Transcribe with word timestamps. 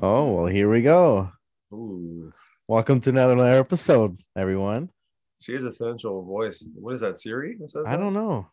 Oh, 0.00 0.32
well, 0.32 0.46
here 0.46 0.70
we 0.70 0.82
go. 0.82 1.32
Ooh, 1.72 2.32
Welcome 2.68 3.00
to 3.00 3.10
another 3.10 3.36
episode, 3.58 4.20
everyone. 4.36 4.90
she 5.40 5.54
a 5.64 5.72
sensual 5.72 6.24
voice. 6.24 6.68
What 6.74 6.94
is 6.94 7.00
that, 7.00 7.18
Siri? 7.18 7.56
that 7.72 7.84
I 7.84 7.96
that? 7.96 7.96
don't 8.02 8.12
know. 8.12 8.46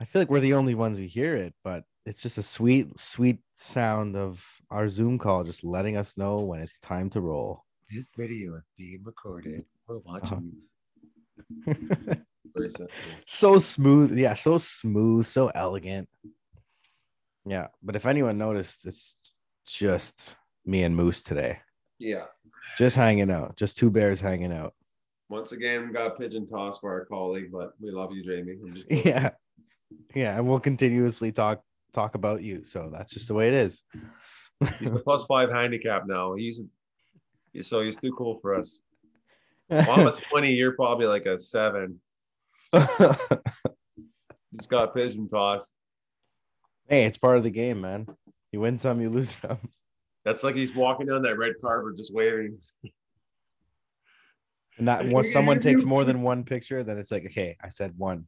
I 0.00 0.04
feel 0.04 0.22
like 0.22 0.30
we're 0.30 0.38
the 0.38 0.54
only 0.54 0.76
ones 0.76 0.96
who 0.96 1.02
hear 1.04 1.34
it, 1.36 1.54
but 1.64 1.82
it's 2.04 2.22
just 2.22 2.38
a 2.38 2.42
sweet, 2.44 2.96
sweet 3.00 3.40
sound 3.56 4.14
of 4.14 4.46
our 4.70 4.88
Zoom 4.88 5.18
call 5.18 5.42
just 5.42 5.64
letting 5.64 5.96
us 5.96 6.16
know 6.16 6.38
when 6.38 6.60
it's 6.60 6.78
time 6.78 7.10
to 7.10 7.20
roll. 7.20 7.65
This 7.88 8.06
video 8.16 8.56
is 8.56 8.64
being 8.76 9.00
recorded. 9.04 9.64
We're 9.86 9.98
watching. 9.98 10.52
Uh-huh. 11.68 12.14
So 13.26 13.58
smooth. 13.58 14.16
Yeah, 14.16 14.32
so 14.32 14.56
smooth, 14.56 15.26
so 15.26 15.48
elegant. 15.48 16.08
Yeah, 17.44 17.66
but 17.82 17.96
if 17.96 18.06
anyone 18.06 18.38
noticed, 18.38 18.86
it's 18.86 19.14
just 19.66 20.34
me 20.64 20.82
and 20.82 20.96
Moose 20.96 21.22
today. 21.22 21.58
Yeah. 21.98 22.24
Just 22.78 22.96
hanging 22.96 23.30
out, 23.30 23.56
just 23.56 23.76
two 23.76 23.90
bears 23.90 24.20
hanging 24.20 24.54
out. 24.54 24.72
Once 25.28 25.52
again, 25.52 25.92
got 25.92 26.18
pigeon 26.18 26.46
tossed 26.46 26.80
by 26.80 26.88
our 26.88 27.04
colleague, 27.04 27.52
but 27.52 27.72
we 27.78 27.90
love 27.90 28.12
you, 28.14 28.24
Jamie. 28.24 28.56
Yeah. 29.04 29.30
Yeah, 30.14 30.36
and 30.36 30.48
we'll 30.48 30.58
continuously 30.58 31.32
talk 31.32 31.62
talk 31.92 32.14
about 32.14 32.42
you. 32.42 32.64
So 32.64 32.90
that's 32.90 33.12
just 33.12 33.28
the 33.28 33.34
way 33.34 33.48
it 33.48 33.54
is. 33.54 33.82
He's 34.78 34.90
a 34.90 34.98
plus 34.98 35.26
five 35.26 35.50
handicap 35.50 36.06
now. 36.06 36.34
He's 36.34 36.62
so 37.62 37.82
he's 37.82 37.96
too 37.96 38.12
cool 38.16 38.38
for 38.40 38.54
us. 38.54 38.80
Well, 39.68 39.90
I'm 39.90 40.06
a 40.06 40.12
20. 40.30 40.52
You're 40.52 40.72
probably 40.72 41.06
like 41.06 41.26
a 41.26 41.38
seven. 41.38 42.00
Just 42.72 44.70
got 44.70 44.94
pigeon 44.94 45.28
tossed. 45.28 45.74
hey, 46.88 47.04
it's 47.04 47.18
part 47.18 47.36
of 47.36 47.42
the 47.42 47.50
game, 47.50 47.80
man. 47.80 48.06
You 48.52 48.60
win 48.60 48.78
some, 48.78 49.00
you 49.00 49.10
lose 49.10 49.30
some. 49.30 49.58
That's 50.24 50.42
like 50.42 50.56
he's 50.56 50.74
walking 50.74 51.06
down 51.06 51.22
that 51.22 51.38
red 51.38 51.54
carpet 51.60 51.96
just 51.96 52.12
waving. 52.12 52.58
And 54.78 54.88
that 54.88 55.06
once 55.06 55.32
someone 55.32 55.60
takes 55.60 55.84
more 55.84 56.04
than 56.04 56.22
one 56.22 56.44
picture, 56.44 56.82
then 56.84 56.98
it's 56.98 57.10
like, 57.10 57.24
okay, 57.26 57.56
I 57.62 57.68
said 57.68 57.94
one. 57.96 58.26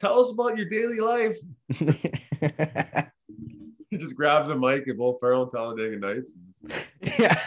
Tell 0.00 0.20
us 0.20 0.30
about 0.30 0.56
your 0.56 0.68
daily 0.68 1.00
life. 1.00 1.36
He 3.90 3.96
just 3.96 4.16
grabs 4.16 4.50
a 4.50 4.54
mic 4.54 4.86
at 4.86 4.98
both 4.98 5.18
Ferrell 5.18 5.44
and 5.44 5.52
Talladega 5.52 5.96
Nights. 5.98 6.32
yeah. 7.18 7.40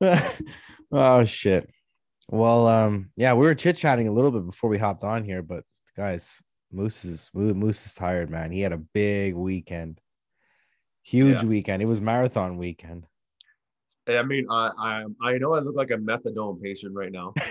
oh 0.92 1.24
shit. 1.24 1.70
Well, 2.28 2.66
um, 2.66 3.10
yeah, 3.16 3.34
we 3.34 3.46
were 3.46 3.54
chit 3.54 3.76
chatting 3.76 4.08
a 4.08 4.12
little 4.12 4.30
bit 4.30 4.44
before 4.46 4.68
we 4.70 4.78
hopped 4.78 5.04
on 5.04 5.24
here, 5.24 5.42
but 5.42 5.64
guys, 5.96 6.42
Moose 6.72 7.04
is 7.04 7.30
Moose 7.34 7.86
is 7.86 7.94
tired, 7.94 8.30
man. 8.30 8.50
He 8.50 8.60
had 8.60 8.72
a 8.72 8.78
big 8.78 9.34
weekend, 9.34 10.00
huge 11.02 11.42
Yeah. 11.42 11.48
weekend. 11.48 11.82
It 11.82 11.86
was 11.86 12.00
marathon 12.00 12.56
weekend. 12.58 13.06
I 14.06 14.22
mean, 14.22 14.46
I 14.50 14.70
I 14.78 15.04
I 15.22 15.38
know 15.38 15.54
I 15.54 15.60
look 15.60 15.76
like 15.76 15.90
a 15.90 15.96
methadone 15.96 16.60
patient 16.60 16.94
right 16.94 17.12
now. 17.12 17.32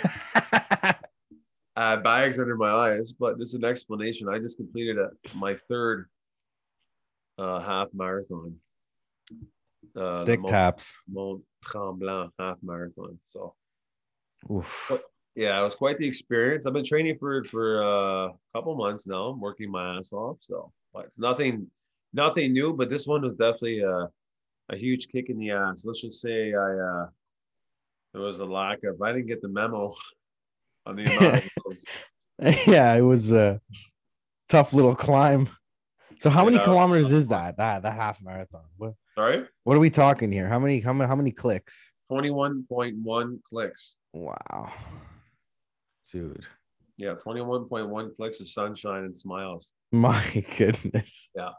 I 1.76 1.92
have 1.92 2.04
bags 2.04 2.40
under 2.40 2.56
my 2.56 2.70
eyes, 2.70 3.14
but 3.14 3.38
there's 3.38 3.56
an 3.56 3.66
explanation. 3.66 4.30
I 4.30 4.38
just 4.40 4.58
completed 4.58 4.98
a, 4.98 5.10
my 5.36 5.56
third 5.56 6.08
uh, 7.38 7.60
half 7.60 7.88
marathon. 7.94 8.56
Uh, 9.96 10.24
Stick 10.24 10.42
Mont- 10.42 10.52
taps. 10.52 10.96
Mont 11.10 11.42
Tremblant 11.66 12.32
half 12.38 12.58
marathon. 12.62 13.18
So 13.22 13.56
Oof. 14.52 14.92
yeah, 15.36 15.60
it 15.60 15.64
was 15.64 15.76
quite 15.76 15.98
the 15.98 16.08
experience. 16.08 16.66
I've 16.66 16.74
been 16.74 16.86
training 16.86 17.18
for 17.20 17.44
for 17.46 17.84
uh, 17.84 18.28
a 18.28 18.34
couple 18.54 18.76
months 18.76 19.08
now. 19.08 19.30
I'm 19.30 19.40
working 19.40 19.72
my 19.72 19.98
ass 19.98 20.12
off. 20.12 20.38
So 20.42 20.72
but 20.94 21.10
nothing 21.18 21.68
nothing 22.14 22.54
new, 22.54 22.74
but 22.74 22.90
this 22.90 23.08
one 23.08 23.24
was 23.24 23.36
definitely 23.36 23.80
a, 23.80 24.10
a 24.70 24.76
huge 24.76 25.08
kick 25.08 25.30
in 25.30 25.38
the 25.40 25.52
ass. 25.52 25.86
Let's 25.86 26.02
just 26.02 26.22
say 26.22 26.54
I 26.54 26.72
uh, 26.72 27.08
there 28.14 28.22
was 28.22 28.42
a 28.42 28.46
lack 28.46 28.84
of 28.84 29.02
I 29.02 29.12
didn't 29.12 29.28
get 29.28 29.42
the 29.42 29.50
memo 29.50 29.96
on 30.86 30.96
the 30.96 31.06
amount 31.06 32.68
yeah, 32.68 32.94
it 32.96 33.02
was 33.02 33.32
a 33.32 33.62
tough 34.50 34.74
little 34.74 34.96
climb. 34.96 35.50
So 36.20 36.30
how 36.30 36.44
many 36.46 36.58
Yeah. 36.58 36.64
kilometers 36.64 37.12
is 37.12 37.28
that? 37.30 37.58
That 37.58 37.84
that 37.84 37.94
half 37.96 38.22
marathon. 38.22 38.64
What 38.78 38.94
Sorry, 39.16 39.46
what 39.64 39.78
are 39.78 39.80
we 39.80 39.90
talking 39.90 40.32
here? 40.32 40.48
How 40.48 40.58
many 40.60 40.80
how 40.80 40.94
many 40.94 41.08
how 41.08 41.16
many 41.16 41.32
clicks? 41.32 41.92
twenty 42.10 42.32
one 42.32 42.66
point 42.68 42.98
one 42.98 43.40
clicks. 43.48 43.98
Wow. 44.14 44.72
Dude. 46.12 46.46
Yeah, 46.98 47.14
twenty 47.16 47.42
one 47.42 47.66
point 47.66 47.90
one 47.90 48.14
clicks 48.16 48.40
of 48.42 48.48
sunshine 48.48 49.04
and 49.04 49.16
smiles. 49.16 49.74
My 49.92 50.24
goodness. 50.58 51.30
Yeah. 51.36 51.50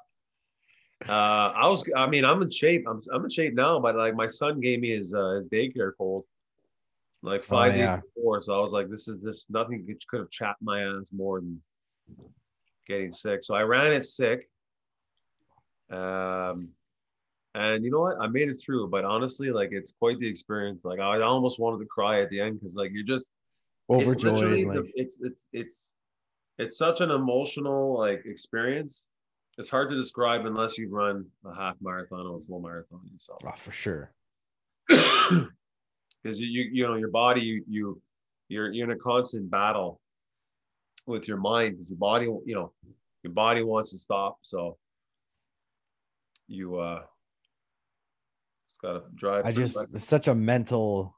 Uh, 1.08 1.52
I 1.54 1.68
was, 1.68 1.84
I 1.94 2.06
mean, 2.06 2.24
I'm 2.24 2.40
in 2.40 2.50
shape. 2.50 2.84
I'm, 2.88 3.00
I'm 3.12 3.24
in 3.24 3.30
shape 3.30 3.54
now, 3.54 3.78
but 3.78 3.94
like 3.96 4.14
my 4.14 4.26
son 4.26 4.60
gave 4.60 4.80
me 4.80 4.90
his 4.96 5.12
uh, 5.12 5.34
his 5.36 5.48
daycare 5.48 5.92
cold, 5.98 6.24
like 7.24 7.42
five 7.42 7.72
Oh, 7.72 7.76
yeah. 7.76 7.96
days 7.96 8.04
before. 8.14 8.40
So 8.40 8.54
I 8.56 8.60
was 8.62 8.72
like, 8.72 8.88
this 8.90 9.08
is 9.08 9.20
this 9.22 9.44
nothing 9.48 9.86
could- 9.86 10.06
could 10.08 10.20
have 10.20 10.30
chapped 10.30 10.62
my 10.62 10.82
ass 10.82 11.10
more 11.12 11.40
than 11.40 11.60
getting 12.86 13.10
sick. 13.10 13.42
So 13.42 13.54
I 13.54 13.62
ran 13.62 13.92
it 13.92 14.04
sick. 14.04 14.48
Um, 15.90 16.68
and 17.54 17.84
you 17.84 17.90
know 17.90 18.00
what? 18.00 18.16
I 18.20 18.26
made 18.26 18.50
it 18.50 18.56
through. 18.62 18.88
But 18.88 19.04
honestly, 19.04 19.50
like 19.50 19.70
it's 19.72 19.92
quite 19.92 20.18
the 20.18 20.28
experience. 20.28 20.84
Like 20.84 21.00
I 21.00 21.20
almost 21.22 21.58
wanted 21.58 21.78
to 21.80 21.86
cry 21.86 22.20
at 22.22 22.30
the 22.30 22.40
end 22.40 22.60
because 22.60 22.74
like 22.76 22.90
you're 22.92 23.04
just 23.04 23.30
it's 23.88 24.04
Overjoyed. 24.06 24.32
literally 24.34 24.64
Like, 24.64 24.76
the, 24.82 24.92
it's 24.94 25.18
it's 25.22 25.46
it's 25.52 25.94
it's 26.58 26.76
such 26.78 27.00
an 27.00 27.10
emotional 27.10 27.98
like 27.98 28.22
experience. 28.26 29.06
It's 29.56 29.70
hard 29.70 29.88
to 29.90 29.96
describe 29.96 30.46
unless 30.46 30.76
you 30.78 30.88
run 30.90 31.26
a 31.44 31.54
half 31.54 31.76
marathon 31.80 32.26
or 32.26 32.38
a 32.38 32.40
full 32.40 32.60
marathon 32.60 33.00
yourself. 33.12 33.40
oh, 33.46 33.52
for 33.56 33.70
sure. 33.72 34.10
Because 36.24 36.40
you, 36.40 36.68
you 36.72 36.86
know 36.86 36.94
your 36.94 37.10
body 37.10 37.42
you 37.42 37.64
you 37.68 38.02
you're 38.48 38.72
you're 38.72 38.90
in 38.90 38.96
a 38.96 38.98
constant 38.98 39.50
battle 39.50 40.00
with 41.06 41.28
your 41.28 41.36
mind 41.36 41.74
because 41.74 41.90
your 41.90 41.98
body 41.98 42.24
you 42.24 42.54
know 42.54 42.72
your 43.22 43.32
body 43.34 43.62
wants 43.62 43.90
to 43.90 43.98
stop 43.98 44.38
so 44.42 44.78
you 46.48 46.76
uh 46.78 47.02
gotta 48.80 49.02
drive 49.14 49.44
I 49.44 49.52
just 49.52 49.98
such 50.00 50.26
a 50.28 50.34
mental 50.34 51.14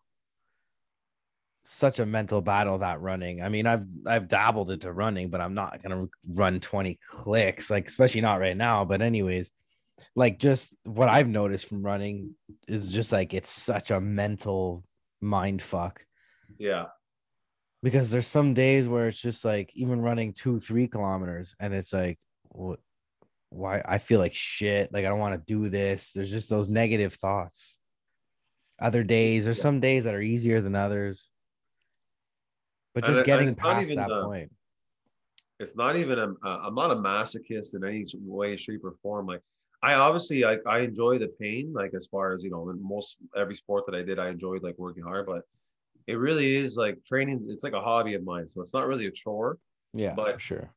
such 1.66 1.98
a 1.98 2.06
mental 2.06 2.40
battle 2.40 2.78
that 2.78 3.00
running. 3.00 3.42
I 3.42 3.48
mean, 3.48 3.66
I've 3.66 3.86
I've 4.06 4.28
dabbled 4.28 4.70
into 4.70 4.92
running, 4.92 5.30
but 5.30 5.40
I'm 5.40 5.54
not 5.54 5.82
gonna 5.82 6.06
run 6.32 6.60
20 6.60 6.98
clicks, 7.10 7.70
like 7.70 7.88
especially 7.88 8.20
not 8.20 8.40
right 8.40 8.56
now. 8.56 8.84
But 8.84 9.02
anyways, 9.02 9.50
like 10.14 10.38
just 10.38 10.74
what 10.84 11.08
I've 11.08 11.28
noticed 11.28 11.68
from 11.68 11.82
running 11.82 12.36
is 12.68 12.92
just 12.92 13.10
like 13.10 13.34
it's 13.34 13.50
such 13.50 13.90
a 13.90 14.00
mental 14.00 14.84
mind 15.20 15.62
fuck. 15.62 16.04
yeah 16.58 16.86
because 17.82 18.10
there's 18.10 18.26
some 18.26 18.54
days 18.54 18.88
where 18.88 19.08
it's 19.08 19.20
just 19.20 19.44
like 19.44 19.70
even 19.74 20.00
running 20.00 20.32
two 20.32 20.58
three 20.60 20.88
kilometers 20.88 21.54
and 21.60 21.72
it's 21.74 21.92
like 21.92 22.18
what 22.48 22.78
why 23.50 23.82
i 23.86 23.98
feel 23.98 24.18
like 24.18 24.34
shit 24.34 24.92
like 24.92 25.04
i 25.04 25.08
don't 25.08 25.18
want 25.18 25.34
to 25.34 25.42
do 25.54 25.68
this 25.68 26.12
there's 26.12 26.30
just 26.30 26.50
those 26.50 26.68
negative 26.68 27.14
thoughts 27.14 27.76
other 28.80 29.02
days 29.02 29.44
there's 29.44 29.58
Yeah. 29.58 29.62
some 29.62 29.80
days 29.80 30.04
that 30.04 30.14
are 30.14 30.20
easier 30.20 30.60
than 30.60 30.74
others 30.74 31.28
but 32.94 33.04
just 33.04 33.18
and 33.18 33.26
getting 33.26 33.54
past 33.54 33.88
that 33.94 34.08
the- 34.08 34.24
point 34.24 34.52
it's 35.58 35.74
not 35.74 35.96
even 35.96 36.18
a, 36.18 36.28
uh, 36.46 36.58
I'm 36.64 36.74
not 36.74 36.90
a 36.90 36.96
masochist 36.96 37.74
in 37.74 37.82
any 37.82 38.04
way, 38.20 38.58
shape, 38.58 38.84
or 38.84 38.92
form. 39.02 39.24
Like 39.24 39.40
I 39.82 39.94
obviously 39.94 40.44
I, 40.44 40.56
I 40.66 40.80
enjoy 40.80 41.18
the 41.18 41.28
pain, 41.40 41.72
like 41.72 41.92
as 41.94 42.06
far 42.06 42.32
as 42.32 42.42
you 42.42 42.50
know, 42.50 42.68
in 42.70 42.82
most 42.82 43.18
every 43.36 43.54
sport 43.54 43.84
that 43.86 43.94
I 43.94 44.02
did, 44.02 44.18
I 44.18 44.28
enjoyed 44.28 44.62
like 44.62 44.78
working 44.78 45.04
hard, 45.04 45.26
but 45.26 45.42
it 46.06 46.14
really 46.14 46.56
is 46.56 46.76
like 46.76 47.04
training, 47.04 47.46
it's 47.48 47.64
like 47.64 47.72
a 47.72 47.80
hobby 47.80 48.14
of 48.14 48.24
mine. 48.24 48.48
So 48.48 48.60
it's 48.62 48.74
not 48.74 48.86
really 48.86 49.06
a 49.06 49.10
chore. 49.10 49.58
yeah 49.92 50.14
for 50.14 50.24
but- 50.24 50.40
sure 50.40 50.72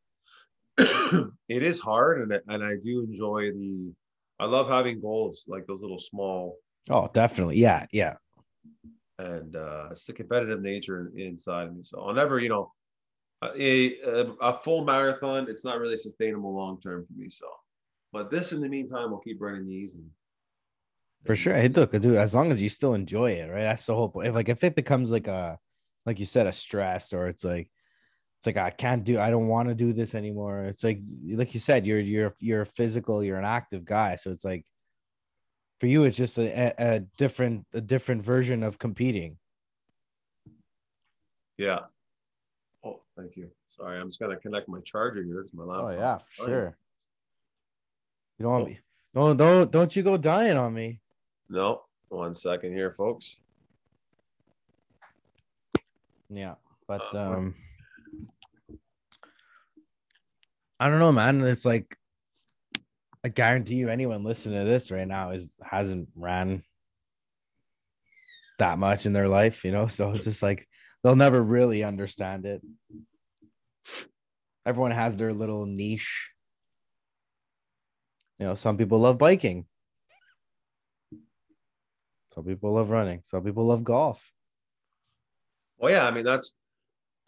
it 0.77 1.63
is 1.63 1.79
hard 1.79 2.21
and 2.21 2.33
I- 2.33 2.53
and 2.53 2.63
I 2.63 2.75
do 2.81 3.01
enjoy 3.01 3.51
the 3.51 3.91
I 4.39 4.45
love 4.45 4.69
having 4.69 5.01
goals, 5.01 5.43
like 5.47 5.67
those 5.67 5.81
little 5.81 5.99
small 5.99 6.57
oh 6.89 7.09
definitely 7.13 7.57
yeah 7.57 7.85
yeah 7.91 8.15
and 9.17 9.55
uh, 9.57 9.89
it's 9.91 10.05
the 10.05 10.13
competitive 10.13 10.61
nature 10.61 11.11
inside 11.17 11.67
of 11.67 11.75
me. 11.75 11.83
So 11.83 11.99
I'll 11.99 12.13
never, 12.13 12.39
you 12.39 12.47
know, 12.47 12.71
a, 13.43 13.99
a, 14.01 14.31
a 14.41 14.59
full 14.59 14.85
marathon, 14.85 15.49
it's 15.49 15.65
not 15.65 15.77
really 15.79 15.97
sustainable 15.97 16.55
long 16.55 16.79
term 16.79 17.05
for 17.05 17.13
me. 17.19 17.27
So, 17.27 17.45
but 18.11 18.31
this 18.31 18.51
in 18.51 18.61
the 18.61 18.69
meantime, 18.69 19.11
we'll 19.11 19.19
keep 19.19 19.41
running 19.41 19.67
these. 19.67 19.95
And, 19.95 20.09
for 21.25 21.35
sure 21.35 21.53
hey 21.53 21.67
look 21.67 21.91
dude 21.91 22.15
as 22.15 22.33
long 22.33 22.49
as 22.49 22.61
you 22.61 22.69
still 22.69 22.93
enjoy 22.93 23.29
it 23.31 23.49
right 23.49 23.63
that's 23.63 23.85
the 23.85 23.93
whole 23.93 24.07
point 24.07 24.29
if 24.29 24.33
like 24.33 24.47
if 24.47 24.63
it 24.63 24.73
becomes 24.73 25.11
like 25.11 25.27
a 25.27 25.59
like 26.05 26.17
you 26.17 26.25
said 26.25 26.47
a 26.47 26.53
stress 26.53 27.11
or 27.11 27.27
it's 27.27 27.43
like 27.43 27.69
it's 28.39 28.47
like 28.47 28.57
I 28.57 28.69
can't 28.69 29.03
do 29.03 29.19
I 29.19 29.29
don't 29.29 29.47
want 29.47 29.67
to 29.67 29.75
do 29.75 29.91
this 29.91 30.15
anymore. 30.15 30.63
It's 30.63 30.81
like 30.81 31.01
like 31.33 31.53
you 31.53 31.59
said, 31.59 31.85
you're 31.85 31.99
you're 31.99 32.33
you're 32.39 32.61
a 32.61 32.65
physical, 32.65 33.21
you're 33.21 33.37
an 33.37 33.43
active 33.43 33.83
guy. 33.83 34.15
So 34.15 34.31
it's 34.31 34.45
like 34.45 34.65
For 35.81 35.87
you, 35.87 36.05
it's 36.05 36.15
just 36.15 36.37
a, 36.37 36.47
a, 36.47 36.73
a 36.77 36.99
different 37.17 37.65
a 37.73 37.81
different 37.81 38.23
version 38.23 38.63
of 38.63 38.79
competing. 38.79 39.37
Yeah. 41.57 41.79
Oh, 42.85 43.01
thank 43.17 43.35
you. 43.35 43.49
Sorry, 43.67 43.99
I'm 43.99 44.07
just 44.07 44.21
gonna 44.21 44.37
connect 44.37 44.69
my 44.69 44.79
charger 44.85 45.21
here 45.21 45.43
to 45.43 45.55
my 45.55 45.63
oh, 45.63 45.67
laptop. 45.67 45.85
Oh 45.85 45.91
yeah, 45.91 46.17
for 46.17 46.45
sure. 46.45 46.77
You 48.39 48.43
don't 48.43 48.53
want 48.53 48.67
me. 48.67 48.79
No, 49.13 49.33
don't 49.33 49.71
don't 49.71 49.95
you 49.95 50.01
go 50.01 50.15
dying 50.17 50.55
on 50.55 50.73
me. 50.73 51.01
No, 51.49 51.81
one 52.07 52.33
second 52.33 52.73
here, 52.73 52.93
folks. 52.97 53.37
Yeah, 56.29 56.55
but 56.87 57.13
Uh, 57.13 57.19
um, 57.19 57.55
I 60.79 60.89
don't 60.89 60.99
know, 60.99 61.11
man. 61.11 61.43
It's 61.43 61.65
like 61.65 61.97
I 63.23 63.27
guarantee 63.27 63.75
you, 63.75 63.89
anyone 63.89 64.23
listening 64.23 64.59
to 64.59 64.65
this 64.65 64.91
right 64.91 65.07
now 65.07 65.31
is 65.31 65.49
hasn't 65.61 66.07
ran 66.15 66.63
that 68.59 68.79
much 68.79 69.05
in 69.05 69.11
their 69.11 69.27
life, 69.27 69.65
you 69.65 69.71
know. 69.71 69.87
So 69.87 70.11
it's 70.13 70.23
just 70.23 70.41
like 70.41 70.65
they'll 71.03 71.17
never 71.17 71.43
really 71.43 71.83
understand 71.83 72.45
it. 72.45 72.61
Everyone 74.65 74.91
has 74.91 75.17
their 75.17 75.33
little 75.33 75.65
niche. 75.65 76.29
You 78.39 78.45
know, 78.47 78.55
some 78.55 78.77
people 78.77 78.99
love 78.99 79.17
biking. 79.17 79.65
Some 82.33 82.45
people 82.45 82.73
love 82.73 82.89
running. 82.89 83.21
Some 83.23 83.43
people 83.43 83.65
love 83.65 83.83
golf. 83.83 84.31
Well, 85.77 85.91
yeah, 85.91 86.05
I 86.05 86.11
mean 86.11 86.23
that's 86.23 86.53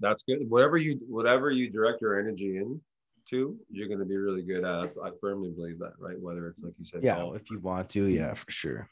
that's 0.00 0.22
good. 0.22 0.48
Whatever 0.48 0.76
you 0.78 1.00
whatever 1.08 1.50
you 1.50 1.70
direct 1.70 2.00
your 2.00 2.18
energy 2.18 2.56
in 2.56 2.80
into, 3.30 3.56
you're 3.70 3.88
gonna 3.88 4.04
be 4.04 4.16
really 4.16 4.42
good 4.42 4.64
at. 4.64 4.92
I 5.02 5.10
firmly 5.20 5.50
believe 5.50 5.78
that, 5.80 5.92
right? 5.98 6.18
Whether 6.20 6.48
it's 6.48 6.62
like 6.62 6.74
you 6.78 6.84
said, 6.84 7.02
Yeah, 7.02 7.16
golf, 7.16 7.36
if 7.36 7.50
you 7.50 7.58
want 7.60 7.88
to, 7.90 8.06
yeah, 8.06 8.34
for 8.34 8.50
sure. 8.50 8.88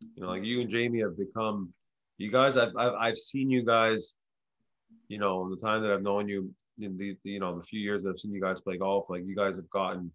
you 0.00 0.22
know, 0.22 0.28
like 0.28 0.44
you 0.44 0.60
and 0.60 0.70
Jamie 0.70 1.00
have 1.00 1.16
become 1.16 1.72
you 2.18 2.30
guys. 2.30 2.56
I've 2.56 2.76
I've, 2.76 2.94
I've 2.94 3.16
seen 3.16 3.50
you 3.50 3.64
guys. 3.64 4.14
You 5.08 5.18
know, 5.18 5.48
the 5.48 5.56
time 5.56 5.82
that 5.82 5.92
I've 5.92 6.02
known 6.02 6.28
you, 6.28 6.52
in 6.80 6.96
the 6.96 7.16
you 7.22 7.38
know 7.40 7.58
the 7.58 7.64
few 7.64 7.80
years 7.80 8.02
that 8.02 8.10
I've 8.10 8.18
seen 8.18 8.32
you 8.32 8.40
guys 8.40 8.60
play 8.60 8.76
golf, 8.76 9.06
like 9.08 9.24
you 9.26 9.36
guys 9.36 9.56
have 9.56 9.70
gotten. 9.70 10.10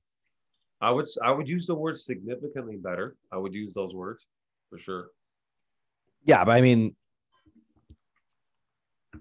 I 0.81 0.89
would 0.89 1.07
I 1.23 1.31
would 1.31 1.47
use 1.47 1.67
the 1.67 1.75
word 1.75 1.97
significantly 1.97 2.77
better. 2.77 3.15
I 3.31 3.37
would 3.37 3.53
use 3.53 3.73
those 3.73 3.93
words 3.93 4.25
for 4.69 4.79
sure. 4.79 5.09
Yeah, 6.23 6.43
but 6.43 6.51
I 6.51 6.61
mean, 6.61 6.95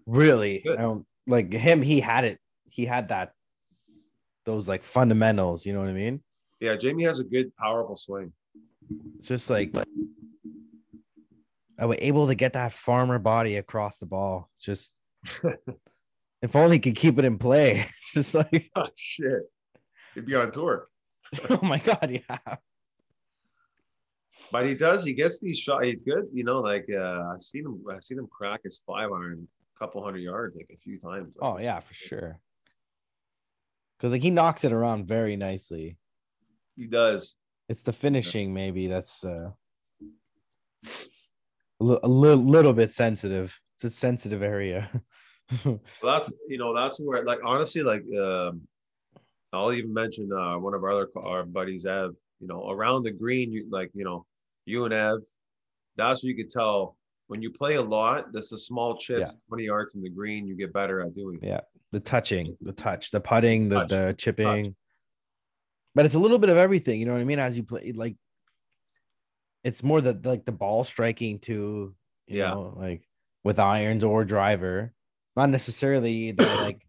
really, 0.06 0.60
Good. 0.60 0.78
I 0.78 0.82
don't 0.82 1.06
like 1.26 1.52
him. 1.52 1.82
He 1.82 2.00
had 2.00 2.24
it. 2.24 2.38
He 2.70 2.86
had 2.86 3.08
that. 3.08 3.32
Those 4.46 4.68
like 4.68 4.82
fundamentals. 4.82 5.66
You 5.66 5.74
know 5.74 5.80
what 5.80 5.90
I 5.90 5.94
mean? 5.94 6.22
Yeah, 6.60 6.76
Jamie 6.76 7.04
has 7.04 7.20
a 7.20 7.24
good, 7.24 7.54
powerful 7.56 7.96
swing. 7.96 8.32
It's 9.18 9.28
just 9.28 9.50
like 9.50 9.74
I 11.78 11.86
was 11.86 11.98
able 12.00 12.26
to 12.26 12.34
get 12.34 12.54
that 12.54 12.72
farmer 12.72 13.18
body 13.18 13.56
across 13.56 13.98
the 13.98 14.06
ball. 14.06 14.50
Just 14.60 14.94
if 16.42 16.56
only 16.56 16.76
he 16.76 16.80
could 16.80 16.96
keep 16.96 17.18
it 17.18 17.24
in 17.24 17.38
play. 17.38 17.86
Just 18.12 18.34
like 18.34 18.70
Oh 18.74 18.88
shit, 18.96 19.42
he'd 20.14 20.26
be 20.26 20.34
on 20.34 20.50
tour. 20.50 20.89
oh 21.50 21.60
my 21.62 21.78
god, 21.78 22.10
yeah. 22.10 22.56
But 24.52 24.66
he 24.66 24.74
does. 24.74 25.04
He 25.04 25.12
gets 25.12 25.40
these 25.40 25.58
shots. 25.58 25.84
He's 25.84 25.98
good. 26.04 26.24
You 26.32 26.44
know, 26.44 26.60
like 26.60 26.86
uh, 26.92 27.32
I've 27.34 27.42
seen 27.42 27.64
him. 27.66 27.82
I've 27.90 28.02
seen 28.02 28.18
him 28.18 28.28
crack 28.30 28.60
his 28.64 28.80
five 28.86 29.10
iron 29.12 29.46
a 29.76 29.78
couple 29.78 30.02
hundred 30.02 30.20
yards, 30.20 30.56
like 30.56 30.70
a 30.72 30.76
few 30.76 30.98
times. 30.98 31.36
Oh 31.40 31.58
yeah, 31.58 31.80
for 31.80 31.94
sure. 31.94 32.40
Because 33.96 34.12
like 34.12 34.22
he 34.22 34.30
knocks 34.30 34.64
it 34.64 34.72
around 34.72 35.06
very 35.06 35.36
nicely. 35.36 35.98
he 36.76 36.86
does. 36.86 37.36
It's 37.68 37.82
the 37.82 37.92
finishing 37.92 38.52
maybe 38.52 38.88
that's 38.88 39.22
uh, 39.24 39.50
a, 40.82 40.88
li- 41.84 42.00
a 42.02 42.08
li- 42.08 42.34
little 42.34 42.72
bit 42.72 42.90
sensitive. 42.92 43.60
It's 43.76 43.84
a 43.84 43.90
sensitive 43.90 44.42
area. 44.42 44.90
Well, 45.64 45.80
that's 46.04 46.32
you 46.48 46.58
know 46.58 46.72
that's 46.72 47.00
where 47.00 47.24
like 47.24 47.40
honestly 47.44 47.82
like 47.82 48.04
um, 48.16 48.60
I'll 49.52 49.72
even 49.72 49.92
mention 49.92 50.30
uh, 50.32 50.58
one 50.58 50.74
of 50.74 50.84
our 50.84 50.90
other 50.92 51.08
our 51.16 51.44
buddies 51.44 51.86
Ev. 51.86 52.10
You 52.40 52.46
know, 52.46 52.70
around 52.70 53.02
the 53.02 53.10
green, 53.10 53.52
you 53.52 53.66
like 53.70 53.90
you 53.94 54.04
know 54.04 54.24
you 54.64 54.84
and 54.84 54.94
Ev. 54.94 55.18
That's 55.96 56.22
what 56.22 56.28
you 56.28 56.36
could 56.36 56.50
tell 56.50 56.96
when 57.26 57.42
you 57.42 57.50
play 57.50 57.74
a 57.74 57.82
lot. 57.82 58.32
That's 58.32 58.50
the 58.50 58.58
small 58.58 58.96
chips, 58.96 59.20
Yeah. 59.20 59.30
twenty 59.48 59.64
yards 59.64 59.92
from 59.92 60.02
the 60.02 60.10
green. 60.10 60.46
You 60.46 60.54
get 60.56 60.72
better 60.72 61.00
at 61.00 61.14
doing. 61.14 61.40
yeah, 61.42 61.60
the 61.92 62.00
touching, 62.00 62.56
the 62.60 62.72
touch, 62.72 63.10
the 63.10 63.20
putting, 63.20 63.68
the 63.68 63.80
Touch, 63.80 63.88
the 63.90 64.14
chipping. 64.16 64.76
But 65.94 66.06
it's 66.06 66.14
a 66.14 66.18
little 66.20 66.38
bit 66.38 66.48
of 66.50 66.56
everything. 66.56 67.00
You 67.00 67.06
know 67.06 67.12
what 67.14 67.20
I 67.20 67.24
mean? 67.24 67.40
As 67.40 67.56
you 67.56 67.64
play, 67.64 67.92
like 67.92 68.16
it's 69.64 69.82
more 69.82 70.00
the 70.00 70.18
like 70.24 70.44
the 70.44 70.52
ball 70.52 70.84
striking 70.84 71.38
too. 71.40 71.94
You 72.28 72.38
Yeah. 72.38 72.50
know, 72.50 72.72
like 72.76 73.02
with 73.44 73.58
irons 73.58 74.04
or 74.04 74.24
driver, 74.24 74.94
not 75.36 75.50
necessarily 75.50 76.30
the 76.30 76.44
like 76.62 76.86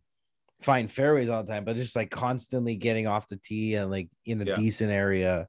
find 0.61 0.91
fairways 0.91 1.29
all 1.29 1.43
the 1.43 1.51
time, 1.51 1.65
but 1.65 1.75
just 1.75 1.95
like 1.95 2.09
constantly 2.11 2.75
getting 2.75 3.07
off 3.07 3.27
the 3.27 3.37
tee 3.37 3.75
and 3.75 3.89
like 3.91 4.09
in 4.25 4.41
a 4.41 4.45
Yeah. 4.45 4.55
decent 4.55 4.91
area, 4.91 5.47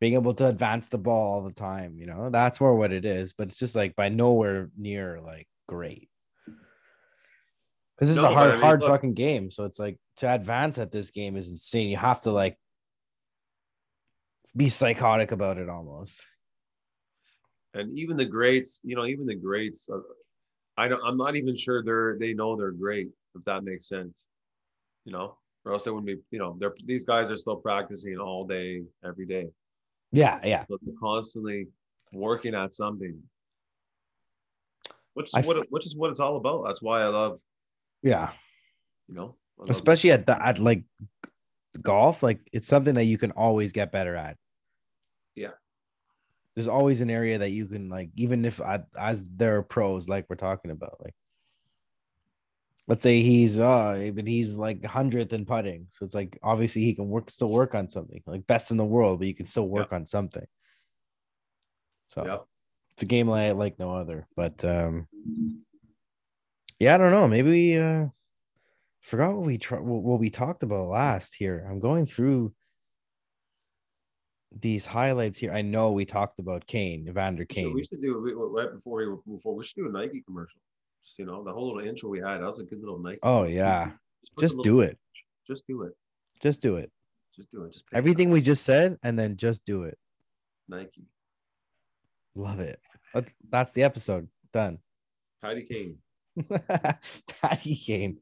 being 0.00 0.14
able 0.14 0.34
to 0.34 0.46
advance 0.46 0.88
the 0.88 0.98
ball 0.98 1.34
all 1.34 1.42
the 1.42 1.52
time. 1.54 1.96
You 1.98 2.06
know, 2.06 2.30
that's 2.30 2.60
more 2.60 2.76
what 2.76 2.92
it 2.92 3.04
is. 3.04 3.32
But 3.32 3.48
it's 3.48 3.58
just 3.58 3.74
like 3.74 3.96
by 3.96 4.08
nowhere 4.08 4.70
near 4.76 5.20
like 5.20 5.48
great. 5.68 6.08
Because 7.96 8.10
this 8.10 8.16
No, 8.16 8.26
is 8.28 8.30
a 8.30 8.34
hard, 8.34 8.50
I 8.50 8.54
mean, 8.54 8.60
hard 8.62 8.80
look- 8.82 8.88
fucking 8.90 9.14
game. 9.14 9.50
So 9.50 9.64
it's 9.64 9.78
like 9.78 9.98
to 10.18 10.32
advance 10.32 10.78
at 10.78 10.92
this 10.92 11.10
game 11.10 11.36
is 11.36 11.48
insane. 11.48 11.88
You 11.88 11.96
have 11.96 12.20
to 12.22 12.30
like 12.30 12.58
be 14.54 14.68
psychotic 14.68 15.32
about 15.32 15.58
it 15.58 15.68
almost. 15.68 16.24
and 17.74 17.98
even 17.98 18.16
the 18.16 18.24
greats, 18.24 18.80
you 18.84 18.96
know, 18.96 19.04
even 19.04 19.26
the 19.26 19.34
greats, 19.34 19.88
are, 19.90 20.02
I 20.78 20.88
don't, 20.88 21.02
I'm 21.04 21.18
not 21.18 21.36
even 21.36 21.54
sure 21.56 21.82
they're 21.82 22.16
they 22.18 22.32
know 22.32 22.56
they're 22.56 22.70
great 22.70 23.08
if 23.38 23.44
that 23.44 23.64
makes 23.64 23.88
sense, 23.88 24.26
you 25.04 25.12
know, 25.12 25.36
or 25.64 25.72
else 25.72 25.84
they 25.84 25.90
wouldn't 25.90 26.06
be, 26.06 26.16
you 26.30 26.38
know, 26.38 26.56
they're 26.58 26.74
these 26.84 27.04
guys 27.04 27.30
are 27.30 27.36
still 27.36 27.56
practicing 27.56 28.18
all 28.18 28.44
day, 28.46 28.82
every 29.04 29.26
day, 29.26 29.46
Yeah, 30.12 30.40
yeah. 30.44 30.64
so 30.68 30.78
they're 30.82 30.94
constantly 31.00 31.68
working 32.12 32.54
at 32.54 32.74
something, 32.74 33.20
which 35.14 35.26
is 35.28 35.34
I 35.34 35.40
what 35.42 35.56
f- 35.58 35.66
which 35.70 35.86
is 35.86 35.94
what 35.96 36.10
it's 36.10 36.20
all 36.20 36.36
about. 36.36 36.64
That's 36.66 36.82
why 36.82 37.02
I 37.02 37.08
love, 37.08 37.40
Yeah. 38.02 38.32
you 39.08 39.14
know, 39.14 39.36
Especially 39.68 40.10
at 40.12 40.26
the 40.26 40.40
at 40.44 40.58
like 40.58 40.84
golf, 41.82 42.22
like 42.22 42.40
it's 42.52 42.68
something 42.68 42.94
that 42.94 43.04
you 43.04 43.18
can 43.18 43.32
always 43.32 43.72
get 43.72 43.90
better 43.92 44.14
at. 44.16 44.36
Yeah. 45.34 45.52
There's 46.54 46.68
always 46.68 47.00
an 47.02 47.10
area 47.10 47.38
that 47.38 47.50
you 47.50 47.66
can 47.66 47.88
like, 47.88 48.10
even 48.16 48.44
if 48.44 48.60
I, 48.60 48.80
as 48.98 49.26
there 49.26 49.56
are 49.56 49.62
pros, 49.62 50.08
like 50.08 50.26
we're 50.28 50.36
talking 50.36 50.70
about, 50.70 50.96
like 51.02 51.14
let's 52.88 53.02
say 53.02 53.20
he's 53.22 53.58
uh 53.58 54.10
but 54.14 54.26
he's 54.26 54.56
like 54.56 54.84
hundredth 54.84 55.32
in 55.32 55.44
putting. 55.44 55.86
So 55.90 56.04
it's 56.04 56.14
like 56.14 56.38
obviously 56.42 56.82
he 56.82 56.94
can 56.94 57.08
work 57.08 57.30
still 57.30 57.50
work 57.50 57.74
on 57.74 57.88
something, 57.88 58.22
like 58.26 58.46
best 58.46 58.70
in 58.70 58.76
the 58.76 58.84
world, 58.84 59.18
but 59.18 59.28
you 59.28 59.34
can 59.34 59.46
still 59.46 59.68
work 59.68 59.92
on 59.92 60.06
something. 60.06 60.46
So 62.08 62.24
Yep. 62.24 62.44
it's 62.92 63.02
a 63.02 63.06
game 63.06 63.28
like 63.28 63.54
like 63.56 63.78
no 63.78 63.94
other. 63.94 64.26
But 64.36 64.64
um 64.64 65.08
yeah, 66.78 66.94
I 66.94 66.98
don't 66.98 67.10
know. 67.10 67.26
Maybe 67.26 67.76
uh 67.76 68.06
forgot 69.00 69.34
what 69.34 69.46
we 69.46 69.58
tr- 69.58 69.76
what 69.76 70.20
we 70.20 70.30
talked 70.30 70.62
about 70.62 70.88
last 70.88 71.34
here. 71.34 71.66
I'm 71.68 71.80
going 71.80 72.06
through 72.06 72.52
these 74.58 74.86
highlights 74.86 75.38
here. 75.38 75.52
I 75.52 75.62
know 75.62 75.92
we 75.92 76.04
talked 76.06 76.38
about 76.38 76.66
Kane, 76.66 77.06
Evander 77.08 77.42
we 77.42 77.46
Kane. 77.46 77.74
we 77.74 77.84
should 77.84 78.00
do 78.00 78.20
we- 78.20 78.32
right 78.32 78.72
before 78.72 78.98
we 78.98 79.36
before 79.36 79.54
we 79.54 79.64
should 79.64 79.76
do 79.76 79.88
a 79.88 79.92
Nike 79.92 80.22
commercial. 80.22 80.60
Just, 81.06 81.18
you 81.20 81.24
know, 81.24 81.44
the 81.44 81.52
whole 81.52 81.68
little 81.74 81.88
intro 81.88 82.10
we 82.10 82.18
had, 82.18 82.38
that 82.40 82.46
was 82.46 82.58
a 82.58 82.64
good 82.64 82.80
little 82.80 82.98
Nike. 82.98 83.20
Oh 83.22 83.44
yeah, 83.44 83.92
just 84.40 84.56
little- 84.56 84.64
do 84.64 84.80
it. 84.80 84.98
Just 85.46 85.64
do 85.68 85.82
it. 85.82 85.92
Just 86.42 86.60
do 86.60 86.76
it. 86.76 86.90
Just 87.36 87.50
do 87.52 87.64
it. 87.64 87.72
Just 87.72 87.84
Everything 87.92 88.30
we 88.30 88.40
just 88.40 88.64
said, 88.64 88.98
and 89.04 89.16
then 89.18 89.36
just 89.36 89.64
do 89.64 89.84
it. 89.84 89.96
Nike. 90.68 91.06
Love 92.34 92.58
it. 92.60 92.80
That's 93.48 93.72
the 93.72 93.84
episode 93.84 94.28
done. 94.52 94.78
Patty 95.40 95.62
Kane. 95.62 95.98
Patty 97.40 97.76
Kane. 97.76 98.18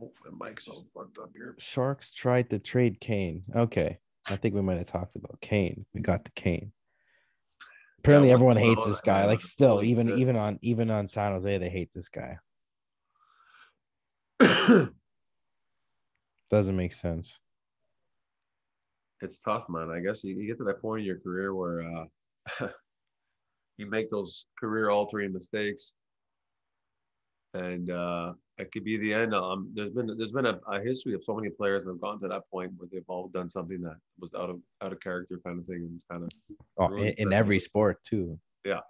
Oh, 0.00 0.12
my 0.30 0.48
mic's 0.48 0.68
all 0.68 0.86
fucked 0.94 1.18
up 1.18 1.30
here. 1.34 1.56
Sharks 1.58 2.12
tried 2.12 2.50
to 2.50 2.58
trade 2.60 3.00
Kane. 3.00 3.42
Okay, 3.54 3.98
I 4.28 4.36
think 4.36 4.54
we 4.54 4.62
might 4.62 4.78
have 4.78 4.86
talked 4.86 5.16
about 5.16 5.40
Kane. 5.40 5.84
We 5.92 6.00
got 6.00 6.24
the 6.24 6.30
Kane. 6.30 6.72
Apparently, 7.98 8.30
everyone 8.30 8.56
hates 8.56 8.86
this 8.86 9.00
guy. 9.00 9.26
Like, 9.26 9.40
still, 9.40 9.82
even 9.82 10.18
even 10.18 10.36
on 10.36 10.58
even 10.62 10.90
on 10.90 11.08
San 11.08 11.32
Jose, 11.32 11.58
they 11.58 11.68
hate 11.68 11.90
this 11.92 12.08
guy. 12.08 12.38
Doesn't 16.50 16.76
make 16.76 16.92
sense. 16.92 17.38
it's 19.20 19.40
tough, 19.40 19.64
man. 19.68 19.90
I 19.90 20.00
guess 20.00 20.22
you, 20.24 20.34
you 20.34 20.46
get 20.46 20.58
to 20.58 20.64
that 20.64 20.80
point 20.80 21.00
in 21.00 21.06
your 21.06 21.18
career 21.18 21.54
where 21.54 21.82
uh, 21.82 22.68
you 23.76 23.86
make 23.86 24.08
those 24.08 24.46
career 24.58 24.90
altering 24.90 25.32
mistakes. 25.32 25.94
And 27.58 27.90
uh, 27.90 28.32
it 28.58 28.70
could 28.72 28.84
be 28.84 28.96
the 28.96 29.12
end. 29.12 29.34
Um, 29.34 29.70
there's 29.74 29.90
been 29.90 30.06
there's 30.16 30.32
been 30.32 30.46
a, 30.46 30.58
a 30.70 30.80
history 30.80 31.14
of 31.14 31.22
so 31.24 31.34
many 31.34 31.50
players 31.50 31.84
that 31.84 31.92
have 31.92 32.00
gone 32.00 32.20
to 32.20 32.28
that 32.28 32.42
point 32.50 32.72
where 32.76 32.88
they've 32.90 33.02
all 33.08 33.28
done 33.28 33.50
something 33.50 33.80
that 33.82 33.96
was 34.18 34.32
out 34.34 34.50
of 34.50 34.60
out 34.82 34.92
of 34.92 35.00
character 35.00 35.40
kind 35.44 35.58
of 35.58 35.66
thing, 35.66 35.76
and 35.86 35.94
it's 35.94 36.04
kind 36.10 36.24
of 36.24 36.30
Oh, 36.78 36.94
in, 36.96 37.08
in 37.18 37.32
every 37.32 37.58
sport 37.60 38.02
too. 38.04 38.38
Yeah. 38.64 38.80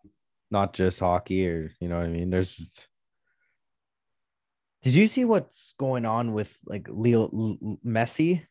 Not 0.50 0.72
just 0.72 1.00
hockey 1.00 1.46
or 1.48 1.70
you 1.80 1.88
know 1.88 1.96
what 1.96 2.06
I 2.06 2.08
mean. 2.08 2.30
There's 2.30 2.70
Did 4.82 4.94
you 4.94 5.08
see 5.08 5.24
what's 5.24 5.74
going 5.78 6.04
on 6.04 6.32
with 6.32 6.58
like 6.66 6.86
Leo 6.90 7.24
L- 7.24 7.78
Messi? 7.84 8.46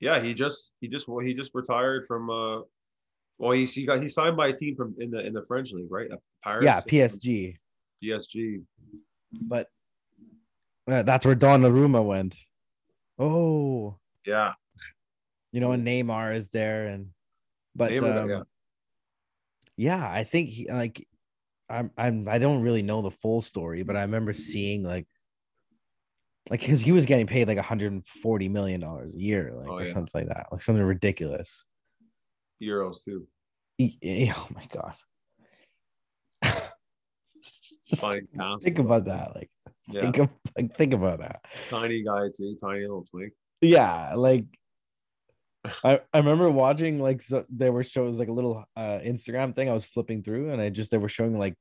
yeah. 0.00 0.20
He 0.20 0.34
just 0.34 0.72
he 0.80 0.88
just 0.88 1.08
well 1.08 1.24
he 1.24 1.34
just 1.34 1.52
retired 1.54 2.06
from 2.06 2.30
uh. 2.30 2.60
Well, 3.38 3.52
he's 3.52 3.74
he 3.74 3.84
got 3.84 4.00
he 4.00 4.08
signed 4.08 4.34
by 4.34 4.48
a 4.48 4.52
team 4.54 4.76
from 4.76 4.94
in 4.98 5.10
the 5.10 5.20
in 5.26 5.34
the 5.34 5.44
French 5.46 5.70
league, 5.72 5.90
right? 5.90 6.10
Uh, 6.10 6.16
Paris. 6.42 6.64
Yeah, 6.64 6.80
PSG. 6.80 7.58
PSG. 8.02 8.62
But 9.32 9.68
uh, 10.88 11.02
that's 11.02 11.26
where 11.26 11.34
Donnarumma 11.36 12.04
went. 12.04 12.36
Oh, 13.18 13.98
Yeah. 14.24 14.52
you 15.52 15.60
know, 15.60 15.72
and 15.72 15.86
Neymar 15.86 16.36
is 16.36 16.50
there, 16.50 16.86
and 16.86 17.10
but 17.74 17.90
Neymar, 17.92 18.22
um, 18.22 18.28
yeah. 18.30 18.42
yeah. 19.76 20.10
I 20.10 20.24
think 20.24 20.48
he 20.50 20.68
like 20.70 21.06
I'm 21.68 21.90
I'm 21.96 22.28
I 22.28 22.38
don't 22.38 22.62
really 22.62 22.82
know 22.82 23.02
the 23.02 23.10
full 23.10 23.40
story, 23.42 23.82
but 23.82 23.96
I 23.96 24.02
remember 24.02 24.32
seeing 24.32 24.82
like 24.82 25.06
like 26.48 26.60
because 26.60 26.80
he 26.80 26.92
was 26.92 27.06
getting 27.06 27.26
paid 27.26 27.48
like 27.48 27.56
140 27.56 28.48
million 28.48 28.80
dollars 28.80 29.14
a 29.14 29.18
year, 29.18 29.52
like 29.56 29.68
Oh, 29.68 29.78
or 29.78 29.84
yeah. 29.86 29.92
something 29.92 30.12
like 30.14 30.28
that, 30.28 30.46
like 30.52 30.62
something 30.62 30.84
ridiculous. 30.84 31.64
Euros 32.62 33.02
too. 33.04 33.26
He- 33.78 33.98
he- 34.00 34.32
oh 34.34 34.46
my 34.54 34.64
god. 34.70 34.94
Just 37.86 38.00
Fine, 38.02 38.26
think 38.62 38.78
about 38.78 39.04
that. 39.06 39.34
Like 39.34 39.50
Yeah. 39.88 40.00
think 40.02 40.18
of 40.18 40.28
like 40.56 40.76
think 40.76 40.92
about 40.94 41.20
that. 41.20 41.40
Tiny 41.70 42.02
guy 42.02 42.28
too, 42.36 42.56
tiny 42.60 42.80
little 42.80 43.04
twink. 43.10 43.32
yeah 43.60 44.14
like 44.14 44.44
I, 45.84 46.00
I 46.12 46.18
remember 46.18 46.48
watching 46.50 47.00
like 47.00 47.20
so 47.22 47.44
there 47.48 47.72
were 47.72 47.82
shows 47.82 48.18
like 48.20 48.28
a 48.28 48.32
little 48.32 48.64
uh 48.76 49.00
instagram 49.04 49.52
thing 49.54 49.68
i 49.68 49.72
was 49.72 49.84
flipping 49.84 50.22
through 50.22 50.50
and 50.50 50.62
i 50.62 50.70
just 50.70 50.92
they 50.92 50.98
were 50.98 51.08
showing 51.08 51.36
like 51.38 51.54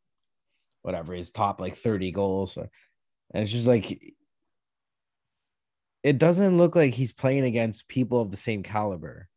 whatever 0.84 1.14
his 1.14 1.32
top 1.32 1.60
like 1.60 1.76
30 1.76 2.12
goals 2.12 2.56
or, 2.56 2.70
and 3.34 3.42
it's 3.44 3.52
just 3.52 3.68
like 3.68 4.00
it 6.04 6.18
doesn't 6.20 6.58
look 6.58 6.76
like 6.76 6.94
he's 6.94 7.14
playing 7.14 7.46
against 7.46 7.88
people 7.88 8.22
of 8.22 8.30
the 8.30 8.38
same 8.38 8.62
caliber 8.62 9.28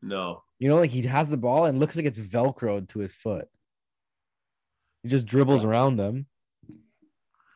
No. 0.00 0.42
you 0.58 0.68
know 0.70 0.76
like 0.76 0.90
he 0.90 1.02
has 1.02 1.28
the 1.28 1.36
ball 1.36 1.66
and 1.66 1.78
looks 1.78 1.96
like 1.96 2.06
it's 2.06 2.18
velcroed 2.18 2.88
to 2.90 3.00
his 3.00 3.14
foot 3.14 3.48
he 5.02 5.08
just 5.08 5.26
dribbles 5.26 5.64
around 5.64 5.96
them 5.96 6.26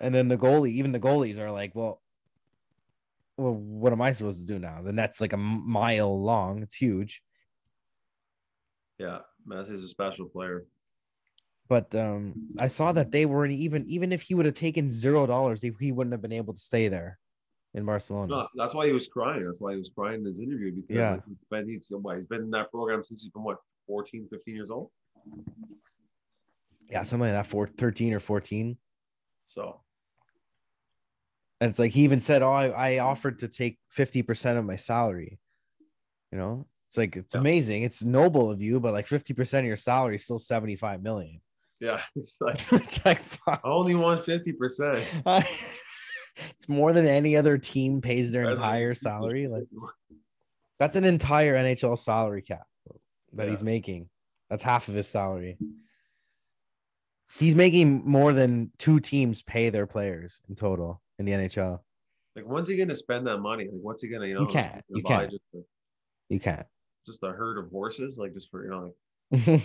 and 0.01 0.15
then 0.15 0.29
the 0.29 0.37
goalie 0.37 0.73
even 0.73 0.93
the 0.93 1.01
goalies 1.01 1.39
are 1.39 1.51
like 1.51 1.75
well 1.75 2.03
well, 3.37 3.55
what 3.55 3.93
am 3.93 4.03
I 4.03 4.13
supposed 4.13 4.41
to 4.41 4.47
do 4.47 4.59
now? 4.59 4.83
The 4.83 4.93
net's 4.93 5.21
like 5.21 5.33
a 5.33 5.39
mile 5.39 6.21
long. 6.21 6.63
It's 6.63 6.75
huge. 6.75 7.23
Yeah. 8.99 9.21
Messi's 9.49 9.83
a 9.83 9.89
special 9.89 10.27
player. 10.27 10.67
But 11.69 11.95
um, 11.95 12.35
I 12.59 12.69
saw 12.69 12.93
that 12.93 13.11
they 13.11 13.25
weren't 13.25 13.55
even 13.55 13.87
even 13.89 14.13
if 14.13 14.23
he 14.23 14.35
would 14.35 14.47
have 14.47 14.55
taken 14.55 14.91
zero 14.91 15.27
dollars, 15.27 15.63
he, 15.63 15.73
he 15.81 15.91
wouldn't 15.91 16.13
have 16.13 16.21
been 16.21 16.33
able 16.33 16.53
to 16.53 16.61
stay 16.61 16.89
there 16.89 17.19
in 17.73 17.87
Barcelona. 17.87 18.27
No, 18.27 18.49
that's 18.55 18.75
why 18.75 18.87
he 18.87 18.93
was 18.93 19.07
crying. 19.07 19.47
That's 19.47 19.61
why 19.61 19.73
he 19.73 19.79
was 19.79 19.91
crying 19.97 20.21
in 20.21 20.27
his 20.27 20.39
interview 20.39 20.73
because 20.73 20.95
Yeah. 20.97 21.11
like, 21.13 21.23
he's 21.27 21.37
been 21.51 21.69
he's, 21.69 21.87
he's 21.89 22.27
been 22.27 22.43
in 22.43 22.51
that 22.51 22.71
program 22.71 23.03
since 23.03 23.23
he's 23.23 23.33
been 23.33 23.43
what 23.43 23.59
14, 23.87 24.29
15 24.31 24.55
years 24.55 24.71
old. 24.71 24.91
Yeah, 26.91 27.03
something 27.05 27.33
like 27.33 27.33
that, 27.33 27.47
for 27.47 27.67
13 27.67 28.13
or 28.13 28.21
14. 28.21 28.77
So 29.47 29.81
And 31.61 31.71
it's 31.71 31.79
like 31.79 31.93
he 31.93 32.03
even 32.05 32.21
said, 32.21 32.43
Oh, 32.43 32.51
I, 32.53 32.69
I 32.69 32.99
offered 32.99 33.41
to 33.41 33.49
take 33.49 33.79
50% 33.97 34.59
of 34.59 34.65
my 34.65 34.77
salary. 34.77 35.39
You 36.31 36.39
know, 36.39 36.67
it's 36.89 36.97
like 36.97 37.17
it's 37.17 37.35
Yeah. 37.35 37.41
amazing. 37.41 37.83
It's 37.83 38.03
noble 38.03 38.51
of 38.51 38.61
you, 38.61 38.81
but 38.81 38.93
like 38.93 39.07
50% 39.07 39.59
of 39.61 39.65
your 39.65 39.77
salary 39.77 40.17
is 40.17 40.25
still 40.25 40.39
75 40.39 41.03
million. 41.03 41.41
yeah, 41.81 42.01
it's 42.17 42.37
like 42.41 42.57
it's 42.73 43.05
like 43.05 43.21
fuck. 43.23 43.61
I 43.65 43.69
only 43.69 43.95
want 43.95 44.25
fifty 44.25 44.53
percent. 44.53 45.05
it's 45.27 46.69
more 46.69 46.93
than 46.93 47.07
any 47.07 47.37
other 47.37 47.59
team 47.59 48.01
pays 48.01 48.33
their 48.33 48.51
entire 48.51 48.95
salary. 48.95 49.49
Like 49.49 49.65
that's 50.79 50.97
an 50.97 51.05
entire 51.05 51.55
NHL 51.55 51.99
salary 51.99 52.43
cap 52.43 52.67
that 53.35 53.49
he's 53.49 53.63
making. 53.63 54.09
That's 54.51 54.63
half 54.63 54.89
of 54.89 54.95
his 54.95 55.07
salary. 55.09 55.59
He's 57.39 57.55
making 57.55 58.03
more 58.05 58.33
than 58.33 58.71
two 58.79 59.01
teams 59.01 59.43
pay 59.43 59.71
their 59.71 59.87
players 59.87 60.41
in 60.49 60.55
total 60.55 61.01
in 61.19 61.25
the 61.25 61.33
NHL. 61.33 61.81
Like, 62.37 62.45
when's 62.45 62.69
he 62.69 62.77
gonna 62.77 62.95
spend 62.95 63.27
that 63.27 63.39
money? 63.39 63.65
Like, 63.65 63.81
what's 63.83 64.03
he 64.03 64.09
gonna, 64.09 64.27
you 64.27 64.35
know, 64.35 64.41
You 64.43 64.47
can't. 64.49 64.83
You 64.89 65.03
can't. 65.03 65.31
Just, 65.31 65.43
a, 65.55 65.59
You 66.29 66.41
can't. 66.41 66.67
just 67.07 67.23
a 67.23 67.31
herd 67.31 67.59
of 67.59 67.71
horses, 67.71 68.19
like 68.19 68.35
just 68.35 68.51
for 68.51 68.65
you 68.65 68.71
know, 68.71 68.95
like 69.31 69.63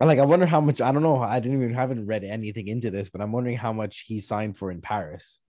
I 0.00 0.04
like 0.04 0.18
I 0.18 0.24
wonder 0.24 0.46
how 0.46 0.60
much 0.60 0.80
I 0.80 0.92
don't 0.92 1.02
know. 1.02 1.18
I 1.18 1.40
didn't 1.40 1.62
even 1.62 1.74
haven't 1.74 2.06
read 2.06 2.24
anything 2.24 2.68
into 2.68 2.90
this, 2.90 3.10
but 3.10 3.20
I'm 3.20 3.32
wondering 3.32 3.56
how 3.56 3.72
much 3.72 4.04
he 4.06 4.20
signed 4.20 4.56
for 4.56 4.70
in 4.70 4.80
Paris. 4.80 5.40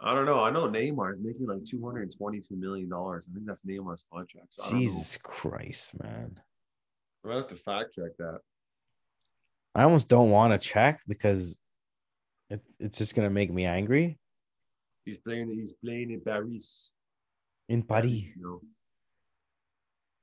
I 0.00 0.14
don't 0.14 0.26
know. 0.26 0.44
I 0.44 0.50
know 0.50 0.68
Neymar 0.68 1.14
is 1.14 1.20
making 1.20 1.46
like 1.46 1.64
two 1.64 1.84
hundred 1.84 2.14
twenty-two 2.16 2.56
million 2.56 2.88
dollars. 2.88 3.28
I 3.30 3.34
think 3.34 3.46
that's 3.46 3.62
Neymar's 3.62 4.04
contract. 4.12 4.54
So 4.54 4.64
I 4.64 4.70
don't 4.70 4.74
know. 4.74 4.86
Jesus 4.86 5.18
Christ, 5.22 5.98
man. 6.00 6.40
I'm 7.24 7.30
gonna 7.30 7.40
have 7.40 7.48
to 7.48 7.56
fact 7.56 7.94
check 7.94 8.16
that. 8.18 8.38
I 9.78 9.84
almost 9.84 10.08
don't 10.08 10.30
want 10.30 10.60
to 10.60 10.68
check 10.68 11.02
because 11.06 11.56
it, 12.50 12.60
it's 12.80 12.98
just 12.98 13.14
gonna 13.14 13.30
make 13.30 13.52
me 13.52 13.64
angry. 13.64 14.18
He's 15.04 15.18
playing. 15.18 15.50
He's 15.50 15.72
playing 15.72 16.10
in 16.10 16.20
Paris. 16.20 16.90
In 17.68 17.84
Paris, 17.84 18.10
You 18.10 18.32
know. 18.38 18.60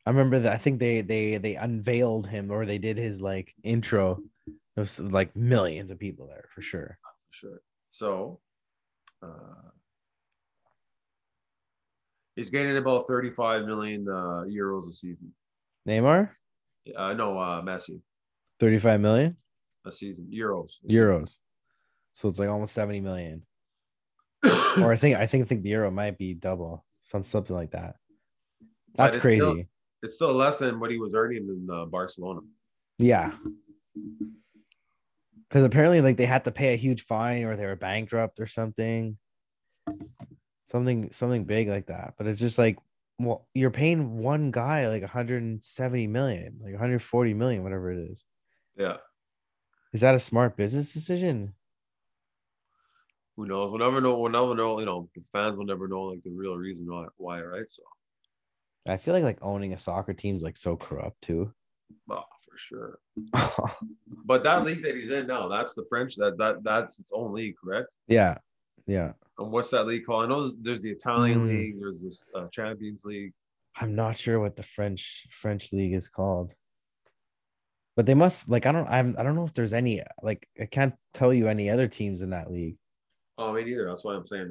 I 0.05 0.09
remember 0.09 0.39
that. 0.39 0.51
I 0.51 0.57
think 0.57 0.79
they 0.79 0.99
they 0.99 1.37
they 1.37 1.55
unveiled 1.55 2.27
him 2.27 2.51
or 2.51 2.65
they 2.65 2.77
did 2.77 2.97
his 2.97 3.21
like 3.21 3.55
intro. 3.63 4.19
There 4.45 4.81
was 4.81 4.99
like 4.99 5.33
millions 5.37 5.89
of 5.89 5.99
people 5.99 6.27
there 6.27 6.49
for 6.53 6.61
sure. 6.61 6.99
Sure. 7.31 7.61
So, 7.93 8.41
uh, 9.23 9.69
he's 12.35 12.49
getting 12.49 12.75
about 12.75 13.07
35 13.07 13.63
million 13.63 14.05
uh, 14.09 14.43
euros 14.49 14.89
a 14.89 14.91
season. 14.91 15.33
Neymar, 15.87 16.31
Uh, 16.93 17.13
no, 17.13 17.39
uh, 17.39 17.61
Messi, 17.61 18.01
35 18.59 18.99
million 18.99 19.37
a 19.85 19.91
season. 19.91 20.27
Euros. 20.33 20.73
euros. 20.89 21.35
So 22.13 22.27
it's 22.27 22.39
like 22.39 22.49
almost 22.49 22.73
70 22.73 23.01
million. 23.01 23.43
Or 24.77 24.91
I 24.91 24.97
think 24.97 25.15
I 25.15 25.25
think 25.25 25.45
I 25.45 25.47
think 25.47 25.63
the 25.63 25.69
euro 25.69 25.89
might 25.89 26.17
be 26.17 26.33
double, 26.33 26.85
some 27.03 27.23
something 27.23 27.55
like 27.55 27.71
that. 27.71 27.95
That's 28.95 29.15
it's 29.15 29.21
crazy. 29.21 29.39
still- 29.39 29.63
it's 30.03 30.15
still 30.15 30.33
less 30.33 30.59
than 30.59 30.79
what 30.79 30.91
he 30.91 30.99
was 30.99 31.13
earning 31.15 31.47
in 31.47 31.67
uh, 31.73 31.85
Barcelona. 31.85 32.41
Yeah. 32.99 33.31
Because 35.49 35.63
apparently, 35.63 36.01
like 36.01 36.17
they 36.17 36.25
had 36.25 36.45
to 36.45 36.51
pay 36.51 36.73
a 36.73 36.77
huge 36.77 37.05
fine 37.05 37.43
or 37.43 37.55
they 37.55 37.65
were 37.65 37.75
bankrupt 37.75 38.39
or 38.39 38.45
something. 38.45 39.17
Something, 40.67 41.11
something 41.11 41.45
big 41.45 41.69
like 41.69 41.87
that. 41.87 42.15
But 42.17 42.27
it's 42.27 42.39
just 42.39 42.57
like, 42.57 42.77
well, 43.17 43.47
you're 43.53 43.71
paying 43.71 44.17
one 44.17 44.51
guy 44.51 44.89
like 44.89 45.01
170 45.01 46.07
million, 46.07 46.59
like 46.61 46.73
140 46.73 47.33
million, 47.33 47.63
whatever 47.63 47.91
it 47.91 48.11
is. 48.11 48.23
Yeah. 48.77 48.97
Is 49.95 50.01
that 50.01 50.13
a 50.13 50.19
smart 50.19 50.57
business 50.57 50.91
decision? 50.93 51.53
Who 53.37 53.45
knows? 53.45 53.71
We'll 53.71 53.79
never 53.79 54.01
know. 54.01 54.19
We'll 54.19 54.29
never 54.29 54.53
know. 54.53 54.77
You 54.77 54.85
know, 54.85 55.07
the 55.15 55.23
fans 55.31 55.55
will 55.55 55.63
never 55.65 55.87
know 55.87 56.01
like 56.01 56.21
the 56.21 56.31
real 56.31 56.57
reason 56.57 56.85
why. 56.85 57.05
Why, 57.15 57.41
right? 57.41 57.63
So, 57.69 57.81
I 58.85 58.97
feel 58.97 59.13
like 59.13 59.23
like 59.23 59.37
owning 59.41 59.71
a 59.71 59.77
soccer 59.77 60.11
team 60.11 60.35
is 60.35 60.43
like 60.43 60.57
so 60.57 60.75
corrupt 60.75 61.21
too. 61.21 61.53
oh, 62.09 62.23
for 62.45 62.57
sure. 62.57 62.99
But 64.25 64.43
that 64.43 64.65
league 64.65 64.83
that 64.83 64.95
he's 64.95 65.11
in 65.11 65.27
now, 65.27 65.47
that's 65.47 65.75
the 65.75 65.85
French. 65.87 66.17
That 66.17 66.37
that 66.39 66.61
that's 66.61 66.99
its 66.99 67.11
own 67.13 67.31
league, 67.33 67.55
correct? 67.63 67.87
yeah, 68.07 68.37
yeah. 68.87 69.13
And 69.39 69.49
what's 69.49 69.69
that 69.69 69.87
league 69.87 70.05
called? 70.05 70.25
I 70.25 70.27
know 70.27 70.49
there's, 70.61 70.81
the 70.81 70.91
Italian 70.91 71.39
Mm. 71.39 71.47
league. 71.47 71.79
There's 71.79 72.01
this 72.01 72.27
uh, 72.35 72.47
Champions 72.49 73.05
League. 73.05 73.31
I'm 73.77 73.95
not 73.95 74.17
sure 74.17 74.41
what 74.41 74.57
the 74.57 74.63
French 74.63 75.25
French 75.29 75.71
league 75.71 75.93
is 75.93 76.09
called. 76.09 76.53
But 77.95 78.05
they 78.05 78.13
must 78.13 78.49
like 78.49 78.65
I 78.65 78.71
don't 78.71 78.87
I'm, 78.87 79.15
I 79.17 79.23
don't 79.23 79.35
know 79.35 79.45
if 79.45 79.53
there's 79.53 79.73
any 79.73 80.01
like 80.21 80.47
I 80.59 80.65
can't 80.65 80.93
tell 81.13 81.33
you 81.33 81.47
any 81.47 81.69
other 81.69 81.87
teams 81.87 82.21
in 82.21 82.31
that 82.31 82.51
league. 82.51 82.77
Oh, 83.37 83.53
me 83.53 83.63
neither. 83.63 83.85
That's 83.87 84.03
why 84.03 84.15
I'm 84.15 84.27
saying. 84.27 84.49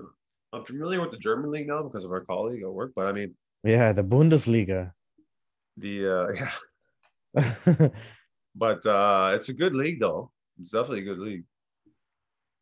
I'm 0.52 0.64
familiar 0.64 1.00
with 1.00 1.10
the 1.10 1.18
German 1.18 1.50
league 1.50 1.66
now 1.68 1.82
because 1.82 2.04
of 2.04 2.12
our 2.12 2.20
colleague 2.24 2.62
at 2.62 2.72
work. 2.72 2.92
But 2.94 3.06
I 3.06 3.12
mean, 3.12 3.34
Yeah, 3.64 3.92
the 3.92 4.04
Bundesliga. 4.04 4.92
the 5.76 6.08
uh, 6.08 6.32
yeah. 7.34 7.88
But 8.54 8.86
uh, 8.86 9.32
it's 9.34 9.48
a 9.48 9.52
good 9.52 9.74
league 9.74 9.98
though. 10.00 10.30
It's 10.60 10.70
definitely 10.70 11.00
a 11.00 11.04
good 11.04 11.18
league. 11.18 11.44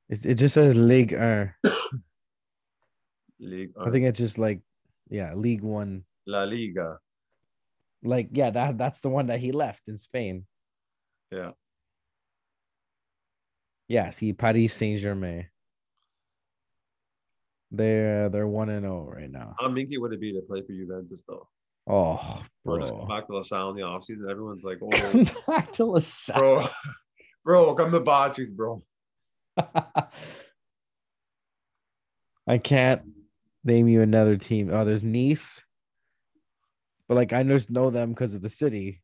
it, 0.08 0.24
it 0.24 0.34
just 0.36 0.54
says 0.54 0.74
League 0.74 1.12
Er. 1.12 1.54
League. 3.38 3.72
I 3.78 3.90
think 3.90 4.06
it's 4.06 4.18
just 4.18 4.38
like 4.38 4.60
yeah, 5.10 5.34
League 5.34 5.62
One. 5.62 6.04
La 6.26 6.44
Liga. 6.44 6.98
Like 8.02 8.28
yeah, 8.32 8.50
that 8.50 8.78
that's 8.78 9.00
the 9.00 9.10
one 9.10 9.26
that 9.26 9.40
he 9.40 9.52
left 9.52 9.88
in 9.88 9.98
Spain. 9.98 10.46
Yeah. 11.32 11.50
Yeah, 13.88 14.10
see 14.10 14.32
Paris 14.32 14.74
Saint 14.74 15.00
Germain. 15.00 15.46
They're 17.70 18.28
they're 18.28 18.46
one 18.46 18.68
and 18.68 18.82
zero 18.84 19.10
right 19.10 19.30
now. 19.30 19.54
How 19.58 19.68
minky 19.68 19.96
would 19.98 20.12
it 20.12 20.20
be 20.20 20.32
to 20.34 20.42
play 20.42 20.60
for 20.60 20.72
Juventus 20.72 21.24
though? 21.26 21.48
Oh, 21.86 22.44
Or 22.64 22.78
just 22.78 22.92
come 22.92 23.06
bro. 23.06 23.16
back 23.16 23.26
to 23.26 23.34
LaSalle 23.34 23.70
in 23.70 23.76
the 23.76 23.82
offseason. 23.82 24.30
Everyone's 24.30 24.62
like, 24.62 24.78
Come 24.78 24.90
oh, 24.94 25.24
back 25.48 25.72
to 25.72 25.84
LaSalle. 25.86 26.38
bro, 26.38 26.68
bro, 27.44 27.74
come 27.74 27.90
to 27.90 27.98
Botches, 28.00 28.50
bro. 28.50 28.82
I 32.46 32.58
can't 32.58 33.02
name 33.64 33.88
you 33.88 34.02
another 34.02 34.36
team. 34.36 34.70
Oh, 34.72 34.84
there's 34.84 35.02
Nice, 35.02 35.62
but 37.08 37.16
like 37.16 37.32
I 37.32 37.42
just 37.42 37.70
know 37.70 37.90
them 37.90 38.10
because 38.10 38.34
of 38.34 38.42
the 38.42 38.48
city, 38.48 39.00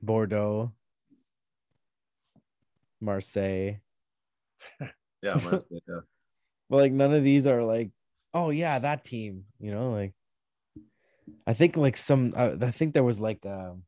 Bordeaux, 0.00 0.72
Marseille. 3.02 3.80
Yeah, 5.22 5.34
Marseille, 5.34 5.78
yeah. 5.86 6.00
But 6.68 6.78
like 6.78 6.92
none 6.92 7.14
of 7.14 7.22
these 7.22 7.46
are 7.46 7.62
like, 7.62 7.90
oh 8.34 8.50
yeah, 8.50 8.78
that 8.80 9.04
team. 9.04 9.44
You 9.60 9.72
know, 9.72 9.92
like 9.92 10.14
I 11.46 11.52
think 11.52 11.76
like 11.76 11.96
some. 11.96 12.32
Uh, 12.34 12.56
I 12.60 12.72
think 12.72 12.92
there 12.92 13.04
was 13.04 13.20
like 13.20 13.46
um, 13.46 13.84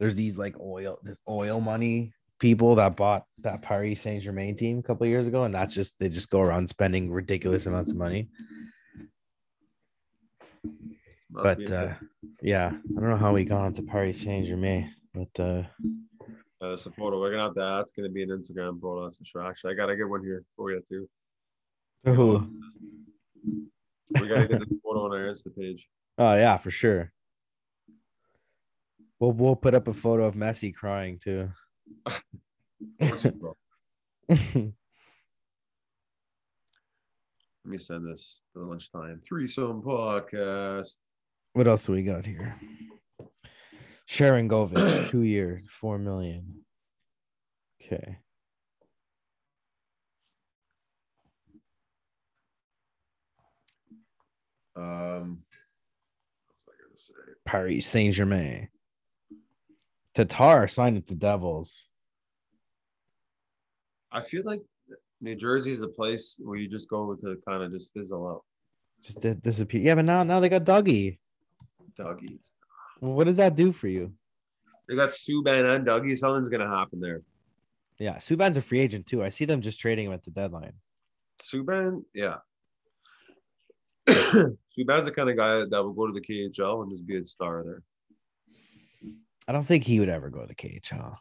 there's 0.00 0.16
these 0.16 0.38
like 0.38 0.58
oil 0.58 0.98
this 1.04 1.18
oil 1.28 1.60
money 1.60 2.12
people 2.38 2.76
that 2.76 2.96
bought 2.96 3.24
that 3.42 3.62
Paris 3.62 4.00
Saint 4.00 4.22
Germain 4.22 4.56
team 4.56 4.78
a 4.78 4.82
couple 4.82 5.06
years 5.06 5.26
ago, 5.26 5.44
and 5.44 5.54
that's 5.54 5.74
just 5.74 5.98
they 5.98 6.08
just 6.08 6.30
go 6.30 6.40
around 6.40 6.68
spending 6.68 7.10
ridiculous 7.10 7.66
amounts 7.66 7.90
of 7.90 7.96
money. 7.96 8.28
Must 11.30 11.44
but 11.44 11.70
uh, 11.70 11.94
yeah, 12.42 12.68
I 12.68 13.00
don't 13.00 13.10
know 13.10 13.16
how 13.16 13.34
we 13.34 13.44
got 13.44 13.62
onto 13.62 13.82
Paris 13.82 14.20
Saint 14.20 14.46
Germain, 14.46 14.94
but 15.12 15.40
uh, 15.42 15.62
Uh, 16.60 16.70
a 16.72 16.76
photo. 16.76 17.20
We're 17.20 17.30
gonna 17.30 17.44
have 17.44 17.54
to. 17.54 17.60
That's 17.60 17.92
gonna 17.92 18.08
be 18.08 18.22
an 18.24 18.30
Instagram 18.30 18.80
photo. 18.80 19.04
That's 19.04 19.16
for 19.16 19.24
sure. 19.24 19.46
Actually, 19.46 19.74
I 19.74 19.76
got 19.76 19.90
a 19.90 19.96
good 19.96 20.08
one 20.08 20.24
here 20.24 20.42
before 20.50 20.66
we 20.66 20.74
get 20.74 20.88
to. 20.88 21.08
oh, 22.06 22.48
We 24.20 24.28
gotta 24.28 24.48
get 24.48 24.58
the 24.58 24.80
photo 24.82 25.04
on 25.04 25.12
our 25.12 25.28
Insta 25.28 25.56
page. 25.56 25.86
oh 26.18 26.34
yeah, 26.34 26.56
for 26.56 26.70
sure. 26.70 27.12
We'll 29.20 29.32
we'll 29.32 29.56
put 29.56 29.74
up 29.74 29.86
a 29.86 29.92
photo 29.92 30.26
of 30.26 30.34
Messi 30.34 30.74
crying 30.74 31.18
too. 31.18 31.50
Of 32.06 32.22
course, 33.00 33.22
bro. 33.22 33.56
Let 34.28 34.72
me 37.64 37.78
send 37.78 38.06
this 38.06 38.42
for 38.52 38.64
lunchtime. 38.64 39.20
Threesome 39.28 39.82
podcast. 39.82 40.96
what 41.52 41.68
else 41.68 41.86
do 41.86 41.92
we 41.92 42.02
got 42.02 42.24
here? 42.26 42.56
Sharangovich, 44.08 45.10
two 45.10 45.22
years, 45.22 45.66
four 45.68 45.98
million. 45.98 46.64
Okay. 47.82 48.18
Um, 54.76 55.42
what 56.64 56.76
was 56.90 57.12
I 57.12 57.20
gonna 57.20 57.34
say? 57.34 57.34
Paris 57.44 57.86
Saint 57.86 58.14
Germain. 58.14 58.68
Tatar 60.14 60.68
signed 60.68 60.96
with 60.96 61.06
the 61.06 61.14
Devils. 61.14 61.88
I 64.10 64.22
feel 64.22 64.42
like 64.44 64.62
New 65.20 65.34
Jersey 65.34 65.72
is 65.72 65.80
the 65.80 65.88
place 65.88 66.36
where 66.38 66.56
you 66.56 66.68
just 66.68 66.88
go 66.88 67.14
to 67.14 67.36
kind 67.46 67.62
of 67.62 67.72
just 67.72 67.92
fizzle 67.92 68.26
out. 68.26 68.44
Just 69.02 69.42
disappear. 69.42 69.82
Yeah, 69.82 69.96
but 69.96 70.06
now 70.06 70.22
now 70.22 70.40
they 70.40 70.48
got 70.48 70.64
Dougie. 70.64 71.18
Dougie. 71.98 72.38
What 73.00 73.24
does 73.24 73.36
that 73.36 73.56
do 73.56 73.72
for 73.72 73.88
you? 73.88 74.12
They 74.88 74.96
got 74.96 75.10
Subban 75.10 75.76
and 75.76 75.86
Dougie. 75.86 76.16
Something's 76.16 76.48
gonna 76.48 76.68
happen 76.68 77.00
there. 77.00 77.22
Yeah, 77.98 78.16
Subban's 78.16 78.56
a 78.56 78.62
free 78.62 78.80
agent 78.80 79.06
too. 79.06 79.22
I 79.22 79.28
see 79.28 79.44
them 79.44 79.60
just 79.60 79.80
trading 79.80 80.06
him 80.06 80.12
at 80.12 80.24
the 80.24 80.30
deadline. 80.30 80.72
Subban, 81.40 82.04
yeah. 82.14 82.36
Subban's 84.08 85.04
the 85.04 85.12
kind 85.14 85.30
of 85.30 85.36
guy 85.36 85.64
that 85.68 85.84
will 85.84 85.92
go 85.92 86.06
to 86.06 86.12
the 86.12 86.20
KHL 86.20 86.82
and 86.82 86.90
just 86.90 87.06
be 87.06 87.16
a 87.16 87.26
star 87.26 87.64
there. 87.64 87.82
I 89.46 89.52
don't 89.52 89.64
think 89.64 89.84
he 89.84 90.00
would 90.00 90.08
ever 90.08 90.30
go 90.30 90.46
to 90.46 90.54
KHL. 90.54 91.16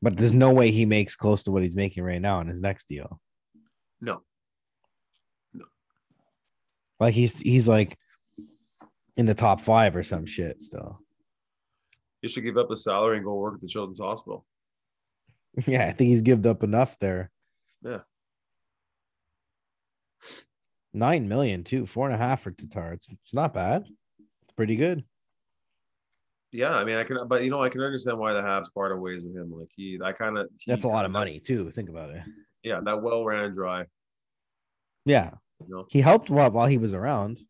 But 0.00 0.16
there's 0.16 0.32
no 0.32 0.52
way 0.52 0.70
he 0.70 0.84
makes 0.84 1.16
close 1.16 1.42
to 1.44 1.50
what 1.50 1.62
he's 1.62 1.76
making 1.76 2.04
right 2.04 2.20
now 2.20 2.40
in 2.40 2.46
his 2.46 2.60
next 2.60 2.88
deal. 2.88 3.20
No, 4.00 4.22
No. 5.52 5.64
Like 7.00 7.14
he's 7.14 7.38
he's 7.40 7.66
like 7.66 7.98
in 9.18 9.26
the 9.26 9.34
top 9.34 9.60
five 9.60 9.94
or 9.96 10.02
some 10.02 10.24
shit 10.24 10.62
still. 10.62 11.00
You 12.22 12.28
should 12.28 12.44
give 12.44 12.56
up 12.56 12.70
his 12.70 12.84
salary 12.84 13.16
and 13.16 13.26
go 13.26 13.34
work 13.34 13.54
at 13.56 13.60
the 13.60 13.68
Children's 13.68 14.00
Hospital. 14.00 14.46
Yeah, 15.66 15.88
I 15.88 15.92
think 15.92 16.10
he's 16.10 16.20
given 16.20 16.48
up 16.48 16.62
enough 16.62 17.00
there. 17.00 17.32
Yeah. 17.82 18.00
Nine 20.94 21.26
million 21.26 21.64
too, 21.64 21.84
four 21.84 22.06
and 22.06 22.14
a 22.14 22.18
half 22.18 22.42
for 22.42 22.52
Tatar. 22.52 22.92
It's 22.92 23.08
it's 23.08 23.34
not 23.34 23.54
bad. 23.54 23.84
It's 24.42 24.52
pretty 24.52 24.76
good. 24.76 25.04
Yeah, 26.52 26.70
I 26.70 26.84
mean, 26.84 26.94
I 26.94 27.02
can, 27.02 27.26
but 27.26 27.42
you 27.42 27.50
know, 27.50 27.60
I 27.62 27.70
can 27.70 27.80
understand 27.80 28.18
why 28.18 28.34
the 28.34 28.40
Habs 28.40 28.72
parted 28.72 28.98
ways 29.00 29.22
with 29.24 29.34
him. 29.34 29.50
Like 29.50 29.70
he, 29.74 29.98
I 30.02 30.12
kind 30.12 30.38
of 30.38 30.48
That's 30.66 30.84
a 30.84 30.88
lot 30.88 31.06
of 31.06 31.10
money 31.10 31.40
too. 31.40 31.70
Think 31.70 31.88
about 31.88 32.10
it. 32.10 32.22
Yeah, 32.62 32.80
that 32.84 33.02
well 33.02 33.24
ran 33.24 33.52
dry. 33.52 33.86
Yeah, 35.06 35.30
You 35.66 35.74
know, 35.74 35.86
he 35.90 36.00
helped 36.02 36.30
while 36.30 36.52
while 36.52 36.66
he 36.68 36.78
was 36.78 36.94
around, 36.94 37.40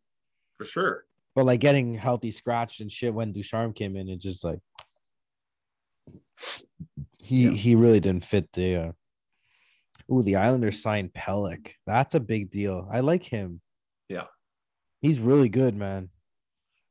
for 0.57 0.65
sure. 0.65 1.05
But 1.35 1.45
like 1.47 1.61
getting 1.61 1.95
healthy 1.95 2.31
scratched 2.31 2.81
and 2.81 2.91
shit 2.91 3.15
when 3.15 3.33
Ducharme 3.33 3.73
came 3.73 3.97
in, 3.97 4.09
it 4.09 4.19
just 4.19 4.43
like 4.45 4.59
he 7.19 7.45
Yeah. 7.45 7.51
he 7.53 7.75
really 7.75 8.01
didn't 8.01 8.25
fit 8.25 8.53
the. 8.53 8.77
uh 8.77 8.93
Ooh, 10.11 10.23
the 10.23 10.37
Islanders 10.37 10.81
signed 10.83 11.13
Pelech. 11.13 11.73
That's 11.87 12.15
a 12.15 12.21
big 12.21 12.51
deal. 12.51 12.89
I 12.91 13.01
like 13.01 13.23
him. 13.23 13.61
Yeah. 14.09 14.25
he's 15.03 15.21
really 15.21 15.51
good, 15.51 15.77
man. 15.77 16.09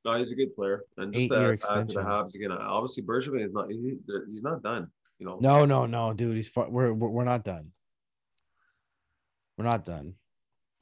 No, 0.06 0.18
he's 0.18 0.32
a 0.32 0.36
good 0.36 0.56
player, 0.56 0.84
and 0.98 1.12
just 1.12 1.24
Eight-year 1.24 1.48
that 1.48 1.54
extension. 1.54 1.96
the 1.96 2.02
Habs 2.02 2.34
again. 2.36 2.52
Obviously, 2.52 3.04
Bergevin 3.04 3.44
is 3.46 3.52
not. 3.52 3.70
He, 3.70 3.96
he's 4.32 4.44
not 4.44 4.62
done. 4.64 4.88
You 5.20 5.26
know. 5.26 5.38
No, 5.42 5.66
no, 5.66 5.86
no, 5.88 6.14
dude. 6.14 6.36
He's 6.38 6.50
we're 6.56 6.94
we're 6.94 7.26
not 7.26 7.44
done. 7.44 7.72
We're 9.58 9.66
not 9.66 9.84
done. 9.84 10.14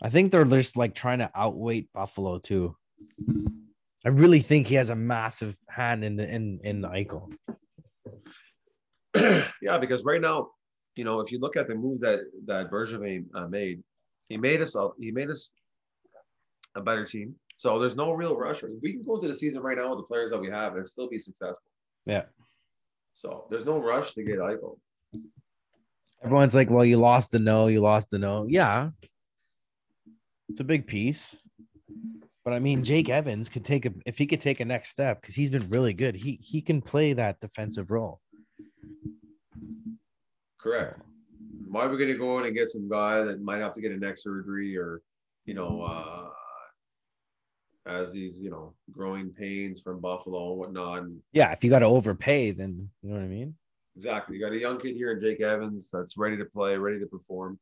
I 0.02 0.10
think 0.10 0.32
they're 0.32 0.44
just 0.46 0.76
like 0.78 0.94
trying 0.94 1.20
to 1.20 1.32
outweight 1.34 1.92
Buffalo 1.94 2.38
too. 2.38 2.76
I 4.06 4.10
really 4.10 4.40
think 4.40 4.68
he 4.68 4.76
has 4.76 4.92
a 4.92 4.96
massive 4.96 5.58
hand 5.68 6.04
in 6.06 6.16
the 6.16 6.30
in 6.30 6.60
in 6.64 6.82
the 6.82 6.90
Eichel. 6.90 7.32
yeah, 9.62 9.78
because 9.80 10.04
right 10.04 10.22
now, 10.22 10.50
you 10.96 11.04
know, 11.04 11.22
if 11.22 11.32
you 11.32 11.40
look 11.40 11.58
at 11.58 11.68
the 11.68 11.76
moves 11.76 12.02
that 12.02 12.20
that 12.46 12.70
Bergevin 12.70 13.26
uh, 13.34 13.48
made, 13.48 13.84
he 14.30 14.38
made 14.38 14.62
us 14.62 14.76
a, 14.76 14.90
he 15.00 15.12
made 15.12 15.30
us 15.32 15.50
a 16.76 16.82
better 16.82 17.06
team. 17.06 17.36
So 17.58 17.80
there's 17.80 17.96
no 17.96 18.12
real 18.12 18.36
rush. 18.36 18.64
We 18.82 18.94
can 18.94 19.04
go 19.04 19.16
into 19.16 19.28
the 19.28 19.36
season 19.36 19.62
right 19.62 19.78
now 19.78 19.90
with 19.90 20.00
the 20.00 20.04
players 20.04 20.30
that 20.32 20.40
we 20.40 20.50
have 20.50 20.76
and 20.76 20.88
still 20.88 21.10
be 21.10 21.18
successful. 21.18 21.58
Yeah. 22.06 22.24
So 23.14 23.48
there's 23.50 23.66
no 23.66 23.82
rush 23.82 24.14
to 24.14 24.24
get 24.24 24.40
Eichel. 24.40 24.78
Everyone's 26.24 26.54
like, 26.54 26.70
"Well, 26.70 26.86
you 26.86 26.98
lost 26.98 27.32
the 27.32 27.40
no, 27.40 27.68
you 27.68 27.82
lost 27.82 28.10
the 28.12 28.20
no." 28.20 28.46
Yeah, 28.48 28.90
it's 30.50 30.60
a 30.60 30.64
big 30.64 30.86
piece. 30.86 31.38
But 32.46 32.54
I 32.54 32.60
mean, 32.60 32.84
Jake 32.84 33.10
Evans 33.10 33.50
could 33.50 33.66
take 33.66 33.88
a 33.88 33.94
if 34.06 34.20
he 34.20 34.28
could 34.28 34.40
take 34.40 34.60
a 34.60 34.66
next 34.66 34.90
step 34.90 35.20
because 35.20 35.34
he's 35.34 35.50
been 35.50 35.68
really 35.68 35.94
good. 35.94 36.16
He 36.16 36.40
he 36.42 36.62
can 36.62 36.80
play 36.80 37.12
that 37.14 37.42
defensive 37.42 37.90
role. 37.90 38.22
Correct. 40.60 41.02
Why 41.68 41.86
are 41.86 41.90
we 41.90 41.98
going 41.98 42.12
to 42.12 42.18
go 42.18 42.40
in 42.40 42.46
and 42.46 42.56
get 42.56 42.70
some 42.70 42.88
guy 42.88 43.24
that 43.24 43.42
might 43.42 43.60
have 43.60 43.74
to 43.74 43.82
get 43.82 43.92
a 43.92 43.98
neck 43.98 44.18
surgery 44.18 44.78
or, 44.78 45.02
you 45.46 45.54
know, 45.54 45.82
uh, 45.82 46.30
has 47.90 48.12
these, 48.12 48.40
you 48.40 48.50
know, 48.50 48.74
growing 48.92 49.32
pains 49.32 49.82
from 49.82 50.00
Buffalo 50.00 50.52
and 50.52 50.60
whatnot. 50.60 51.04
Yeah, 51.34 51.52
if 51.52 51.64
you 51.64 51.70
got 51.70 51.80
to 51.80 51.86
overpay, 51.86 52.52
then 52.52 52.90
you 53.02 53.10
know 53.10 53.16
what 53.16 53.24
I 53.24 53.28
mean. 53.28 53.56
exactly. 53.96 54.38
You 54.38 54.42
got 54.42 54.54
a 54.54 54.60
young 54.60 54.80
kid 54.80 54.96
here 54.96 55.12
in 55.12 55.20
Jake 55.20 55.42
Evans 55.42 55.90
that's 55.92 56.18
ready 56.18 56.38
to 56.38 56.46
play, 56.46 56.78
ready 56.78 57.00
to 57.00 57.06
perform. 57.08 57.60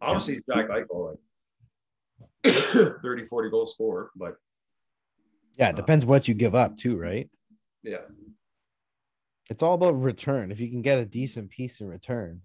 Obviously, 0.00 0.36
Jack 0.48 0.68
Eichel, 0.68 1.10
like 1.10 1.18
30, 3.02 3.26
40 3.26 3.50
goal 3.50 3.66
scorer, 3.66 4.10
but 4.16 4.36
Yeah, 5.58 5.68
it 5.70 5.74
uh, 5.74 5.76
depends 5.76 6.06
what 6.06 6.28
you 6.28 6.34
give 6.34 6.54
up 6.54 6.76
too, 6.76 6.96
right? 6.96 7.28
yeah. 7.82 7.98
It's 9.50 9.62
all 9.62 9.74
about 9.74 9.92
return. 10.02 10.50
If 10.52 10.60
you 10.60 10.68
can 10.68 10.82
get 10.82 10.98
a 10.98 11.06
decent 11.06 11.50
piece 11.50 11.80
in 11.80 11.88
return, 11.88 12.42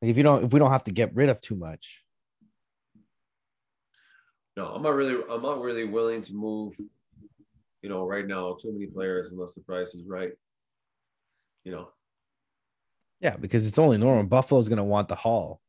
like 0.00 0.10
if 0.10 0.16
you 0.16 0.22
don't, 0.22 0.44
if 0.44 0.52
we 0.52 0.58
don't 0.60 0.70
have 0.70 0.84
to 0.84 0.92
get 0.92 1.14
rid 1.14 1.28
of 1.28 1.40
too 1.40 1.56
much, 1.56 2.04
No, 4.56 4.66
I'm 4.66 4.82
not 4.82 4.94
really, 4.94 5.22
I'm 5.30 5.42
not 5.42 5.62
really 5.62 5.84
willing 5.84 6.22
to 6.22 6.34
move, 6.34 6.74
you 7.82 7.88
know, 7.88 8.06
right 8.06 8.26
now, 8.26 8.56
too 8.60 8.72
many 8.72 8.86
players 8.86 9.30
unless 9.30 9.54
the 9.54 9.62
price 9.62 9.94
is 9.94 10.04
right. 10.06 10.32
You 11.64 11.72
know, 11.72 11.88
yeah, 13.20 13.36
because 13.36 13.66
it's 13.66 13.78
only 13.78 13.98
normal. 13.98 14.24
Buffalo's 14.24 14.68
gonna 14.68 14.84
want 14.84 15.08
the 15.08 15.14
haul, 15.14 15.60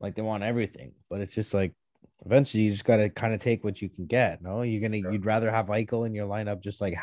like 0.00 0.14
they 0.14 0.22
want 0.22 0.42
everything, 0.42 0.92
but 1.08 1.20
it's 1.20 1.34
just 1.34 1.54
like 1.54 1.72
eventually 2.24 2.62
you 2.64 2.72
just 2.72 2.84
gotta 2.84 3.10
kind 3.10 3.34
of 3.34 3.40
take 3.40 3.64
what 3.64 3.80
you 3.82 3.88
can 3.88 4.06
get. 4.06 4.42
No, 4.42 4.62
you're 4.62 4.80
gonna 4.80 5.00
Sure. 5.00 5.12
you'd 5.12 5.26
rather 5.26 5.50
have 5.50 5.66
Eichel 5.66 6.06
in 6.06 6.14
your 6.14 6.26
lineup 6.26 6.60
just 6.62 6.80
like 6.80 6.94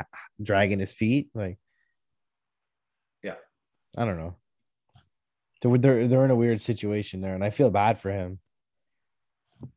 dragging 0.42 0.80
his 0.80 0.94
feet, 0.94 1.30
like 1.34 1.58
yeah. 3.24 3.36
I 3.98 4.06
don't 4.06 4.18
know. 4.18 4.36
They're 5.62 5.78
they're, 5.78 6.08
they're 6.08 6.26
in 6.26 6.32
a 6.32 6.36
weird 6.36 6.60
situation 6.62 7.22
there, 7.22 7.36
and 7.36 7.44
I 7.44 7.50
feel 7.52 7.70
bad 7.70 7.98
for 8.00 8.12
him. 8.12 8.40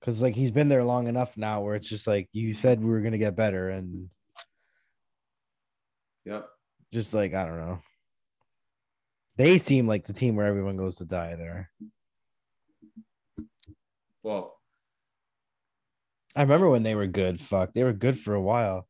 Cause 0.00 0.22
like 0.22 0.34
he's 0.34 0.50
been 0.50 0.68
there 0.70 0.82
long 0.82 1.08
enough 1.08 1.36
now 1.36 1.60
where 1.60 1.74
it's 1.74 1.88
just 1.88 2.06
like 2.06 2.28
you 2.32 2.54
said 2.54 2.80
we 2.82 2.88
were 2.90 3.02
gonna 3.02 3.18
get 3.18 3.36
better 3.36 3.68
and 3.68 4.08
Yeah. 6.24 6.40
just 6.90 7.12
like 7.12 7.34
I 7.34 7.44
don't 7.46 7.58
know. 7.58 7.82
They 9.36 9.58
seem 9.58 9.86
like 9.86 10.06
the 10.06 10.14
team 10.14 10.36
where 10.36 10.46
everyone 10.46 10.78
goes 10.78 10.96
to 10.98 11.04
die 11.04 11.34
there. 11.36 11.70
Well, 14.22 14.53
I 16.36 16.42
remember 16.42 16.68
when 16.68 16.82
they 16.82 16.94
were 16.94 17.06
good. 17.06 17.40
Fuck, 17.40 17.72
they 17.72 17.84
were 17.84 17.92
good 17.92 18.18
for 18.18 18.34
a 18.34 18.42
while. 18.42 18.88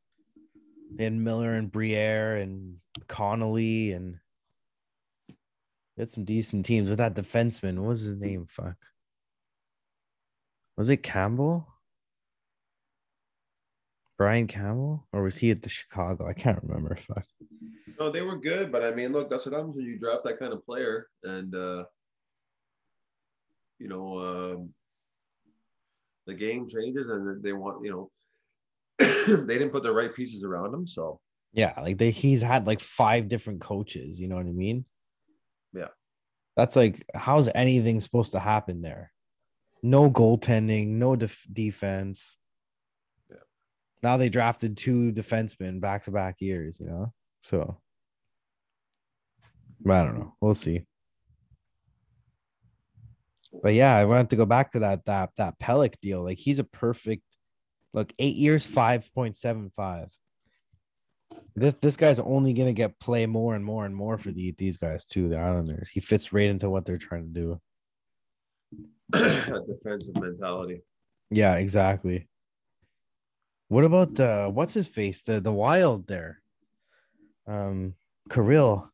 Had 0.98 1.12
Miller 1.12 1.54
and 1.54 1.70
Briere 1.70 2.36
and 2.36 2.76
Connolly 3.08 3.92
and 3.92 4.18
they 5.96 6.02
had 6.02 6.10
some 6.10 6.24
decent 6.24 6.66
teams 6.66 6.88
with 6.88 6.98
that 6.98 7.14
defenseman. 7.14 7.78
What 7.78 7.88
was 7.88 8.00
his 8.00 8.16
name? 8.16 8.46
Fuck. 8.46 8.76
Was 10.76 10.88
it 10.88 11.02
Campbell? 11.02 11.68
Brian 14.18 14.46
Campbell? 14.46 15.06
Or 15.12 15.22
was 15.22 15.36
he 15.36 15.50
at 15.50 15.62
the 15.62 15.68
Chicago? 15.68 16.26
I 16.26 16.32
can't 16.32 16.62
remember. 16.62 16.96
Fuck. 16.96 17.26
no, 18.00 18.10
they 18.10 18.22
were 18.22 18.38
good, 18.38 18.72
but 18.72 18.82
I 18.82 18.92
mean, 18.92 19.12
look, 19.12 19.30
that's 19.30 19.46
what 19.46 19.54
happens 19.54 19.76
when 19.76 19.86
you 19.86 19.98
draft 19.98 20.24
that 20.24 20.38
kind 20.38 20.52
of 20.52 20.64
player, 20.64 21.08
and 21.22 21.54
uh, 21.54 21.84
you 23.78 23.88
know, 23.88 24.18
um, 24.18 24.74
the 26.26 26.34
game 26.34 26.68
changes, 26.68 27.08
and 27.08 27.42
they 27.42 27.52
want, 27.52 27.84
you 27.84 27.90
know, 27.90 28.10
they 28.98 29.58
didn't 29.58 29.70
put 29.70 29.82
the 29.82 29.92
right 29.92 30.14
pieces 30.14 30.42
around 30.44 30.72
him, 30.72 30.86
so 30.86 31.20
Yeah, 31.52 31.72
like 31.80 31.98
they 31.98 32.10
he's 32.10 32.42
had 32.42 32.66
like 32.66 32.80
five 32.80 33.28
different 33.28 33.60
coaches, 33.60 34.20
you 34.20 34.28
know 34.28 34.36
what 34.36 34.46
I 34.46 34.52
mean? 34.52 34.84
Yeah. 35.72 35.88
That's 36.56 36.76
like 36.76 37.04
how's 37.14 37.48
anything 37.54 38.00
supposed 38.00 38.32
to 38.32 38.40
happen 38.40 38.82
there? 38.82 39.12
No 39.82 40.10
goaltending, 40.10 40.88
no 40.88 41.16
def- 41.16 41.46
defense. 41.52 42.36
Yeah. 43.28 43.36
Now 44.02 44.16
they 44.16 44.28
drafted 44.28 44.76
two 44.76 45.12
defensemen 45.12 45.80
back 45.80 46.04
to 46.04 46.10
back 46.10 46.36
years, 46.40 46.78
you 46.80 46.86
know? 46.86 47.12
So 47.42 47.80
I 49.86 50.04
don't 50.04 50.18
know. 50.18 50.34
We'll 50.40 50.54
see. 50.54 50.86
But 53.62 53.74
yeah, 53.74 53.96
I 53.96 54.04
wanted 54.04 54.30
to 54.30 54.36
go 54.36 54.46
back 54.46 54.72
to 54.72 54.80
that 54.80 55.04
that 55.06 55.30
that 55.36 55.58
Pelech 55.58 55.94
deal. 56.00 56.22
Like 56.22 56.38
he's 56.38 56.58
a 56.58 56.64
perfect 56.64 57.22
look, 57.92 58.12
eight 58.18 58.36
years, 58.36 58.66
five 58.66 59.12
point 59.14 59.36
seven 59.36 59.70
five. 59.74 60.08
This 61.56 61.74
this 61.80 61.96
guy's 61.96 62.18
only 62.18 62.52
gonna 62.52 62.72
get 62.72 62.98
play 62.98 63.26
more 63.26 63.54
and 63.54 63.64
more 63.64 63.86
and 63.86 63.94
more 63.94 64.18
for 64.18 64.32
the 64.32 64.54
these 64.58 64.76
guys 64.76 65.06
too, 65.06 65.28
the 65.28 65.38
Islanders. 65.38 65.88
He 65.88 66.00
fits 66.00 66.32
right 66.32 66.48
into 66.48 66.68
what 66.68 66.84
they're 66.84 66.98
trying 66.98 67.32
to 67.32 67.40
do. 67.40 67.60
that 69.10 69.64
defensive 69.82 70.16
mentality. 70.16 70.82
Yeah, 71.30 71.56
exactly. 71.56 72.28
What 73.68 73.84
about 73.84 74.18
uh 74.20 74.48
what's 74.48 74.74
his 74.74 74.88
face? 74.88 75.22
The 75.22 75.40
the 75.40 75.52
wild 75.52 76.06
there. 76.06 76.42
Um 77.46 77.94
Kirill. 78.30 78.90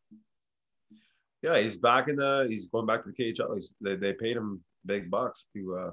Yeah, 1.42 1.58
he's 1.58 1.76
back 1.76 2.08
in 2.08 2.16
the. 2.16 2.46
He's 2.48 2.68
going 2.68 2.86
back 2.86 3.04
to 3.04 3.10
the 3.10 3.16
KHL. 3.16 3.54
He's, 3.54 3.72
they 3.80 3.96
they 3.96 4.12
paid 4.12 4.36
him 4.36 4.60
big 4.84 5.10
bucks 5.10 5.48
to. 5.54 5.76
uh 5.76 5.90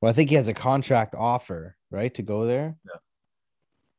Well, 0.00 0.10
I 0.10 0.12
think 0.12 0.30
he 0.30 0.36
has 0.36 0.48
a 0.48 0.54
contract 0.54 1.14
offer, 1.16 1.76
right? 1.90 2.12
To 2.14 2.22
go 2.22 2.44
there. 2.46 2.76
Yeah. 2.86 2.96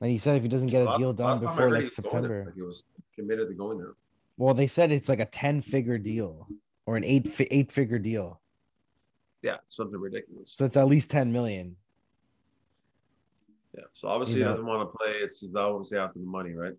And 0.01 0.09
he 0.09 0.17
said 0.17 0.37
if 0.37 0.43
he 0.43 0.47
doesn't 0.49 0.71
get 0.71 0.87
a 0.87 0.97
deal 0.97 1.11
done 1.11 1.39
before 1.39 1.69
like 1.69 1.87
September. 1.87 2.45
like, 2.45 2.55
He 2.55 2.61
was 2.61 2.83
committed 3.15 3.49
to 3.49 3.53
going 3.53 3.79
there. 3.79 3.95
Well, 4.37 4.53
they 4.53 4.67
said 4.67 4.93
it's 4.93 5.09
like 5.09 5.19
a 5.19 5.25
10 5.25 5.61
figure 5.61 5.97
deal 5.97 6.47
or 6.85 6.95
an 6.95 7.03
eight 7.03 7.27
fi- 7.27 7.49
eight 7.51 7.69
figure 7.69 7.99
deal. 7.99 8.39
Yeah, 9.41 9.57
something 9.65 9.99
ridiculous. 9.99 10.53
So 10.55 10.63
it's 10.63 10.77
at 10.77 10.87
least 10.87 11.11
10 11.11 11.33
million. 11.33 11.75
Yeah, 13.77 13.83
so 13.93 14.07
obviously 14.07 14.39
You 14.39 14.45
he 14.45 14.49
doesn't 14.51 14.65
want 14.65 14.89
to 14.89 14.97
play. 14.97 15.11
It's 15.21 15.43
obviously 15.53 15.97
after 15.97 16.19
the 16.19 16.25
money, 16.25 16.53
right? 16.53 16.73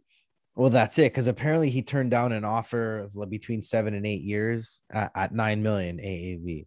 Well, 0.60 0.68
that's 0.68 0.98
it. 0.98 1.10
Because 1.10 1.26
apparently 1.26 1.70
he 1.70 1.80
turned 1.80 2.10
down 2.10 2.32
an 2.32 2.44
offer 2.44 2.98
of 2.98 3.30
between 3.30 3.62
seven 3.62 3.94
and 3.94 4.06
eight 4.06 4.20
years 4.20 4.82
at, 4.90 5.10
at 5.14 5.32
9 5.32 5.62
million 5.62 5.96
AAV. 5.96 6.66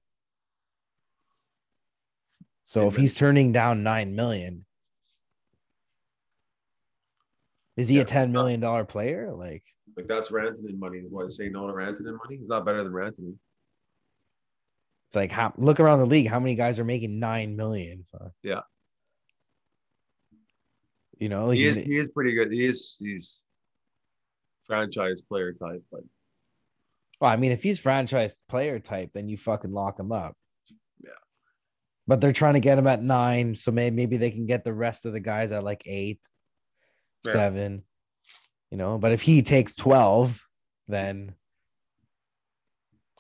So 2.63 2.88
if 2.88 2.95
he's 2.95 3.13
turning 3.13 3.51
down 3.51 3.84
9 3.84 4.15
million, 4.15 4.65
is 7.77 7.88
he 7.88 7.97
Yeah. 7.97 8.01
a 8.01 8.06
10 8.06 8.32
million 8.32 8.60
dollar 8.60 8.84
player? 8.84 9.32
Like, 9.32 9.63
Like 9.95 10.08
that's 10.08 10.29
Rantanen 10.29 10.79
money. 10.79 11.03
What 11.08 11.32
say 11.32 11.49
no 11.49 11.67
to 11.67 11.73
Rantanen 11.73 12.17
money? 12.17 12.38
He's 12.38 12.47
not 12.47 12.65
better 12.65 12.84
than 12.84 12.93
Rantanen. 12.93 13.38
it's 15.06 15.15
like, 15.15 15.32
how 15.32 15.53
look 15.56 15.79
around 15.79 15.99
the 15.99 16.08
league. 16.08 16.27
How 16.27 16.39
many 16.39 16.56
guys 16.56 16.79
are 16.79 16.84
making 16.84 17.19
9 17.19 17.56
million? 17.56 18.08
Yeah. 18.41 18.62
You 21.19 21.29
know, 21.29 21.45
like 21.45 21.60
he 21.60 21.67
is 21.67 21.75
he 21.75 21.99
is 21.99 22.10
pretty 22.12 22.34
good. 22.34 22.51
He 22.51 22.65
is 22.65 22.97
he's 22.99 23.45
franchise 24.67 25.21
player 25.21 25.54
type, 25.54 25.84
but 25.91 26.02
Well, 27.19 27.32
I 27.32 27.36
mean, 27.38 27.52
if 27.52 27.63
he's 27.63 27.80
franchise 27.80 28.36
player 28.49 28.80
type, 28.80 29.12
then 29.13 29.30
you 29.30 29.38
fucking 29.38 29.71
lock 29.71 29.99
him 29.99 30.12
up. 30.12 30.36
Yeah. 31.04 31.10
But 32.08 32.21
they're 32.21 32.34
trying 32.34 32.56
to 32.56 32.60
get 32.60 32.78
him 32.78 32.88
at 32.88 33.02
nine, 33.04 33.56
so 33.56 33.71
maybe 33.71 33.95
maybe 33.95 34.17
they 34.17 34.32
can 34.32 34.45
get 34.45 34.63
the 34.63 34.73
rest 34.73 35.06
of 35.06 35.13
the 35.13 35.19
guys 35.19 35.52
at 35.52 35.63
like 35.63 35.84
eight, 35.86 36.19
Yeah. 37.26 37.34
seven. 37.34 37.84
You 38.71 38.78
know, 38.78 38.97
but 38.97 39.12
if 39.12 39.21
he 39.21 39.41
takes 39.43 39.73
twelve, 39.73 40.45
then 40.88 41.36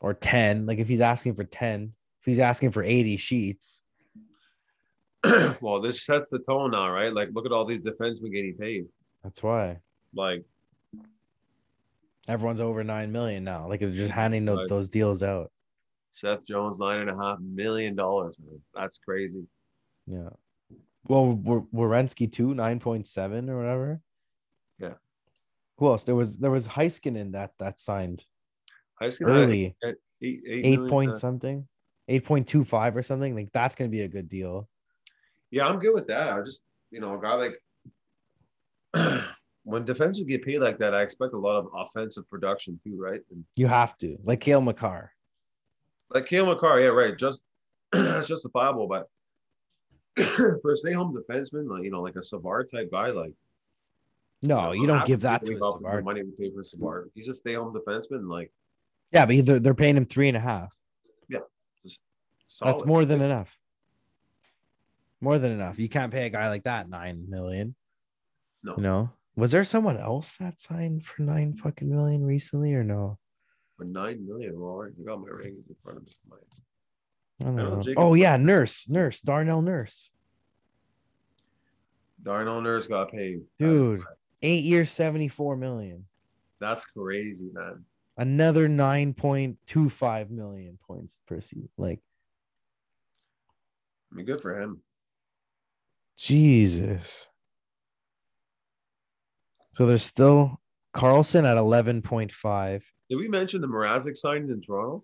or 0.01 0.13
ten, 0.13 0.65
like 0.65 0.79
if 0.79 0.87
he's 0.87 0.99
asking 0.99 1.35
for 1.35 1.43
ten, 1.43 1.93
if 2.21 2.25
he's 2.25 2.39
asking 2.39 2.71
for 2.71 2.81
eighty 2.83 3.17
sheets, 3.17 3.81
well, 5.61 5.79
this 5.79 6.03
sets 6.05 6.29
the 6.29 6.39
tone 6.39 6.71
now, 6.71 6.89
right? 6.89 7.13
Like 7.13 7.29
look 7.31 7.45
at 7.45 7.51
all 7.51 7.65
these 7.65 7.81
defensemen 7.81 8.33
getting 8.33 8.55
paid. 8.59 8.85
that's 9.23 9.41
why 9.43 9.79
Like 10.13 10.43
everyone's 12.27 12.61
over 12.61 12.83
nine 12.83 13.11
million 13.11 13.43
now. 13.43 13.67
Like 13.67 13.79
they're 13.79 13.91
just 13.91 14.11
handing 14.11 14.45
tho- 14.45 14.57
Right. 14.57 14.69
those 14.69 14.89
deals 14.89 15.23
out. 15.23 15.51
Seth 16.13 16.45
Jones, 16.45 16.79
nine 16.79 17.01
and 17.01 17.09
a 17.09 17.15
half 17.17 17.39
million 17.39 17.95
dollars, 17.95 18.35
man. 18.39 18.61
That's 18.73 18.99
crazy. 18.99 19.47
Yeah. 20.05 20.29
Well, 21.07 21.35
Werenski 21.73 22.31
too, 22.31 22.53
nine 22.53 22.79
point 22.79 23.07
seven 23.07 23.49
or 23.49 23.57
whatever. 23.57 24.01
Yeah. 24.79 24.93
Who 25.77 25.87
else? 25.87 26.03
There 26.03 26.15
was 26.15 26.37
there 26.37 26.51
was 26.51 26.67
Heiskanen 26.67 27.31
that 27.33 27.53
that 27.59 27.79
signed 27.79 28.25
had 29.01 29.17
early, 29.21 29.75
eight, 29.83 29.95
eight, 30.21 30.41
eight 30.47 30.65
eight 30.65 30.75
million, 30.77 30.89
point 30.89 31.11
uh, 31.11 31.15
something, 31.15 31.67
eight 32.07 32.23
point 32.23 32.47
two 32.47 32.63
five 32.63 32.95
or 32.95 33.03
something. 33.03 33.35
Like 33.35 33.51
that's 33.51 33.75
gonna 33.75 33.89
be 33.89 34.01
a 34.01 34.07
good 34.07 34.29
deal. 34.29 34.69
Yeah, 35.51 35.65
I'm 35.65 35.79
good 35.79 35.93
with 35.93 36.07
that. 36.07 36.29
I 36.29 36.41
just, 36.41 36.63
you 36.89 36.99
know, 37.01 37.15
a 37.17 37.21
guy 37.21 37.33
like 37.33 37.61
when 39.63 39.85
defensemen 39.85 40.27
get 40.27 40.43
paid 40.43 40.59
like 40.59 40.77
that, 40.79 40.93
I 40.93 41.01
expect 41.01 41.33
a 41.33 41.37
lot 41.37 41.57
of 41.57 41.69
offensive 41.73 42.29
production 42.29 42.79
too, 42.83 42.95
right? 42.99 43.21
And 43.31 43.45
You 43.55 43.67
have 43.67 43.97
to, 43.99 44.17
like 44.23 44.41
Cale 44.41 44.61
Makar. 44.61 45.11
like 46.09 46.25
Cale 46.25 46.45
Makar, 46.45 46.79
yeah, 46.81 46.87
right. 46.87 47.17
Just 47.17 47.43
that's 47.91 48.27
justifiable, 48.27 48.87
but 48.87 49.07
for 50.61 50.71
a 50.73 50.77
stay-home 50.77 51.15
defenseman, 51.17 51.69
like 51.69 51.83
you 51.83 51.91
know, 51.91 52.01
like 52.01 52.15
a 52.15 52.21
Savard 52.21 52.69
type 52.71 52.91
guy, 52.91 53.07
like 53.09 53.33
No, 54.41 54.71
you 54.73 54.81
you 54.81 54.87
don't 54.87 55.05
give 55.05 55.21
that 55.21 55.39
to 55.41 55.45
think 55.47 55.55
a 55.55 55.63
about 55.63 55.79
the 55.79 55.85
Savard. 55.87 56.05
money 56.05 56.23
we 56.23 56.31
pay 56.31 56.53
for 56.53 56.61
Savard. 56.63 57.09
He's 57.15 57.29
a 57.29 57.35
stay-home 57.35 57.73
defenseman, 57.73 58.29
like 58.29 58.51
Yeah, 59.11 59.25
but 59.25 59.45
they're, 59.45 59.59
they're 59.59 59.73
paying 59.73 59.97
him 59.97 60.05
three 60.05 60.27
and 60.27 60.37
a 60.37 60.41
half. 60.41 60.73
solid. 62.47 62.75
That's 62.75 62.85
more 62.85 63.05
than 63.05 63.21
enough. 63.21 63.57
More 65.21 65.39
than 65.39 65.51
enough. 65.51 65.79
You 65.79 65.89
can't 65.89 66.11
pay 66.11 66.25
a 66.25 66.29
guy 66.29 66.49
like 66.49 66.63
that 66.65 66.87
nine 66.89 67.25
million. 67.29 67.73
No. 68.61 68.75
You 68.77 68.83
know, 68.83 69.09
was 69.35 69.51
there 69.51 69.63
someone 69.63 69.97
else 69.97 70.35
that 70.37 70.59
signed 70.59 71.05
for 71.05 71.21
nine 71.21 71.55
fucking 71.55 71.89
million 71.89 72.23
recently 72.23 72.73
or 72.73 72.83
no? 72.83 73.17
for 73.75 73.85
nine 73.85 74.25
million. 74.27 74.59
Well, 74.59 74.83
I 74.85 75.03
got 75.03 75.19
my 75.19 75.29
rings 75.29 75.65
in 75.67 75.75
front 75.83 75.97
of 75.97 76.05
me. 76.05 76.11
My- 76.29 76.37
I 77.41 77.45
don't 77.45 77.59
I 77.59 77.63
know 77.63 77.81
know. 77.81 77.93
Oh 77.97 78.13
yeah, 78.13 78.37
Nurse, 78.37 78.87
Nurse, 78.87 79.19
Darnell 79.21 79.61
Nurse. 79.63 80.11
Darnell 82.21 82.61
Nurse 82.61 82.87
got 82.87 83.11
paid. 83.11 83.41
Dude. 83.57 84.03
Eight 84.41 84.63
years, 84.63 84.89
74 84.91 85.57
million. 85.57 86.05
that's 86.59 86.85
crazy, 86.85 87.49
man. 87.51 87.85
Another 88.17 88.69
9.25 88.69 90.29
million 90.29 90.77
points 90.85 91.17
per 91.27 91.41
season. 91.41 91.69
Like, 91.77 91.99
I 94.11 94.15
mean, 94.15 94.25
good 94.25 94.41
for 94.41 94.59
him. 94.61 94.81
Jesus. 96.15 97.25
So 99.73 99.85
there's 99.85 100.03
still 100.03 100.61
Carlson 100.93 101.45
at 101.45 101.57
11.5. 101.57 102.81
Did 103.09 103.15
we 103.15 103.27
mention 103.27 103.61
the 103.61 103.67
Mrazek 103.67 104.15
signing 104.15 104.49
in 104.49 104.61
Toronto? 104.61 105.03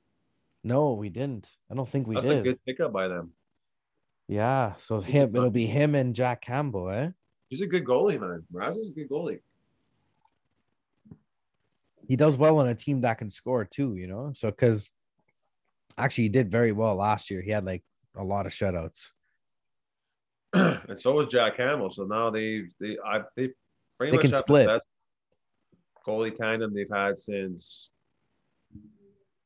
No, 0.63 0.93
we 0.93 1.09
didn't. 1.09 1.49
I 1.71 1.75
don't 1.75 1.87
think 1.87 2.07
we 2.07 2.15
That's 2.15 2.27
a 2.27 2.35
did. 2.35 2.43
good 2.43 2.59
pickup 2.65 2.93
by 2.93 3.07
them. 3.07 3.33
Yeah. 4.27 4.73
So 4.79 4.99
him, 4.99 5.35
it'll 5.35 5.49
be 5.49 5.65
him 5.65 5.95
and 5.95 6.15
Jack 6.15 6.41
Campbell, 6.41 6.89
eh? 6.89 7.09
He's 7.49 7.61
a 7.61 7.67
good 7.67 7.85
goalie, 7.85 8.19
man. 8.19 8.43
Mrazek's 8.53 8.89
a 8.89 8.93
good 8.93 9.09
goalie. 9.09 9.39
he 12.09 12.15
does 12.15 12.35
well 12.35 12.57
on 12.57 12.67
a 12.67 12.73
team 12.73 13.01
that 13.01 13.19
can 13.19 13.29
score 13.29 13.63
too, 13.63 13.95
you 13.95 14.07
know. 14.07 14.33
So 14.35 14.49
because 14.49 14.89
actually 15.95 16.23
he 16.23 16.29
did 16.29 16.49
very 16.49 16.71
well 16.71 16.95
last 16.95 17.29
year. 17.29 17.39
He 17.41 17.51
had 17.51 17.65
like 17.65 17.83
a 18.15 18.23
lot 18.23 18.47
of 18.47 18.51
shutouts. 18.51 19.11
and 20.53 20.99
so 20.99 21.13
was 21.13 21.31
Jack 21.31 21.57
Hamill. 21.57 21.91
So 21.91 22.05
now 22.05 22.31
they 22.31 22.63
they 22.81 22.97
I 23.05 23.21
they 23.37 23.49
pretty 23.99 24.11
They 24.11 24.17
much 24.17 24.25
can 24.31 24.33
split. 24.33 24.65
the 24.67 24.73
best 24.75 24.87
goalie 26.07 26.33
tandem 26.33 26.73
they've 26.73 26.89
had 26.91 27.17
since 27.17 27.91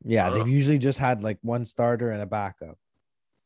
Yeah, 0.05 0.29
they've 0.29 0.47
usually 0.47 0.77
just 0.77 0.99
had 0.99 1.21
like 1.23 1.39
one 1.41 1.65
starter 1.65 2.11
and 2.11 2.21
a 2.21 2.25
backup. 2.25 2.77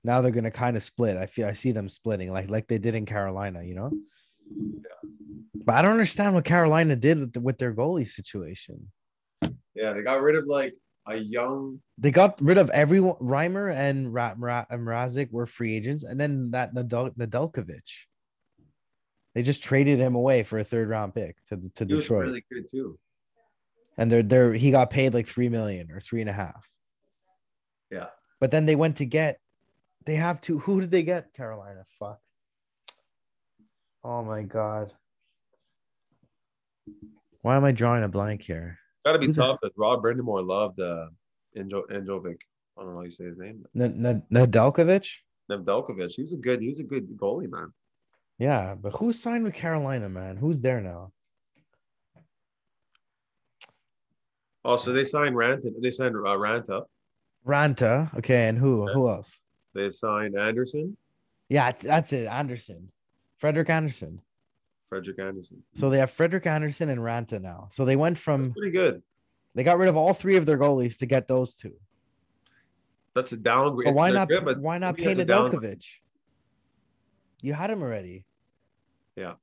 Now 0.04 0.22
they're 0.22 0.32
gonna 0.32 0.52
kind 0.52 0.76
of 0.78 0.84
split. 0.84 1.18
I 1.18 1.26
feel 1.26 1.48
I 1.48 1.54
see 1.54 1.72
them 1.72 1.90
splitting 1.90 2.32
like 2.32 2.50
like 2.50 2.68
they 2.68 2.78
did 2.78 2.94
in 2.96 3.06
Carolina, 3.06 3.64
you 3.64 3.74
know. 3.76 3.92
But 5.56 5.76
I 5.76 5.82
don't 5.82 5.92
understand 5.92 6.36
what 6.36 6.46
Carolina 6.46 6.96
did 6.96 7.20
with, 7.20 7.34
the, 7.34 7.40
with 7.42 7.58
their 7.58 7.74
goalie 7.74 8.08
situation. 8.08 8.92
yeah 9.76 9.94
they 9.94 10.02
got 10.02 10.22
rid 10.22 10.36
of 10.36 10.46
like 10.46 10.74
a 11.08 11.16
young 11.16 11.80
They 11.98 12.12
got 12.12 12.40
rid 12.42 12.58
of 12.58 12.70
everyone. 12.72 13.16
Reimer 13.22 13.74
and 13.74 14.14
Ra- 14.14 14.36
Mrazek 14.36 15.32
were 15.32 15.46
free 15.46 15.76
agents, 15.76 16.04
and 16.04 16.20
then 16.20 16.52
that 16.52 16.74
Nadal- 16.74 17.16
Nedeljkovic. 17.16 17.88
They 19.38 19.44
just 19.44 19.62
traded 19.62 20.00
him 20.00 20.16
away 20.16 20.42
for 20.42 20.58
a 20.58 20.64
third 20.64 20.90
round 20.90 21.14
pick 21.14 21.36
to 21.50 21.58
to 21.76 21.86
he 21.86 21.94
was 21.94 22.06
Detroit, 22.06 22.26
really 22.26 22.44
good 22.52 22.66
too. 22.72 22.98
and 23.96 24.12
they're 24.12 24.24
they're 24.24 24.52
he 24.54 24.72
got 24.72 24.90
paid 24.90 25.14
like 25.14 25.28
three 25.28 25.48
million 25.48 25.92
or 25.92 26.00
three 26.00 26.22
and 26.22 26.30
a 26.32 26.34
half. 26.34 26.68
Yeah. 27.92 28.08
But 28.40 28.50
then 28.50 28.66
they 28.66 28.76
went 28.76 28.98
to 28.98 29.06
get, 29.06 29.40
they 30.08 30.16
have 30.16 30.42
to. 30.42 30.58
Who 30.58 30.82
did 30.82 30.90
they 30.90 31.04
get? 31.04 31.34
Carolina. 31.36 31.86
Fuck. 32.00 32.20
Oh 34.04 34.24
my 34.24 34.42
god. 34.42 34.92
Why 37.44 37.58
am 37.58 37.64
I 37.64 37.74
drawing 37.74 38.04
a 38.04 38.10
blank 38.10 38.42
here? 38.42 38.80
Got 39.06 39.14
to 39.14 39.20
be 39.20 39.28
Who 39.28 39.34
the- 39.34 39.42
tough. 39.44 39.60
That 39.62 39.74
Rob 39.78 40.02
Brind'Amour 40.04 40.44
loved 40.48 40.80
uh, 40.80 41.10
Enjo 41.56 41.84
Enjovic. 41.92 42.40
I 42.76 42.82
don't 42.82 42.90
know 42.90 42.96
how 42.98 43.04
you 43.04 43.12
say 43.12 43.26
his 43.26 43.38
name. 43.38 43.64
N- 43.80 44.04
N- 44.04 44.24
Nedeljkovic. 44.34 45.08
Nedeljkovic. 45.52 46.12
He 46.16 46.24
was 46.24 46.34
a 46.34 46.38
good. 46.38 46.60
He 46.60 46.70
was 46.70 46.80
a 46.80 46.84
good 46.84 47.16
goalie, 47.16 47.48
man. 47.52 47.72
Yeah, 48.40 48.76
but 48.76 48.92
who 48.94 49.12
signed 49.12 49.44
with 49.44 49.56
Carolina, 49.56 50.10
man? 50.10 50.38
Who's 50.38 50.60
there 50.60 50.80
now? 50.82 51.12
Oh, 54.64 54.76
so 54.76 54.92
they 54.92 55.06
signed 55.06 55.36
Raanta. 55.36 55.72
They 55.82 55.92
signed 55.92 56.16
uh, 56.16 56.20
Raanta. 56.20 56.84
Raanta. 57.46 58.16
Okay, 58.18 58.48
and 58.48 58.58
who? 58.58 58.84
Okay. 58.84 58.94
Who 58.94 59.10
else? 59.10 59.40
They 59.74 59.90
signed 59.90 60.38
Andersen, 60.38 60.98
Yeah, 61.50 61.72
that's 61.72 62.12
it. 62.12 62.28
Andersen. 62.28 62.92
Frederik 63.38 63.70
Andersen. 63.70 64.22
Frederik 64.90 65.20
Andersen. 65.20 65.64
So 65.76 65.90
they 65.90 66.00
have 66.00 66.12
Frederik 66.12 66.48
Andersen 66.48 66.90
and 66.90 67.00
Raanta 67.00 67.42
now. 67.42 67.68
So 67.72 67.86
they 67.86 67.96
went 67.96 68.18
from 68.18 68.52
Pretty 68.54 68.72
good. 68.72 69.04
they 69.54 69.64
got 69.64 69.78
rid 69.78 69.88
of 69.90 69.96
all 69.96 70.14
three 70.14 70.36
of 70.38 70.46
their 70.46 70.58
goalies 70.58 70.98
to 71.00 71.06
get 71.06 71.28
those 71.28 71.56
two. 71.56 71.74
That's 73.14 73.32
a 73.32 73.38
downgrade. 73.38 73.86
But 73.86 73.96
why 73.96 74.10
not? 74.12 74.28
good, 74.28 74.46
but 74.46 74.60
why 74.60 74.78
not 74.80 74.98
pay 74.98 75.14
that's. 75.14 75.30
Nedeljkovic? 75.30 75.86
You 77.42 77.54
had 77.54 77.70
him 77.70 77.82
already. 77.84 78.26
Yeah. 79.18 79.34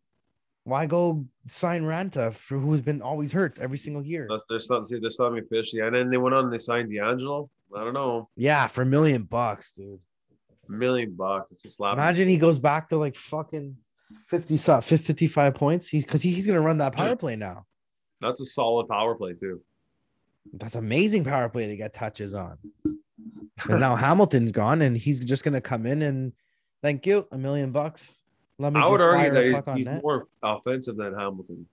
Why 0.63 0.87
go 0.87 1.27
sign 1.47 1.83
Raanta 1.83 2.33
for 2.33 2.59
who's 2.59 2.81
been 2.81 3.03
always 3.03 3.33
hurt 3.33 3.59
every 3.59 3.77
single 3.77 4.03
year? 4.03 4.27
There's 4.49 4.67
something. 4.67 4.99
There's 5.01 5.17
something 5.17 5.45
fishy. 5.51 5.81
And 5.81 5.95
then 5.95 6.09
they 6.09 6.17
went 6.17 6.35
on. 6.35 6.45
and 6.45 6.53
They 6.53 6.57
signed 6.59 6.91
DeAngelo. 6.91 7.51
I 7.77 7.85
don't 7.85 7.93
know. 7.93 8.31
Yeah, 8.37 8.67
for 8.69 8.83
a 8.83 8.87
million 8.87 9.25
bucks, 9.25 9.73
dude. 9.73 9.99
A 10.69 10.73
million 10.73 11.13
bucks. 11.15 11.53
It's 11.53 11.65
a 11.67 11.71
slap. 11.71 11.95
Imagine 11.95 12.29
he 12.29 12.39
goes 12.39 12.59
back 12.59 12.89
to 12.89 12.97
like 12.97 13.15
fucking 13.17 13.77
50 14.29 14.57
so- 14.57 14.81
55 14.81 15.55
points 15.55 15.91
because 15.91 16.23
he's 16.23 16.47
going 16.47 16.57
to 16.57 16.63
run 16.63 16.79
that 16.79 16.95
power 16.95 17.15
play 17.17 17.37
now. 17.37 17.67
That's 18.23 18.41
a 18.41 18.45
solid 18.47 18.89
power 18.89 19.15
play 19.17 19.35
too. 19.35 19.61
That's 20.55 20.77
amazing 20.77 21.25
power 21.25 21.49
play 21.51 21.67
to 21.67 21.77
get 21.77 21.93
touches 21.93 22.33
on. 22.33 22.57
'Cause 23.59 23.79
now 23.81 23.97
Hamilton's 24.05 24.53
gone 24.53 24.81
and 24.83 24.97
he's 24.97 25.21
just 25.23 25.45
going 25.45 25.55
to 25.55 25.61
come 25.61 25.85
in 25.85 26.01
and 26.03 26.33
thank 26.83 27.07
you, 27.07 27.27
a 27.33 27.37
million 27.39 27.71
bucks. 27.71 28.23
Let 28.59 28.73
me 28.73 28.81
I 28.81 28.89
would 28.89 29.01
argue 29.01 29.31
that 29.31 29.45
he's, 29.77 29.87
he's 29.87 30.03
more 30.03 30.29
offensive 30.43 30.97
than 30.97 31.15
Hamilton. 31.15 31.67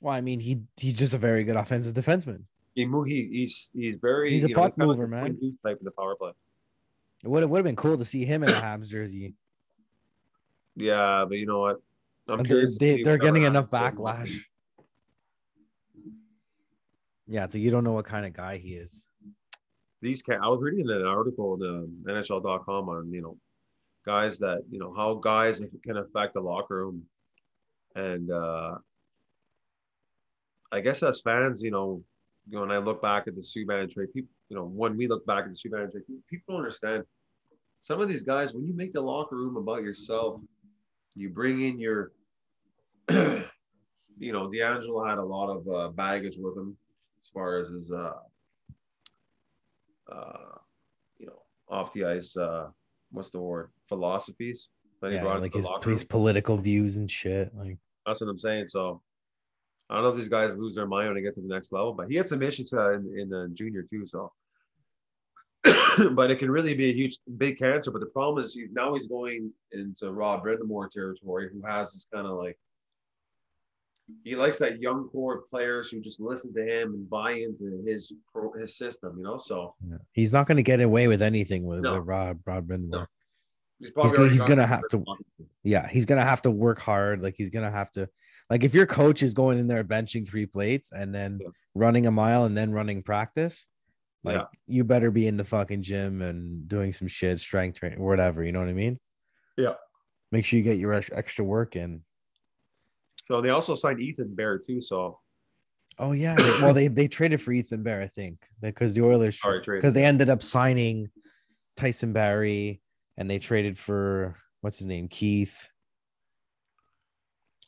Well, 0.00 0.14
I 0.14 0.20
mean, 0.20 0.40
he 0.40 0.62
he's 0.76 0.96
just 0.96 1.12
a 1.12 1.18
very 1.18 1.44
good 1.44 1.56
offensive 1.56 1.94
defenseman. 1.94 2.42
He. 2.74 2.84
He, 2.84 3.28
he's 3.32 3.70
he's 3.74 3.96
very. 4.00 4.30
He's 4.30 4.44
a 4.44 4.48
know, 4.48 4.54
puck 4.54 4.76
kind 4.76 4.90
of 4.90 4.96
mover, 4.96 5.06
man. 5.06 5.56
Type 5.64 5.78
in 5.78 5.84
the 5.84 5.90
power 5.90 6.14
play. 6.14 6.32
It 7.24 7.28
would 7.28 7.42
have 7.42 7.50
would 7.50 7.58
have 7.58 7.64
been 7.64 7.76
cool 7.76 7.98
to 7.98 8.04
see 8.04 8.24
him 8.24 8.42
in 8.42 8.50
a 8.50 8.52
Habs 8.52 8.88
jersey. 8.88 9.34
Yeah, 10.76 11.24
but 11.26 11.38
you 11.38 11.46
know 11.46 11.60
what? 11.60 11.80
I'm 12.28 12.40
And 12.40 12.78
they, 12.78 13.02
they're 13.02 13.18
getting 13.18 13.44
enough 13.44 13.70
backlash. 13.70 14.38
Yeah, 17.26 17.48
so 17.48 17.58
you 17.58 17.70
don't 17.70 17.84
know 17.84 17.92
what 17.92 18.04
kind 18.04 18.26
of 18.26 18.32
guy 18.32 18.58
he 18.58 18.74
is. 18.74 19.04
These 20.02 20.22
I 20.28 20.46
was 20.48 20.60
reading 20.62 20.88
an 20.90 21.04
article 21.04 21.52
on 21.52 21.66
um, 21.66 22.04
NHL.com 22.06 22.88
on 22.88 23.12
you 23.12 23.22
know 23.22 23.36
guys 24.06 24.38
that 24.38 24.62
you 24.70 24.78
know 24.78 24.94
how 24.94 25.14
guys 25.14 25.60
can 25.82 25.96
affect 25.98 26.34
the 26.34 26.40
locker 26.40 26.76
room, 26.76 27.02
and 27.94 28.30
uh 28.30 28.76
I 30.72 30.80
guess 30.80 31.02
as 31.02 31.20
fans, 31.20 31.62
you 31.62 31.70
know, 31.70 32.02
when 32.50 32.70
I 32.70 32.78
look 32.78 33.02
back 33.02 33.26
at 33.26 33.34
the 33.34 33.40
Subban 33.40 33.90
trade, 33.90 34.12
people, 34.12 34.30
you 34.48 34.56
know, 34.56 34.64
when 34.64 34.96
we 34.96 35.06
look 35.08 35.24
back 35.26 35.44
at 35.44 35.50
the 35.50 35.56
Subban 35.56 35.90
trade, 35.90 36.04
people 36.28 36.56
understand. 36.56 37.04
Some 37.80 38.00
of 38.00 38.08
these 38.08 38.22
guys, 38.22 38.52
when 38.52 38.66
you 38.66 38.74
make 38.74 38.92
the 38.92 39.00
locker 39.00 39.36
room 39.36 39.56
about 39.56 39.82
yourself, 39.82 40.40
you 41.14 41.28
bring 41.28 41.62
in 41.62 41.78
your, 41.78 42.12
you 43.10 44.32
know, 44.32 44.48
DeAngelo 44.48 45.08
had 45.08 45.18
a 45.18 45.24
lot 45.24 45.50
of 45.50 45.68
uh, 45.68 45.88
baggage 45.88 46.36
with 46.38 46.56
him 46.56 46.76
as 47.22 47.28
far 47.30 47.58
as 47.58 47.68
his, 47.68 47.92
uh, 47.92 48.12
uh, 50.12 50.58
you 51.18 51.26
know, 51.26 51.42
off 51.68 51.92
the 51.92 52.04
ice, 52.04 52.36
uh, 52.36 52.68
what's 53.12 53.30
the 53.30 53.40
word, 53.40 53.70
philosophies 53.88 54.70
he 55.02 55.14
Yeah, 55.14 55.38
like 55.38 55.54
his, 55.54 55.68
his 55.84 56.04
political 56.04 56.56
views 56.56 56.96
and 56.96 57.10
shit. 57.10 57.54
Like, 57.54 57.78
That's 58.04 58.20
what 58.20 58.30
I'm 58.30 58.38
saying. 58.38 58.68
So 58.68 59.02
I 59.88 59.94
don't 59.94 60.04
know 60.04 60.10
if 60.10 60.16
these 60.16 60.28
guys 60.28 60.56
lose 60.56 60.74
their 60.74 60.86
mind 60.86 61.08
when 61.08 61.16
they 61.16 61.22
get 61.22 61.34
to 61.34 61.40
the 61.40 61.52
next 61.52 61.72
level, 61.72 61.92
but 61.92 62.08
he 62.08 62.16
had 62.16 62.26
some 62.26 62.42
issues 62.42 62.72
uh, 62.72 62.94
in, 62.94 63.18
in 63.18 63.28
the 63.28 63.48
junior 63.52 63.84
too. 63.88 64.06
So, 64.06 64.32
but 66.12 66.30
it 66.30 66.38
can 66.38 66.50
really 66.50 66.74
be 66.74 66.90
a 66.90 66.92
huge, 66.92 67.18
big 67.36 67.58
cancer. 67.58 67.90
But 67.90 68.00
the 68.00 68.06
problem 68.06 68.44
is 68.44 68.54
he's 68.54 68.70
now 68.72 68.94
he's 68.94 69.06
going 69.06 69.52
into 69.72 70.12
Rob 70.12 70.44
Brind'Amour 70.44 70.90
territory, 70.90 71.50
who 71.52 71.62
has 71.66 71.92
this 71.92 72.06
kind 72.12 72.26
of 72.26 72.36
like 72.36 72.58
he 74.22 74.36
likes 74.36 74.58
that 74.58 74.80
young 74.80 75.08
core 75.08 75.38
of 75.38 75.50
players 75.50 75.90
who 75.90 76.00
just 76.00 76.20
listen 76.20 76.54
to 76.54 76.62
him 76.62 76.94
and 76.94 77.10
buy 77.10 77.32
into 77.32 77.82
his 77.86 78.12
his 78.58 78.76
system. 78.76 79.14
You 79.18 79.24
know, 79.24 79.36
so 79.36 79.74
yeah. 79.88 79.98
he's 80.12 80.32
not 80.32 80.46
going 80.46 80.56
to 80.56 80.62
get 80.62 80.80
away 80.80 81.06
with 81.06 81.22
anything 81.22 81.64
with, 81.64 81.80
No. 81.80 81.98
with 81.98 82.06
Rob 82.06 82.40
Rob 82.44 82.66
Brind'Amour. 82.66 82.90
No. 82.90 83.06
He's 83.78 83.88
He's 83.88 83.92
go- 83.94 84.02
already 84.20 84.32
he's 84.32 84.42
gonna 84.42 84.66
have 84.66 84.80
to- 84.90 84.98
responsibility. 84.98 85.24
Yeah, 85.62 85.86
he's 85.88 86.04
gonna 86.06 86.24
have 86.24 86.42
to 86.42 86.50
work 86.50 86.80
hard. 86.80 87.22
Like 87.22 87.34
he's 87.36 87.50
gonna 87.50 87.70
have 87.70 87.90
to, 87.92 88.08
like 88.48 88.64
if 88.64 88.74
your 88.74 88.86
coach 88.86 89.22
is 89.22 89.34
going 89.34 89.58
in 89.58 89.66
there 89.66 89.84
benching 89.84 90.26
three 90.26 90.46
plates 90.46 90.92
and 90.92 91.14
then 91.14 91.38
Yeah. 91.42 91.48
running 91.74 92.06
a 92.06 92.10
mile 92.10 92.44
and 92.44 92.56
then 92.56 92.72
running 92.72 93.02
practice, 93.02 93.66
like 94.24 94.36
Yeah. 94.36 94.44
you 94.66 94.84
better 94.84 95.10
be 95.10 95.26
in 95.26 95.36
the 95.36 95.44
fucking 95.44 95.82
gym 95.82 96.22
and 96.22 96.66
doing 96.68 96.92
some 96.92 97.08
shit, 97.08 97.38
strength 97.40 97.78
training, 97.78 98.00
whatever. 98.00 98.42
You 98.42 98.52
know 98.52 98.60
what 98.60 98.68
I 98.68 98.72
mean? 98.72 98.98
Yeah. 99.56 99.74
Make 100.32 100.44
sure 100.44 100.56
you 100.56 100.62
get 100.64 100.78
your 100.78 100.94
extra 100.94 101.44
work 101.44 101.76
in. 101.76 102.02
So 103.26 103.40
they 103.42 103.50
also 103.50 103.74
signed 103.74 104.00
Ethan 104.00 104.34
Bear 104.34 104.58
too. 104.58 104.80
So 104.80 105.20
Oh 105.98 106.12
yeah. 106.12 106.34
they- 106.36 106.62
well, 106.62 106.74
they 106.74 106.88
they 106.88 107.08
traded 107.08 107.40
for 107.42 107.52
Ethan 107.52 107.82
Bear, 107.82 108.00
I 108.00 108.08
think, 108.08 108.38
because 108.60 108.94
the 108.94 109.02
Oilers 109.02 109.40
because 109.66 109.94
they 109.94 110.04
ended 110.04 110.28
up 110.30 110.42
signing 110.42 111.10
Tyson 111.76 112.12
Barrie 112.12 112.80
and 113.16 113.30
they 113.30 113.38
traded 113.38 113.78
for 113.78 114.36
what's 114.60 114.78
his 114.78 114.86
name, 114.86 115.08
Keith. 115.08 115.68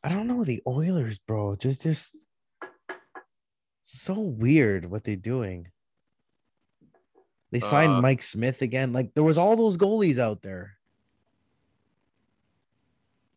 I 0.05 0.09
don't 0.11 0.27
know 0.27 0.45
the 0.45 0.63
Oilers, 0.67 1.19
bro. 1.19 1.57
Just 1.57 1.83
just 1.83 2.17
so 3.83 4.15
weird 4.21 4.85
what 4.91 5.05
they're 5.05 5.17
doing. 5.17 5.69
They 7.51 7.61
signed 7.61 7.93
Uh, 7.95 8.01
Mike 8.03 8.23
Smith 8.23 8.61
again. 8.63 8.93
Like 8.93 9.15
there 9.15 9.25
was 9.25 9.39
all 9.39 9.57
those 9.57 9.77
goalies 9.79 10.19
out 10.19 10.43
there. 10.43 10.75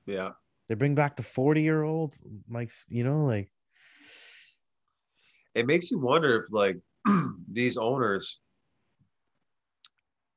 yeah, 0.05 0.31
They 0.67 0.75
bring 0.75 0.95
back 0.95 1.15
the 1.15 1.23
40 1.23 1.61
year 1.61 1.83
old 1.83 2.17
Mike's, 2.49 2.83
you 2.89 3.03
know, 3.05 3.25
like 3.25 3.49
it 5.55 5.65
makes 5.65 5.89
you 5.91 5.99
wonder 5.99 6.43
if 6.43 6.51
like 6.51 6.77
these 7.51 7.77
owners 7.77 8.39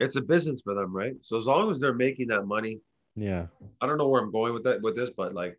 it's 0.00 0.16
a 0.16 0.20
business 0.20 0.60
for 0.62 0.74
them 0.74 0.94
right 0.94 1.14
so 1.22 1.36
as 1.36 1.46
long 1.46 1.70
as 1.70 1.80
they're 1.80 1.94
making 1.94 2.28
that 2.28 2.46
money 2.46 2.80
yeah. 3.16 3.46
i 3.80 3.86
don't 3.86 3.98
know 3.98 4.08
where 4.08 4.20
i'm 4.20 4.32
going 4.32 4.52
with 4.52 4.64
that 4.64 4.80
with 4.82 4.96
this 4.96 5.10
but 5.10 5.34
like 5.34 5.58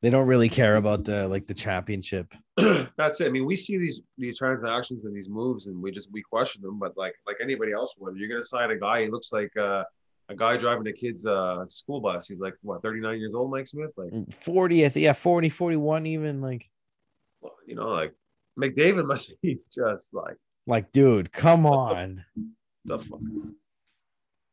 They 0.00 0.10
don't 0.10 0.26
really 0.26 0.48
care 0.48 0.76
about 0.76 1.04
the 1.04 1.28
like 1.28 1.46
the 1.46 1.54
championship. 1.54 2.26
that's 2.96 3.20
it 3.20 3.26
i 3.26 3.30
mean 3.30 3.46
we 3.46 3.56
see 3.56 3.78
these 3.78 4.00
these 4.18 4.38
transactions 4.38 5.04
and 5.04 5.14
these 5.14 5.28
moves 5.28 5.66
and 5.66 5.80
we 5.82 5.90
just 5.90 6.10
we 6.12 6.22
question 6.22 6.62
them 6.62 6.78
but 6.78 6.96
like 6.96 7.14
like 7.26 7.36
anybody 7.40 7.72
else 7.72 7.94
would 7.98 8.16
you're 8.16 8.28
gonna 8.28 8.42
sign 8.42 8.70
a 8.70 8.78
guy 8.78 9.02
he 9.02 9.08
looks 9.08 9.30
like 9.32 9.54
uh 9.56 9.82
a 10.28 10.34
guy 10.36 10.56
driving 10.56 10.86
a 10.86 10.92
kid's 10.92 11.26
uh 11.26 11.64
school 11.68 12.00
bus 12.00 12.28
he's 12.28 12.38
like 12.38 12.54
what 12.62 12.82
39 12.82 13.18
years 13.18 13.34
old 13.34 13.50
mike 13.50 13.66
smith 13.66 13.90
like 13.96 14.12
40, 14.32 14.86
I 14.86 14.88
think, 14.88 15.04
yeah, 15.04 15.12
40, 15.12 15.48
41, 15.48 16.06
even 16.06 16.40
like 16.40 16.70
you 17.66 17.74
know, 17.74 17.88
like 17.88 18.14
McDavid 18.58 19.06
must 19.06 19.32
be 19.42 19.58
just 19.74 20.14
like 20.14 20.36
Like, 20.66 20.92
dude, 20.92 21.32
come 21.32 21.66
on. 21.66 22.24
The 22.84 22.98
fuck. 22.98 23.20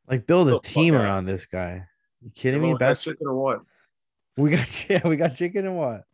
Like, 0.07 0.25
build 0.25 0.49
a 0.49 0.59
team 0.59 0.95
around 0.95 1.25
this 1.25 1.45
guy. 1.45 1.85
You 2.21 2.31
kidding 2.33 2.61
me? 2.61 2.69
Everyone 2.69 2.79
Best 2.79 3.03
chicken 3.03 3.27
or 3.27 3.35
what? 3.35 3.61
we 4.37 4.51
got 4.51 4.89
yeah, 4.89 5.07
we 5.07 5.15
got 5.15 5.35
chicken 5.35 5.65
and 5.65 5.77
what? 5.77 6.05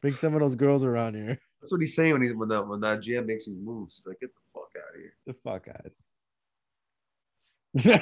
Bring 0.00 0.14
some 0.14 0.34
of 0.34 0.40
those 0.40 0.54
girls 0.54 0.84
around 0.84 1.14
here. 1.14 1.38
That's 1.60 1.72
what 1.72 1.80
he's 1.80 1.94
saying 1.96 2.12
when 2.12 2.22
he 2.22 2.30
when 2.32 2.48
that 2.48 2.66
when 2.66 2.80
that 2.80 3.00
GM 3.00 3.26
makes 3.26 3.46
his 3.46 3.56
moves. 3.56 3.96
He's 3.96 4.06
like, 4.06 4.20
get 4.20 4.30
the 4.32 4.40
fuck 4.54 4.70
out 4.76 4.94
of 4.94 5.00
here. 5.00 5.14
The 5.26 5.34
fuck 5.44 5.68
out. 5.68 5.92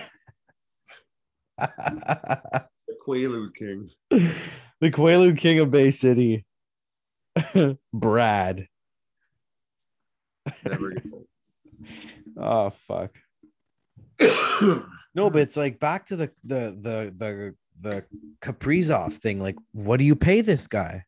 The 1.59 2.95
Quaalude 3.07 3.55
King. 3.55 3.91
the 4.11 4.91
Quaalude 4.91 5.39
King 5.39 5.61
of 5.61 5.71
Bay 5.71 5.91
City. 5.91 6.45
Brad. 7.95 8.69
Never. 10.65 10.93
Oh 12.37 12.71
fuck. 12.71 13.17
No, 15.15 15.31
but 15.31 15.41
it's 15.41 15.57
like 15.57 15.81
back 15.81 16.07
to 16.07 16.17
the 16.17 16.31
the 16.45 16.77
the 16.79 17.15
the 17.17 17.55
the 17.81 18.05
Kaprizov 18.43 19.15
thing. 19.15 19.41
Like, 19.41 19.57
what 19.73 19.97
do 19.97 20.05
you 20.05 20.15
pay 20.15 20.43
this 20.43 20.67
guy? 20.67 21.05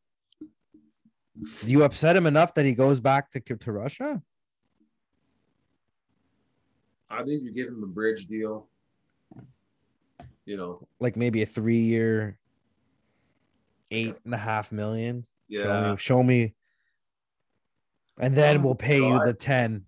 Do 1.61 1.71
you 1.71 1.85
upset 1.85 2.17
him 2.17 2.27
enough 2.27 2.55
that 2.55 2.65
he 2.65 2.73
goes 2.73 3.01
back 3.01 3.31
to 3.33 3.41
to 3.41 3.73
Russia? 3.73 4.23
I 7.11 7.23
think 7.23 7.43
you 7.43 7.53
give 7.53 7.69
him 7.69 7.83
a 7.83 7.87
bridge 7.87 8.27
deal. 8.27 8.69
You 10.47 10.57
know, 10.57 10.89
Like 10.99 11.17
maybe 11.17 11.43
a 11.43 11.47
three 11.47 11.81
year, 11.81 12.39
eight 13.91 14.17
and 14.25 14.33
a 14.33 14.39
half 14.39 14.73
million. 14.73 15.27
Show 15.51 15.59
yeah, 15.59 15.91
me, 15.91 15.97
show 15.99 16.23
me. 16.23 16.55
And 18.19 18.35
then 18.35 18.57
Um, 18.57 18.63
we'll 18.63 18.75
pay 18.75 18.99
you 18.99 19.21
the 19.25 19.35
10. 19.35 19.85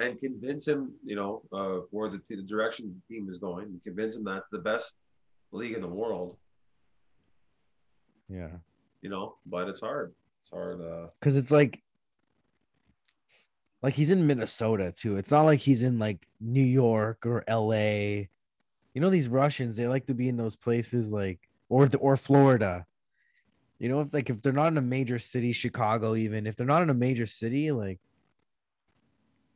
And 0.00 0.18
convince 0.18 0.66
him, 0.66 0.92
you 1.04 1.16
know, 1.16 1.42
uh, 1.52 1.80
for 1.90 2.08
the, 2.08 2.20
the 2.28 2.42
direction 2.42 2.94
the 3.08 3.14
team 3.14 3.28
is 3.28 3.38
going. 3.38 3.66
and 3.66 3.84
Convince 3.84 4.16
him 4.16 4.24
that's 4.24 4.46
the 4.50 4.58
best 4.58 4.96
league 5.52 5.74
in 5.74 5.82
the 5.82 5.88
world. 5.88 6.36
Yeah. 8.28 8.48
You 9.02 9.10
know, 9.10 9.36
but 9.46 9.68
it's 9.68 9.80
hard. 9.80 10.12
It's 10.42 10.50
hard. 10.50 10.80
Uh, 10.80 11.08
Cause 11.20 11.36
it's 11.36 11.50
like 11.50 11.82
like 13.82 13.94
he's 13.94 14.10
in 14.10 14.26
Minnesota 14.26 14.92
too. 14.92 15.16
It's 15.16 15.30
not 15.30 15.42
like 15.42 15.60
he's 15.60 15.82
in 15.82 15.98
like 15.98 16.26
New 16.40 16.62
York 16.62 17.24
or 17.26 17.44
LA. 17.48 18.26
You 18.94 19.00
know, 19.00 19.10
these 19.10 19.28
Russians, 19.28 19.76
they 19.76 19.86
like 19.88 20.06
to 20.06 20.14
be 20.14 20.28
in 20.28 20.36
those 20.36 20.56
places 20.56 21.10
like 21.10 21.40
or 21.68 21.88
the, 21.88 21.98
or 21.98 22.16
Florida. 22.16 22.86
You 23.78 23.88
know, 23.88 24.02
if 24.02 24.12
like 24.12 24.28
if 24.28 24.42
they're 24.42 24.52
not 24.52 24.68
in 24.68 24.78
a 24.78 24.82
major 24.82 25.18
city, 25.18 25.52
Chicago, 25.52 26.14
even 26.14 26.46
if 26.46 26.56
they're 26.56 26.66
not 26.66 26.82
in 26.82 26.90
a 26.90 26.94
major 26.94 27.26
city, 27.26 27.72
like 27.72 27.98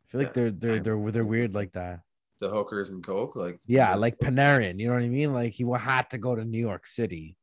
I 0.05 0.11
feel 0.11 0.21
like 0.21 0.29
Yeah. 0.29 0.33
they're 0.35 0.51
they're 0.51 0.81
they're 0.81 1.11
they're 1.13 1.25
weird 1.25 1.55
like 1.55 1.73
that. 1.73 2.01
the 2.41 2.51
hookers 2.51 2.91
and 2.91 3.05
coke, 3.05 3.37
like 3.37 3.59
Yeah, 3.67 3.95
like 3.95 4.19
Panarin, 4.19 4.79
you 4.79 4.89
know 4.89 4.95
what 4.95 5.03
I 5.03 5.09
mean? 5.09 5.33
Like 5.33 5.53
he 5.53 5.65
had 5.79 6.11
to 6.11 6.19
go 6.19 6.35
to 6.35 6.45
New 6.45 6.61
York 6.61 6.87
City. 6.87 7.37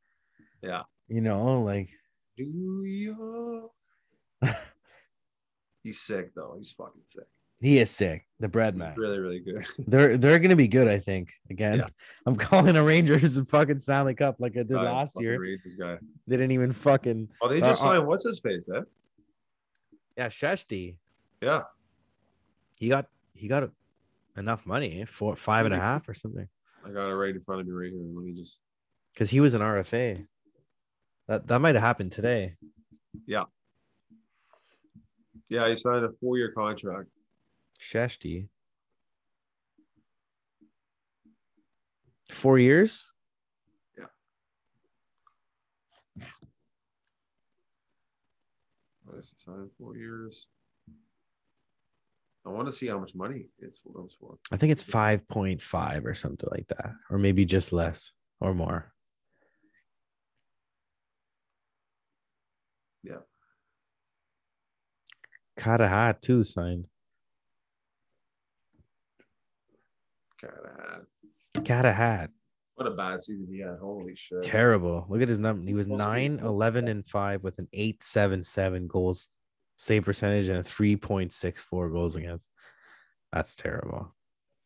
Yeah. 0.61 0.83
You 1.07 1.21
know, 1.21 1.61
like 1.61 1.89
New 2.37 2.83
York. 2.83 3.71
He's 5.83 5.99
sick 5.99 6.33
though. 6.35 6.55
He's 6.57 6.71
fucking 6.71 7.01
sick. 7.05 7.25
he 7.59 7.79
is 7.79 7.89
sick. 7.89 8.27
The 8.39 8.47
bread 8.47 8.75
man. 8.77 8.93
really, 8.95 9.17
really 9.19 9.39
good. 9.39 9.65
They're 9.87 10.17
they're 10.17 10.39
gonna 10.39 10.55
be 10.55 10.67
good, 10.67 10.87
I 10.87 10.99
think. 10.99 11.33
Again, 11.49 11.79
Yeah. 11.79 11.87
I'm 12.25 12.35
calling 12.35 12.75
the 12.75 12.83
Rangers 12.83 13.37
a 13.37 13.45
fucking 13.45 13.79
Stanley 13.79 14.13
Cup 14.13 14.35
like 14.39 14.53
I 14.55 14.59
did 14.59 14.69
Guy, 14.69 14.83
last 14.83 15.19
year. 15.19 15.37
Guy. 15.79 15.97
They 16.27 16.35
didn't 16.37 16.51
even 16.51 16.71
fucking 16.71 17.29
Oh, 17.41 17.49
they 17.49 17.61
Uh, 17.61 17.69
just 17.69 17.81
uh, 17.81 17.85
signed 17.87 18.07
what's 18.07 18.25
his 18.25 18.39
face, 18.39 18.61
eh? 18.75 18.81
yeah, 20.17 20.27
Sheshty. 20.27 20.97
Yeah. 21.41 21.63
He 22.81 22.89
got 22.89 23.05
he 23.35 23.47
got 23.47 23.69
enough 24.35 24.65
money, 24.65 25.01
eh? 25.01 25.05
four 25.05 25.35
five 25.35 25.67
and 25.67 25.75
a 25.75 25.77
half 25.77 26.09
or 26.09 26.15
something. 26.15 26.47
I 26.83 26.89
got 26.89 27.11
it 27.11 27.13
right 27.13 27.35
in 27.35 27.39
front 27.43 27.61
of 27.61 27.67
me 27.67 27.73
right 27.73 27.91
here. 27.91 28.01
Let 28.01 28.25
me 28.25 28.33
just 28.33 28.59
Because 29.13 29.29
he 29.29 29.39
was 29.39 29.53
an 29.53 29.61
RFA. 29.61 30.25
That 31.27 31.45
that 31.45 31.59
might 31.59 31.75
have 31.75 31.83
happened 31.83 32.11
today. 32.11 32.55
yeah, 33.27 33.43
Yeah, 35.47 35.69
he 35.69 35.75
signed 35.75 36.05
a 36.05 36.09
four 36.19 36.39
year 36.39 36.53
contract. 36.53 37.09
Sheshty. 37.79 38.47
Four 42.31 42.57
years? 42.57 43.11
Yeah. 43.95 44.05
What 49.03 49.19
is 49.19 49.29
he 49.29 49.35
signed 49.45 49.69
four 49.77 49.95
years? 49.95 50.47
I 52.45 52.49
want 52.49 52.67
to 52.67 52.71
see 52.71 52.87
how 52.87 52.97
much 52.97 53.13
money 53.13 53.45
it's 53.59 53.79
for. 53.79 54.37
I 54.51 54.57
think 54.57 54.71
it's 54.71 54.83
5.5 54.83 56.05
or 56.05 56.13
something 56.15 56.49
like 56.51 56.67
that. 56.69 56.91
Or 57.09 57.17
maybe 57.19 57.45
just 57.45 57.71
less 57.71 58.11
or 58.39 58.53
more. 58.55 58.91
Yeah. 63.03 63.17
Carter 65.55 65.87
Hart 65.87 66.21
too 66.21 66.43
signed. 66.43 66.85
Carter 71.63 71.93
Hart. 71.93 72.31
what 72.73 72.87
a 72.87 72.91
bad 72.91 73.21
season 73.21 73.47
he 73.51 73.59
had. 73.59 73.77
Holy 73.79 74.15
shit. 74.15 74.41
Terrible. 74.41 75.05
Look 75.09 75.21
at 75.21 75.29
his 75.29 75.39
number. 75.39 75.67
He 75.67 75.75
was 75.75 75.85
Supposed 75.85 75.99
9, 75.99 76.39
11, 76.39 76.87
and 76.87 77.05
5 77.05 77.43
with 77.43 77.59
an 77.59 77.67
877 77.71 78.87
goals 78.87 79.29
save 79.81 80.05
percentage 80.05 80.47
and 80.47 80.59
a 80.59 80.63
3.64 80.63 81.91
goals 81.91 82.15
against. 82.15 82.47
That's 83.33 83.55
terrible. 83.55 84.13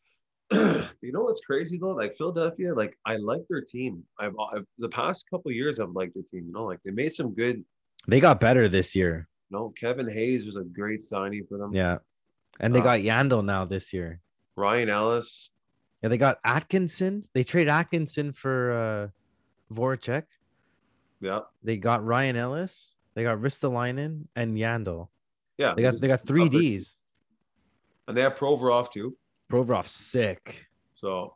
you 0.51 0.87
know 1.13 1.21
what's 1.21 1.39
crazy 1.39 1.77
though? 1.77 1.91
Like 1.91 2.17
Philadelphia, 2.17 2.73
like 2.75 2.97
I 3.05 3.15
like 3.15 3.41
their 3.49 3.61
team. 3.61 4.03
I've, 4.19 4.33
I've 4.53 4.65
the 4.77 4.89
past 4.89 5.25
couple 5.29 5.51
years 5.53 5.79
I've 5.79 5.91
liked 5.91 6.15
their 6.15 6.23
team. 6.31 6.47
You 6.47 6.51
know, 6.51 6.65
like 6.65 6.79
they 6.83 6.91
made 6.91 7.13
some 7.13 7.33
good. 7.33 7.63
They 8.09 8.19
got 8.19 8.41
better 8.41 8.67
this 8.67 8.93
year. 8.93 9.29
You 9.49 9.57
know, 9.57 9.73
Kevin 9.79 10.07
Hayes 10.09 10.45
was 10.45 10.57
a 10.57 10.63
great 10.63 11.01
signing 11.01 11.45
for 11.47 11.57
them. 11.57 11.73
Yeah. 11.73 11.99
And 12.59 12.75
they 12.75 12.79
Uh, 12.81 12.83
got 12.83 12.99
Yandle 12.99 13.43
now 13.43 13.63
this 13.63 13.93
year. 13.93 14.19
Ryan 14.57 14.89
Ellis. 14.89 15.51
Yeah, 16.03 16.09
they 16.09 16.17
got 16.17 16.39
Atkinson. 16.43 17.25
They 17.33 17.43
trade 17.45 17.69
Atkinson 17.69 18.33
for 18.33 18.71
uh 18.73 19.73
Voracek. 19.73 20.23
Yeah, 21.21 21.39
They 21.63 21.77
got 21.77 22.03
Ryan 22.03 22.35
Ellis. 22.35 22.94
They 23.15 23.23
got 23.23 23.37
Ristolainen 23.39 24.27
and 24.35 24.57
Yandle. 24.57 25.07
yeah. 25.57 25.73
They 25.75 25.81
got 25.81 25.99
they 25.99 26.07
got 26.07 26.21
three. 26.25 26.49
Ds. 26.49 26.95
and 28.07 28.15
they 28.15 28.21
have 28.21 28.35
Provorov 28.35 28.91
too. 28.91 29.15
Provorov 29.49 29.87
sick. 29.87 30.67
So 30.95 31.35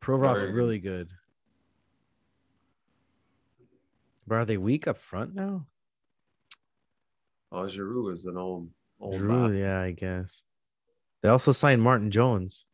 Provorov's 0.00 0.52
really 0.52 0.78
good. 0.80 1.08
But 4.26 4.34
are 4.36 4.44
they 4.44 4.58
weak 4.58 4.86
up 4.86 4.98
front 4.98 5.34
now? 5.34 5.66
Oh, 7.50 7.66
Giroux 7.66 8.10
is 8.10 8.26
an 8.26 8.36
old 8.36 8.68
old 9.00 9.16
Drew, 9.16 9.48
bat. 9.48 9.56
yeah, 9.56 9.80
I 9.80 9.92
guess. 9.92 10.42
They 11.22 11.28
also 11.28 11.52
signed 11.52 11.80
Martin 11.80 12.10
Jones. 12.10 12.66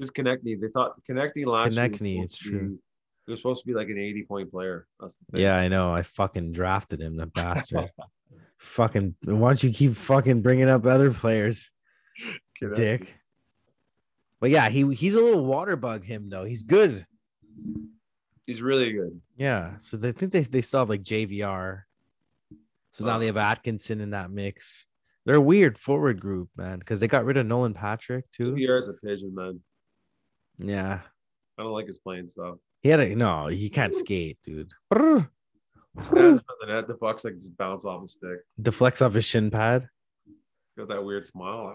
Just 0.00 0.14
Konecny. 0.14 0.60
They 0.60 0.68
thought 0.72 0.94
Konecny 1.08 1.44
last 1.46 1.74
year 1.74 1.88
was 1.88 1.98
Konecny, 1.98 2.22
it's 2.22 2.36
true. 2.36 2.78
He 3.26 3.30
was 3.32 3.40
supposed 3.40 3.62
to 3.62 3.66
be 3.68 3.74
like 3.74 3.88
an 3.88 3.98
80 3.98 4.24
point 4.24 4.50
player. 4.50 4.86
That's 4.98 5.12
the 5.14 5.24
thing. 5.32 5.40
Yeah, 5.42 5.56
I 5.56 5.68
know. 5.68 5.94
I 5.94 6.02
fucking 6.02 6.52
drafted 6.52 7.00
him, 7.00 7.16
the 7.16 7.26
bastard. 7.26 7.90
fucking 8.58 9.14
why 9.24 9.50
don't 9.50 9.62
you 9.62 9.72
keep 9.72 9.94
fucking 9.94 10.42
bringing 10.42 10.68
up 10.68 10.86
other 10.86 11.12
players, 11.12 11.70
Konecny. 12.60 12.74
dick? 12.74 13.14
But 14.40 14.50
yeah, 14.50 14.68
he 14.68 14.92
he's 14.94 15.14
a 15.14 15.20
little 15.20 15.44
water 15.44 15.76
bug 15.76 16.04
him 16.04 16.28
though. 16.28 16.44
He's 16.44 16.62
good. 16.64 17.06
He's 18.46 18.60
really 18.60 18.92
good. 18.92 19.20
Yeah. 19.36 19.78
So 19.78 19.96
they 19.96 20.10
think 20.12 20.32
they, 20.32 20.40
they 20.40 20.62
still 20.62 20.80
have 20.80 20.88
like 20.88 21.02
JVR. 21.04 21.82
So 22.90 23.04
now 23.06 23.16
Uh. 23.16 23.18
they 23.20 23.26
have 23.26 23.36
Atkinson 23.36 24.00
in 24.00 24.10
that 24.10 24.30
mix. 24.30 24.86
They're 25.24 25.36
a 25.36 25.40
weird 25.40 25.78
forward 25.78 26.20
group, 26.20 26.48
man, 26.56 26.80
because 26.80 26.98
they 26.98 27.06
got 27.06 27.24
rid 27.24 27.36
of 27.36 27.46
Nolan 27.46 27.74
Patrick 27.74 28.28
too. 28.32 28.56
Pierre's 28.56 28.88
a 28.88 28.94
pigeon, 28.94 29.32
man. 29.32 29.60
Yeah. 30.58 31.00
I 31.56 31.62
don't 31.62 31.70
like 31.72 31.86
his 31.86 31.98
playing 31.98 32.26
stuff. 32.28 32.56
He 32.82 32.88
had 32.88 33.00
a 33.00 33.14
no, 33.14 33.46
he 33.46 33.68
can't 33.70 33.94
skate, 33.94 34.38
dude. 34.44 34.72
The 34.90 35.28
net, 36.66 36.88
the 36.88 36.94
bucks 37.00 37.24
like 37.24 37.38
just 37.38 37.56
bounce 37.56 37.84
off 37.84 38.02
his 38.02 38.12
stick. 38.14 38.38
Deflects 38.60 39.02
off 39.02 39.14
his 39.14 39.24
shin 39.24 39.50
pad. 39.50 39.88
Got 40.76 40.88
that 40.88 41.04
weird 41.04 41.26
smile. 41.26 41.74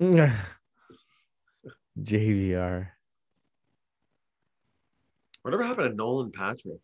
Like 0.00 0.30
JVR. 2.00 2.88
whatever 5.42 5.62
happened 5.64 5.90
to 5.90 5.96
Nolan 5.96 6.30
Patrick? 6.32 6.80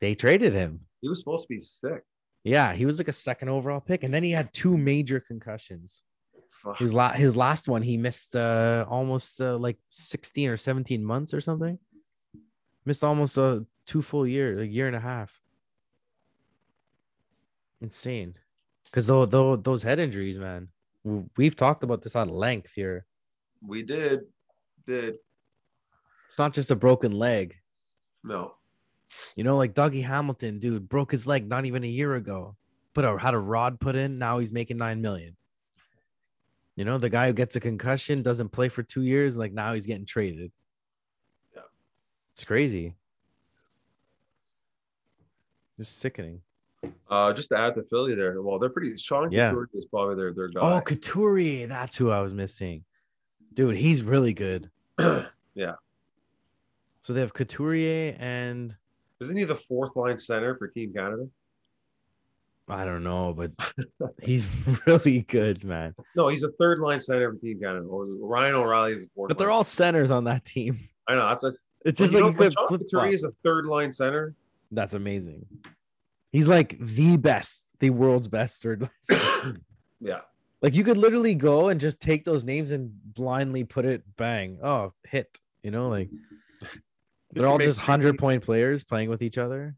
They 0.00 0.14
traded 0.14 0.54
him. 0.54 0.80
He 1.00 1.08
was 1.08 1.18
supposed 1.18 1.44
to 1.44 1.48
be 1.48 1.60
sick. 1.60 2.04
Yeah, 2.44 2.72
he 2.74 2.86
was 2.86 2.98
like 2.98 3.08
a 3.08 3.12
second 3.12 3.48
overall 3.48 3.80
pick, 3.80 4.04
and 4.04 4.14
then 4.14 4.22
he 4.22 4.30
had 4.30 4.52
two 4.54 4.78
major 4.78 5.20
concussions. 5.20 6.02
Fuck. 6.52 6.78
His 6.78 6.94
la- 6.94 7.12
his 7.12 7.36
last 7.36 7.68
one, 7.68 7.82
he 7.82 7.96
missed 7.96 8.34
uh 8.34 8.84
almost 8.88 9.40
uh, 9.40 9.58
like 9.58 9.76
sixteen 9.90 10.48
or 10.48 10.56
seventeen 10.56 11.04
months 11.04 11.34
or 11.34 11.40
something. 11.40 11.78
Missed 12.88 13.04
almost 13.04 13.36
a 13.36 13.66
two 13.84 14.00
full 14.00 14.26
year, 14.26 14.60
a 14.60 14.64
year 14.64 14.86
and 14.86 14.96
a 14.96 15.00
half. 15.00 15.42
Insane. 17.82 18.34
Because 18.86 19.06
though, 19.06 19.26
though 19.26 19.56
those 19.56 19.82
head 19.82 19.98
injuries, 19.98 20.38
man, 20.38 20.68
we've 21.36 21.54
talked 21.54 21.82
about 21.82 22.00
this 22.00 22.16
on 22.16 22.30
length 22.30 22.72
here. 22.74 23.04
We 23.60 23.82
did, 23.82 24.20
did 24.86 25.16
It's 26.24 26.38
not 26.38 26.54
just 26.54 26.70
a 26.70 26.76
broken 26.76 27.12
leg. 27.12 27.56
no. 28.24 28.54
You 29.36 29.44
know, 29.44 29.58
like 29.58 29.74
Dougie 29.74 30.04
Hamilton, 30.04 30.58
dude, 30.58 30.88
broke 30.88 31.10
his 31.12 31.26
leg 31.26 31.46
not 31.46 31.66
even 31.66 31.84
a 31.84 31.88
year 31.88 32.14
ago. 32.14 32.56
Put 32.94 33.04
a 33.04 33.18
had 33.18 33.34
a 33.34 33.38
rod 33.38 33.80
put 33.80 33.96
in. 33.96 34.18
Now 34.18 34.38
he's 34.38 34.52
making 34.52 34.78
nine 34.78 35.02
million. 35.02 35.36
You 36.74 36.86
know, 36.86 36.96
the 36.96 37.10
guy 37.10 37.26
who 37.26 37.34
gets 37.34 37.54
a 37.54 37.60
concussion 37.60 38.22
doesn't 38.22 38.48
play 38.48 38.70
for 38.70 38.82
two 38.82 39.02
years. 39.02 39.36
Like 39.36 39.52
now 39.52 39.74
he's 39.74 39.84
getting 39.84 40.06
traded. 40.06 40.52
It's 42.38 42.44
crazy. 42.44 42.94
Just 45.76 45.98
sickening. 45.98 46.40
Uh, 47.10 47.32
just 47.32 47.48
to 47.48 47.58
add 47.58 47.74
to 47.74 47.82
Philly 47.90 48.14
there. 48.14 48.40
Well, 48.40 48.60
they're 48.60 48.68
pretty. 48.68 48.96
Sean 48.96 49.32
Yeah. 49.32 49.48
Couturier 49.48 49.68
is 49.74 49.86
probably 49.86 50.14
their 50.14 50.32
their 50.32 50.46
guy. 50.46 50.60
Oh, 50.76 50.80
Couturier, 50.80 51.66
that's 51.66 51.96
who 51.96 52.12
I 52.12 52.20
was 52.20 52.32
missing. 52.32 52.84
Dude, 53.54 53.76
he's 53.76 54.04
really 54.04 54.34
good. 54.34 54.70
Yeah. 55.54 55.72
So 57.02 57.12
they 57.12 57.18
have 57.18 57.34
Couturier 57.34 58.14
and 58.20 58.76
Isn't 59.18 59.36
he 59.36 59.42
the 59.42 59.56
fourth 59.56 59.96
line 59.96 60.16
center 60.16 60.54
for 60.56 60.68
Team 60.68 60.92
Canada? 60.94 61.26
I 62.68 62.84
don't 62.84 63.02
know, 63.02 63.34
but 63.34 63.50
he's 64.22 64.46
really 64.86 65.22
good, 65.22 65.64
man. 65.64 65.96
No, 66.14 66.28
he's 66.28 66.44
a 66.44 66.52
third 66.52 66.78
line 66.78 67.00
center 67.00 67.32
for 67.32 67.40
Team 67.40 67.58
Canada. 67.60 67.86
Or 67.86 68.04
Ryan 68.06 68.54
O'Reilly 68.54 68.92
is 68.92 69.02
the 69.02 69.10
fourth. 69.16 69.26
But 69.30 69.38
they're 69.38 69.50
all 69.50 69.64
centers 69.64 70.12
on 70.12 70.22
that 70.24 70.44
team. 70.44 70.78
I 71.08 71.16
know 71.16 71.26
that's 71.26 71.42
a. 71.42 71.52
It's 71.84 71.98
just 71.98 72.12
you 72.12 72.20
like 72.20 72.36
know, 72.36 72.44
you 72.44 72.50
but 72.50 72.68
flip 72.68 72.80
Couturier 72.82 73.12
is 73.12 73.24
a 73.24 73.32
third 73.42 73.66
line 73.66 73.92
center. 73.92 74.34
That's 74.70 74.94
amazing. 74.94 75.46
He's 76.32 76.48
like 76.48 76.76
the 76.78 77.16
best, 77.16 77.66
the 77.78 77.90
world's 77.90 78.28
best 78.28 78.62
third 78.62 78.82
line 78.82 78.90
center. 79.04 79.60
Yeah. 80.00 80.20
Like 80.62 80.76
you 80.76 80.84
could 80.84 80.96
literally 80.96 81.34
go 81.34 81.70
and 81.70 81.80
just 81.80 82.00
take 82.00 82.24
those 82.24 82.44
names 82.44 82.70
and 82.70 82.92
blindly 83.14 83.64
put 83.64 83.84
it 83.84 84.04
bang. 84.16 84.58
Oh, 84.62 84.92
hit. 85.08 85.40
You 85.62 85.72
know, 85.72 85.88
like 85.88 86.08
they're 87.32 87.46
all 87.46 87.58
just 87.58 87.80
hundred 87.80 88.18
point 88.18 88.44
players 88.44 88.84
playing 88.84 89.10
with 89.10 89.22
each 89.22 89.38
other. 89.38 89.76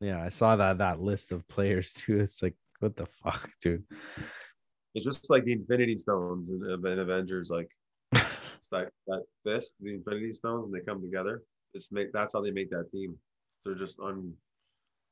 Yeah, 0.00 0.22
I 0.22 0.28
saw 0.28 0.56
that 0.56 0.78
that 0.78 1.00
list 1.00 1.32
of 1.32 1.46
players 1.48 1.92
too. 1.94 2.20
It's 2.20 2.42
like, 2.42 2.54
what 2.80 2.96
the 2.96 3.06
fuck, 3.06 3.50
dude? 3.60 3.84
It's 4.94 5.04
just 5.04 5.30
like 5.30 5.44
the 5.44 5.52
Infinity 5.52 5.98
Stones 5.98 6.50
in, 6.50 6.62
in 6.64 6.98
Avengers. 6.98 7.50
Like 7.50 7.70
it's 8.70 8.92
that 9.06 9.14
that 9.14 9.24
fist, 9.44 9.74
the 9.80 9.94
Infinity 9.94 10.32
Stones, 10.32 10.64
and 10.66 10.74
they 10.74 10.84
come 10.84 11.02
together. 11.02 11.42
It's 11.74 11.92
make 11.92 12.12
that's 12.12 12.32
how 12.32 12.40
they 12.40 12.50
make 12.50 12.70
that 12.70 12.90
team. 12.90 13.16
They're 13.64 13.74
just 13.74 14.00
un. 14.00 14.34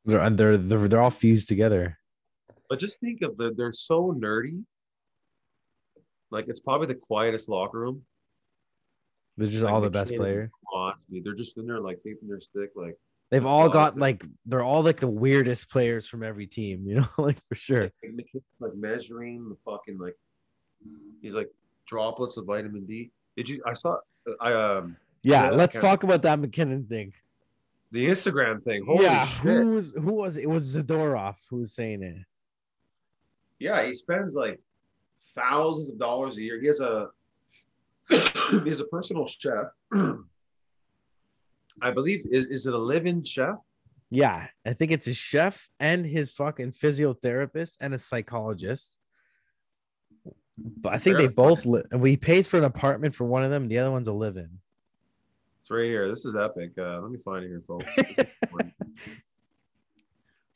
They're 0.05 0.29
they're 0.31 0.57
they're, 0.57 0.89
they're 0.89 1.01
all 1.01 1.11
fused 1.11 1.49
together. 1.49 1.99
But 2.69 2.79
just 2.79 3.01
think 3.01 3.23
of 3.23 3.37
the 3.37 3.53
they're 3.57 3.73
so 3.73 4.13
nerdy. 4.13 4.63
Like 6.31 6.47
it's 6.49 6.61
probably 6.61 6.89
the 6.89 6.95
quietest 6.95 7.49
locker 7.49 7.81
room. 7.81 8.03
They're 9.37 9.49
just 9.49 9.65
Like 9.65 9.73
all 9.73 9.81
the 9.81 9.91
best 9.91 10.15
players. 10.15 10.51
They're 11.11 11.35
just 11.35 11.57
in 11.59 11.67
there 11.67 11.81
like 11.81 11.99
taping 12.05 12.29
their 12.29 12.41
stick. 12.41 12.71
Like 12.75 12.97
They've 13.31 13.47
all 13.47 13.69
got 13.69 13.99
like 13.99 14.25
they're 14.47 14.63
all 14.63 14.83
like 14.83 15.01
the 15.01 15.09
weirdest 15.09 15.69
players 15.69 16.07
from 16.07 16.23
every 16.23 16.47
team, 16.47 16.87
you 16.87 16.97
know, 16.97 17.09
like 17.19 17.39
for 17.49 17.55
sure. 17.55 17.91
like 18.03 18.27
like 18.61 18.75
measuring 18.75 19.49
the 19.49 19.57
fucking 19.65 19.99
like. 19.99 20.17
He's 21.23 21.35
like 21.35 21.51
droplets 21.87 22.37
of 22.37 22.47
vitamin 22.47 22.85
D. 22.85 23.11
Did 23.37 23.49
you? 23.49 23.63
I 23.67 23.73
saw. 23.73 23.97
I 24.41 24.53
um 24.53 24.97
Yeah, 25.23 25.45
Yeah, 25.45 25.51
let's 25.51 25.79
talk 25.79 26.03
about 26.03 26.23
that 26.23 26.39
MacKinnon 26.39 26.85
thing. 26.87 27.13
the 27.91 28.07
Instagram 28.07 28.63
thing. 28.65 28.85
Holy 28.87 29.05
yeah, 29.05 29.27
shit! 29.27 29.43
who 29.43 29.71
was 29.71 29.93
who 29.93 30.13
was 30.15 30.37
it? 30.37 30.45
It 30.45 30.49
was 30.49 30.77
Zadorov 30.77 31.37
who 31.51 31.59
was 31.59 31.73
saying 31.73 32.03
it. 32.03 32.19
Yeah, 33.59 33.85
he 33.85 33.93
spends 33.93 34.35
like 34.35 34.61
thousands 35.35 35.91
of 35.91 35.99
dollars 35.99 36.37
a 36.39 36.43
year. 36.43 36.61
He 36.61 36.67
has 36.67 36.81
a 36.81 37.09
he 38.11 38.69
has 38.69 38.81
a 38.81 38.85
personal 38.87 39.27
chef. 39.27 39.67
I 41.83 41.91
believe 41.91 42.25
is, 42.31 42.47
is 42.47 42.67
it 42.67 42.75
a 42.75 42.79
live-in 42.79 43.25
chef? 43.25 43.57
Yeah, 44.11 44.47
I 44.65 44.75
think 44.75 44.93
it's 44.93 45.09
a 45.09 45.15
chef 45.15 45.69
and 45.81 46.07
his 46.07 46.31
fucking 46.31 46.73
physiotherapist 46.73 47.79
and 47.81 47.93
a 47.95 47.99
psychologist. 47.99 48.99
But 50.57 50.95
I 50.95 50.99
think 50.99 51.19
they 51.19 51.27
both 51.29 51.67
li- 51.67 51.83
and 51.91 52.07
he 52.07 52.17
pays 52.17 52.47
for 52.47 52.59
an 52.59 52.65
apartment 52.65 53.15
for 53.15 53.25
one 53.25 53.43
of 53.43 53.51
them. 53.51 53.67
The 53.69 53.79
other 53.79 53.91
one's 53.91 54.07
a 54.09 54.13
live-in. 54.13 54.51
It's 55.61 55.71
right 55.71 55.85
here. 55.85 56.09
This 56.09 56.25
is 56.25 56.37
epic. 56.37 56.73
Uh, 56.79 57.01
let 57.01 57.11
me 57.11 57.19
find 57.25 57.45
it 57.45 57.49
here, 57.49 57.63
folks. 57.67 57.87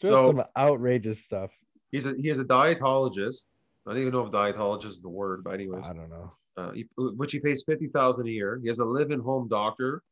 Just 0.01 0.13
So- 0.13 0.27
some 0.29 0.43
outrageous 0.57 1.25
stuff. 1.25 1.51
He's 1.91 2.05
a 2.07 2.15
he 2.21 2.29
is 2.29 2.39
a 2.39 2.45
dietologist. 2.45 3.47
I 3.87 3.93
don't 3.93 4.01
even 4.01 4.13
know 4.13 4.27
if 4.27 4.31
dietologist 4.33 4.85
is 4.89 5.01
the 5.03 5.09
word, 5.09 5.43
but 5.43 5.55
anyways, 5.55 5.89
I 5.89 5.95
don't 5.95 6.11
know. 6.11 6.33
uh, 6.59 6.73
he, 6.73 6.87
which 6.99 7.33
he 7.33 7.41
pays 7.41 7.65
fifty 7.67 7.87
thousand 7.89 8.27
a 8.29 8.31
year. 8.31 8.61
He 8.63 8.69
has 8.69 8.79
a 8.81 8.85
live-in 8.85 9.21
home 9.21 9.49
doctor 9.49 10.03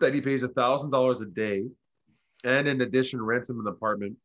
that 0.00 0.12
he 0.12 0.20
pays 0.20 0.42
a 0.42 0.48
thousand 0.48 0.90
dollars 0.90 1.20
a 1.20 1.26
day, 1.26 1.62
and 2.44 2.66
in 2.66 2.80
addition, 2.80 3.22
rents 3.22 3.48
him 3.50 3.60
an 3.60 3.68
apartment. 3.68 4.16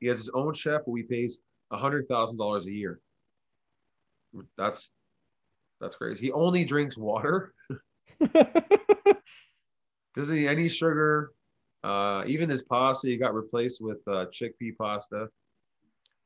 He 0.00 0.08
has 0.08 0.18
his 0.18 0.28
own 0.34 0.52
chef 0.52 0.82
who 0.84 0.94
he 0.96 1.02
pays 1.04 1.38
a 1.72 1.76
hundred 1.76 2.06
thousand 2.06 2.36
dollars 2.36 2.66
a 2.66 2.72
year. 2.72 3.00
That's 4.56 4.90
that's 5.80 5.96
crazy. 5.96 6.26
He 6.26 6.32
only 6.32 6.64
drinks 6.64 6.96
water. 6.96 7.52
Doesn't 10.14 10.36
eat 10.36 10.46
any 10.48 10.68
sugar. 10.68 11.32
Uh, 11.82 12.22
even 12.26 12.48
his 12.48 12.62
pasta 12.62 13.08
he 13.08 13.16
got 13.16 13.34
replaced 13.34 13.80
with 13.80 13.98
uh, 14.06 14.26
chickpea 14.26 14.76
pasta, 14.78 15.28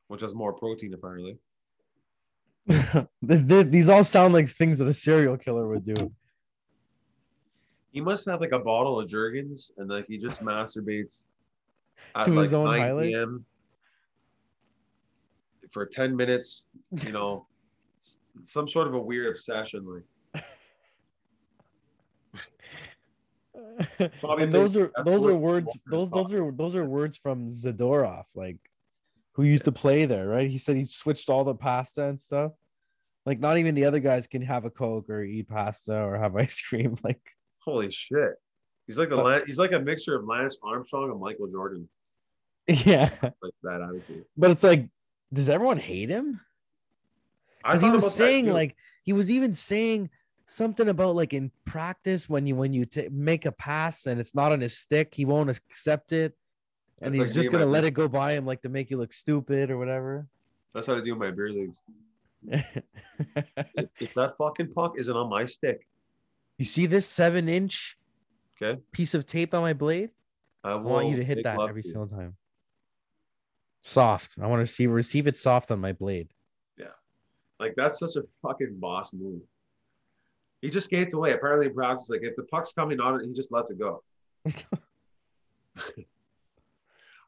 which 0.09 0.21
has 0.21 0.35
more 0.35 0.53
protein 0.53 0.93
apparently. 0.93 1.37
Th- 2.69 3.07
th- 3.47 3.67
These 3.67 3.89
all 3.89 4.03
sound 4.03 4.33
like 4.35 4.47
things 4.49 4.77
that 4.77 4.87
a 4.87 4.93
serial 4.93 5.37
killer 5.37 5.67
would 5.67 5.85
do. 5.85 6.11
He 7.91 8.01
must 8.01 8.27
have 8.29 8.41
like 8.41 8.51
a 8.51 8.59
bottle 8.59 8.99
of 8.99 9.07
Jergens 9.09 9.71
and 9.77 9.89
like 9.89 10.05
he 10.07 10.17
just 10.19 10.43
masturbates 10.43 11.23
at 12.13 12.25
To 12.25 12.31
like 12.33 12.43
his 12.43 12.53
own 12.53 12.65
9 12.65 13.01
p.m. 13.01 13.45
for 15.71 15.85
10 15.85 16.15
minutes, 16.15 16.67
you 17.03 17.11
know, 17.11 17.47
some 18.45 18.69
sort 18.69 18.87
of 18.87 18.93
a 18.93 18.99
weird 18.99 19.27
obsession. 19.35 20.03
Like 20.33 20.43
Probably 24.21 24.43
and 24.43 24.53
those 24.53 24.77
are 24.77 24.91
those 25.03 25.25
are 25.25 25.35
words 25.35 25.75
those 25.89 26.11
those 26.11 26.31
are 26.33 26.51
those 26.51 26.75
are 26.75 26.85
words 26.85 27.17
from 27.17 27.49
Zadorov, 27.49 28.25
like 28.35 28.57
who 29.33 29.43
used 29.43 29.65
to 29.65 29.71
play 29.71 30.05
there, 30.05 30.27
right? 30.27 30.49
He 30.49 30.57
said 30.57 30.75
he 30.75 30.85
switched 30.85 31.29
all 31.29 31.43
the 31.43 31.55
pasta 31.55 32.03
and 32.05 32.19
stuff. 32.19 32.51
Like 33.25 33.39
not 33.39 33.57
even 33.57 33.75
the 33.75 33.85
other 33.85 33.99
guys 33.99 34.27
can 34.27 34.41
have 34.43 34.65
a 34.65 34.69
coke 34.69 35.09
or 35.09 35.23
eat 35.23 35.47
pasta 35.49 36.01
or 36.01 36.17
have 36.17 36.35
ice 36.45 36.61
cream. 36.61 36.97
Like 37.03 37.21
holy 37.59 37.89
shit. 37.91 38.33
He's 38.85 38.97
like 38.97 39.09
the 39.09 39.17
But- 39.17 39.45
he's 39.47 39.57
like 39.59 39.71
a 39.73 39.79
mixture 39.79 40.15
of 40.15 40.25
Lance 40.25 40.57
Armstrong 40.63 41.11
and 41.11 41.19
Michael 41.19 41.47
Jordan, 41.47 41.89
yeah, 42.67 43.09
like 43.21 43.53
that 43.63 43.81
attitude. 43.81 44.25
but 44.37 44.51
it's 44.51 44.63
like, 44.63 44.87
does 45.31 45.49
everyone 45.49 45.77
hate 45.77 46.09
him? 46.09 46.41
Because 47.63 47.81
he 47.81 47.89
was 47.89 48.13
saying 48.13 48.51
like 48.51 48.75
he 49.03 49.13
was 49.13 49.29
even 49.29 49.53
saying 49.53 50.09
something 50.45 50.87
about 50.87 51.15
like 51.15 51.33
in 51.33 51.51
practice 51.65 52.29
when 52.29 52.47
you 52.47 52.55
when 52.55 52.73
you 52.73 52.85
ta 52.85 53.01
make 53.11 53.45
a 53.45 53.51
pass 53.51 54.05
and 54.05 54.19
it's 54.19 54.33
not 54.33 54.51
on 54.51 54.61
his 54.61 54.77
stick, 54.77 55.13
he 55.13 55.25
won't 55.25 55.49
accept 55.49 56.13
it, 56.13 56.33
and 57.01 57.13
That's 57.13 57.19
he's 57.19 57.27
like 57.29 57.35
just 57.35 57.51
gonna 57.51 57.65
let 57.65 57.81
beer- 57.81 57.89
it 57.89 57.93
go 57.93 58.07
by 58.07 58.33
him 58.33 58.45
like 58.45 58.61
to 58.61 58.69
make 58.69 58.89
you 58.89 58.97
look 58.97 59.11
stupid 59.13 59.69
or 59.69 59.77
whatever. 59.77 60.27
that's 60.73 60.87
how 60.87 60.97
I 60.97 61.01
do 61.01 61.15
my 61.15 61.31
beer 61.31 61.49
leagues. 61.49 61.79
If, 62.47 62.65
if 63.99 64.13
that 64.13 64.35
fucking 64.37 64.73
puck 64.73 64.93
isn't 64.97 65.15
on 65.15 65.29
my 65.29 65.45
stick, 65.45 65.85
you 66.57 66.65
see 66.65 66.85
this 66.85 67.05
seven 67.05 67.49
inch 67.49 67.97
okay, 68.61 68.79
piece 68.91 69.13
of 69.13 69.25
tape 69.25 69.53
on 69.53 69.61
my 69.61 69.73
blade? 69.73 70.11
I, 70.63 70.71
I 70.71 70.75
want 70.75 71.09
you 71.09 71.17
to 71.17 71.23
hit 71.23 71.43
that 71.43 71.59
every 71.59 71.81
you. 71.83 71.89
single 71.91 72.07
time. 72.07 72.37
Soft. 73.87 74.35
I 74.41 74.47
want 74.47 74.67
to 74.67 74.71
see 74.73 74.85
receive 74.85 75.27
it 75.27 75.37
soft 75.37 75.71
on 75.71 75.79
my 75.79 75.93
blade. 75.93 76.27
Yeah, 76.77 76.87
like 77.57 77.73
that's 77.77 77.99
such 77.99 78.17
a 78.17 78.23
fucking 78.41 78.75
boss 78.79 79.13
move. 79.13 79.39
He 80.61 80.69
just 80.69 80.87
skates 80.87 81.13
away. 81.13 81.31
Apparently 81.31 81.67
in 81.67 81.73
practice, 81.73 82.09
like 82.09 82.19
if 82.21 82.35
the 82.35 82.43
puck's 82.43 82.73
coming 82.73 82.99
on 82.99 83.21
it, 83.21 83.25
he 83.25 83.33
just 83.33 83.49
lets 83.49 83.71
it 83.71 83.79
go. 83.79 84.03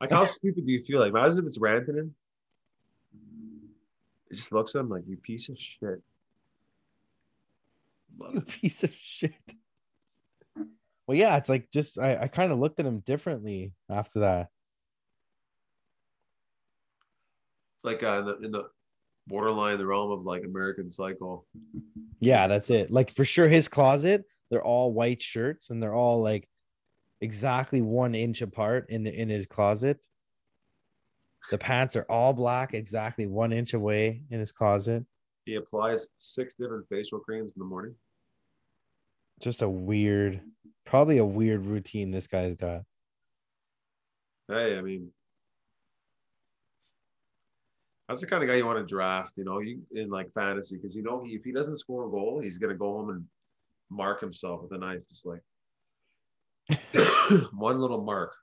like 0.02 0.12
how 0.12 0.26
stupid 0.26 0.66
do 0.66 0.72
you 0.74 0.84
feel? 0.84 1.00
Like 1.00 1.12
imagine 1.12 1.40
if 1.40 1.46
it's 1.46 1.58
ranting 1.58 1.96
Rantanen. 1.96 2.10
It 4.30 4.36
just 4.36 4.52
looks 4.52 4.76
at 4.76 4.80
him 4.82 4.90
like 4.90 5.04
you 5.08 5.16
piece 5.16 5.48
of 5.48 5.58
shit. 5.58 6.02
Love 8.18 8.34
You 8.34 8.40
it. 8.42 8.48
piece 8.48 8.84
of 8.84 8.94
shit. 8.94 9.34
Well, 11.08 11.18
yeah, 11.18 11.38
it's 11.38 11.48
like 11.48 11.72
just 11.72 11.98
I, 11.98 12.24
I 12.24 12.28
kind 12.28 12.52
of 12.52 12.60
looked 12.60 12.82
at 12.82 12.86
him 12.86 13.00
differently 13.00 13.72
after 13.90 14.20
that. 14.20 14.50
It's 17.80 17.86
like 17.86 18.04
uh, 18.04 18.18
in 18.18 18.26
the 18.26 18.38
in 18.40 18.52
the 18.52 18.64
borderline, 19.26 19.78
the 19.78 19.86
realm 19.86 20.12
of 20.12 20.26
like 20.26 20.44
American 20.44 20.90
Psycho. 20.90 21.46
Yeah, 22.20 22.50
that's 22.50 22.70
it. 22.70 22.92
Like 22.92 23.10
for 23.10 23.24
sure, 23.24 23.48
his 23.48 23.70
closet, 23.70 24.26
they're 24.50 24.62
all 24.62 24.92
white 24.92 25.24
shirts 25.24 25.70
and 25.70 25.82
they're 25.82 25.96
all 25.96 26.22
like 26.22 26.50
exactly 27.22 27.82
one 27.82 28.16
inch 28.16 28.42
apart 28.42 28.88
in 28.90 29.04
the, 29.04 29.14
in 29.14 29.30
his 29.30 29.46
closet. 29.46 30.06
The 31.52 31.58
pants 31.58 31.96
are 31.96 32.06
all 32.10 32.34
black, 32.34 32.74
exactly 32.74 33.28
one 33.28 33.54
inch 33.54 33.74
away 33.74 34.24
in 34.30 34.42
his 34.42 34.52
closet. 34.52 35.06
He 35.46 35.56
applies 35.56 36.10
six 36.18 36.54
different 36.60 36.86
facial 36.90 37.20
creams 37.20 37.54
in 37.56 37.60
the 37.60 37.66
morning. 37.66 37.96
Just 39.40 39.62
a 39.62 39.70
weird, 39.70 40.42
probably 40.86 41.18
a 41.18 41.26
weird 41.26 41.66
routine 41.66 42.12
this 42.12 42.28
guy's 42.28 42.58
got. 42.58 42.82
Hey, 44.50 44.78
I 44.78 44.82
mean, 44.82 45.12
that's 48.10 48.22
the 48.22 48.28
kind 48.28 48.42
of 48.44 48.50
guy 48.50 48.56
you 48.56 48.66
want 48.66 48.80
to 48.80 48.86
draft, 48.86 49.34
you 49.38 49.44
know, 49.46 49.60
you 49.60 49.82
in 49.92 50.10
like 50.10 50.34
fantasy 50.34 50.76
because 50.78 50.96
you 50.96 51.04
know 51.04 51.24
he, 51.24 51.36
if 51.36 51.44
he 51.44 51.52
doesn't 51.52 51.78
score 51.78 52.08
a 52.08 52.10
goal, 52.10 52.40
he's 52.42 52.58
gonna 52.58 52.76
go 52.76 52.92
home 52.98 53.10
and 53.12 53.26
mark 53.92 54.20
himself 54.20 54.64
with 54.64 54.72
a 54.72 54.78
knife, 54.78 55.02
just 55.08 55.26
like 55.28 55.42
one 57.54 57.80
little 57.80 58.02
mark. 58.02 58.36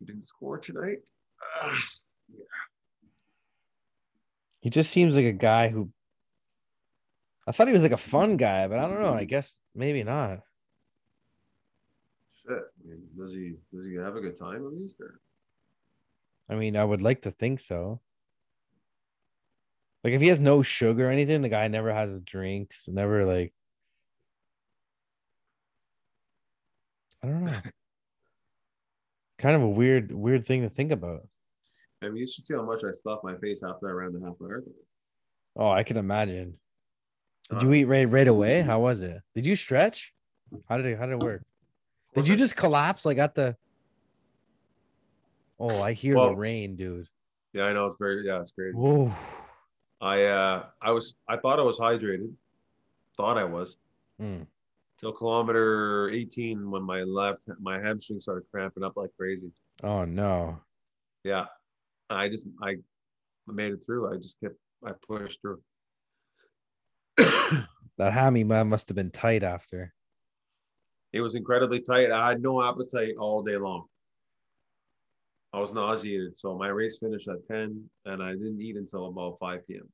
He 0.00 0.04
didn't 0.06 0.26
score 0.26 0.58
tonight. 0.58 0.98
Ah, 1.62 1.78
He 4.60 4.70
just 4.70 4.90
seems 4.90 5.14
like 5.14 5.26
a 5.26 5.32
guy 5.32 5.68
who 5.68 5.90
I 7.46 7.52
thought 7.52 7.68
he 7.68 7.72
was 7.74 7.82
like 7.82 7.92
a 7.92 7.96
fun 7.98 8.36
guy, 8.38 8.66
but 8.66 8.78
I 8.78 8.88
don't 8.88 9.02
know. 9.02 9.12
I 9.14 9.24
guess 9.24 9.54
maybe 9.74 10.02
not. 10.02 10.40
shit. 12.42 12.58
I 12.58 12.88
mean, 12.88 13.02
does 13.16 13.32
he 13.34 13.54
does 13.72 13.86
he 13.86 13.94
have 13.96 14.16
a 14.16 14.20
good 14.20 14.38
time 14.38 14.66
at 14.66 14.72
least? 14.72 14.96
Or 15.00 15.20
I 16.48 16.54
mean, 16.54 16.76
I 16.76 16.84
would 16.84 17.02
like 17.02 17.22
to 17.22 17.30
think 17.30 17.60
so. 17.60 18.00
Like 20.02 20.12
if 20.12 20.20
he 20.20 20.28
has 20.28 20.40
no 20.40 20.62
sugar 20.62 21.08
or 21.08 21.10
anything, 21.10 21.40
the 21.42 21.48
guy 21.48 21.66
never 21.68 21.92
has 21.92 22.20
drinks, 22.20 22.88
never 22.88 23.24
like 23.24 23.54
I 27.22 27.26
don't 27.26 27.44
know. 27.44 27.52
kind 29.38 29.56
of 29.56 29.62
a 29.62 29.68
weird, 29.68 30.12
weird 30.12 30.44
thing 30.44 30.60
to 30.62 30.68
think 30.68 30.92
about. 30.92 31.26
I 32.02 32.08
mean, 32.08 32.18
you 32.18 32.26
should 32.26 32.44
see 32.44 32.54
how 32.54 32.64
much 32.64 32.84
I 32.84 32.90
stuffed 32.92 33.24
my 33.24 33.36
face 33.38 33.62
after 33.62 33.88
I 33.88 33.92
ran 33.92 34.12
the 34.12 34.20
half 34.26 34.34
marathon. 34.38 34.74
Oh, 35.56 35.70
I 35.70 35.84
can 35.84 35.96
imagine. 35.96 36.58
Did 37.50 37.62
you 37.62 37.70
uh, 37.70 37.72
eat 37.72 37.84
right 37.84 38.08
right 38.08 38.28
away? 38.28 38.60
How 38.70 38.80
was 38.80 39.02
it? 39.02 39.20
Did 39.34 39.46
you 39.46 39.54
stretch? 39.56 40.12
How 40.68 40.76
did 40.76 40.86
it 40.86 40.98
how 40.98 41.06
did 41.06 41.12
it 41.12 41.22
work? 41.22 41.42
Did 42.14 42.28
you 42.28 42.36
just 42.36 42.56
collapse 42.56 43.04
like 43.04 43.18
at 43.18 43.34
the 43.34 43.56
Oh, 45.58 45.80
I 45.82 45.92
hear 45.92 46.16
Well- 46.16 46.30
the 46.30 46.36
rain, 46.36 46.76
dude. 46.76 47.08
Yeah, 47.52 47.64
I 47.64 47.72
know 47.72 47.86
it's 47.86 47.96
very 47.96 48.26
yeah, 48.26 48.40
it's 48.40 48.50
great. 48.50 48.74
Whoa. 48.74 49.12
I 50.00 50.24
uh 50.24 50.66
I 50.82 50.90
was 50.90 51.14
I 51.28 51.36
thought 51.36 51.60
I 51.60 51.62
was 51.62 51.78
hydrated. 51.78 52.32
Thought 53.16 53.38
I 53.38 53.44
was 53.44 53.78
Mm. 54.20 54.46
till 54.98 55.12
kilometer 55.12 56.08
18 56.10 56.70
when 56.70 56.82
my 56.82 57.02
left 57.02 57.48
my 57.60 57.78
hamstring 57.80 58.20
started 58.20 58.44
cramping 58.50 58.82
up 58.82 58.96
like 58.96 59.10
crazy. 59.16 59.50
Oh 59.84 60.04
no. 60.04 60.58
Yeah. 61.22 61.46
I 62.10 62.28
just 62.28 62.48
I 62.60 62.76
made 63.46 63.72
it 63.72 63.84
through. 63.84 64.12
I 64.12 64.16
just 64.16 64.40
kept 64.40 64.56
I 64.84 64.90
pushed 65.06 65.40
through. 65.40 65.62
That 67.96 68.12
hammy 68.12 68.42
man 68.42 68.68
must 68.68 68.88
have 68.88 68.96
been 68.96 69.12
tight 69.12 69.44
after. 69.44 69.94
it 71.12 71.20
was 71.20 71.36
incredibly 71.36 71.78
tight. 71.80 72.10
I 72.10 72.30
had 72.30 72.42
no 72.42 72.60
appetite 72.60 73.14
all 73.16 73.40
day 73.44 73.56
long. 73.56 73.86
I 75.54 75.60
was 75.60 75.72
nauseated. 75.72 76.36
So 76.36 76.58
my 76.58 76.66
race 76.66 76.98
finished 76.98 77.28
at 77.28 77.46
10 77.46 77.88
and 78.06 78.22
I 78.22 78.32
didn't 78.32 78.60
eat 78.60 78.74
until 78.76 79.06
about 79.06 79.36
5 79.38 79.60
p.m. 79.68 79.88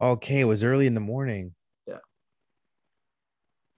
Okay, 0.00 0.40
it 0.40 0.44
was 0.44 0.64
early 0.64 0.86
in 0.86 0.94
the 0.94 1.00
morning. 1.00 1.52
Yeah. 1.86 1.98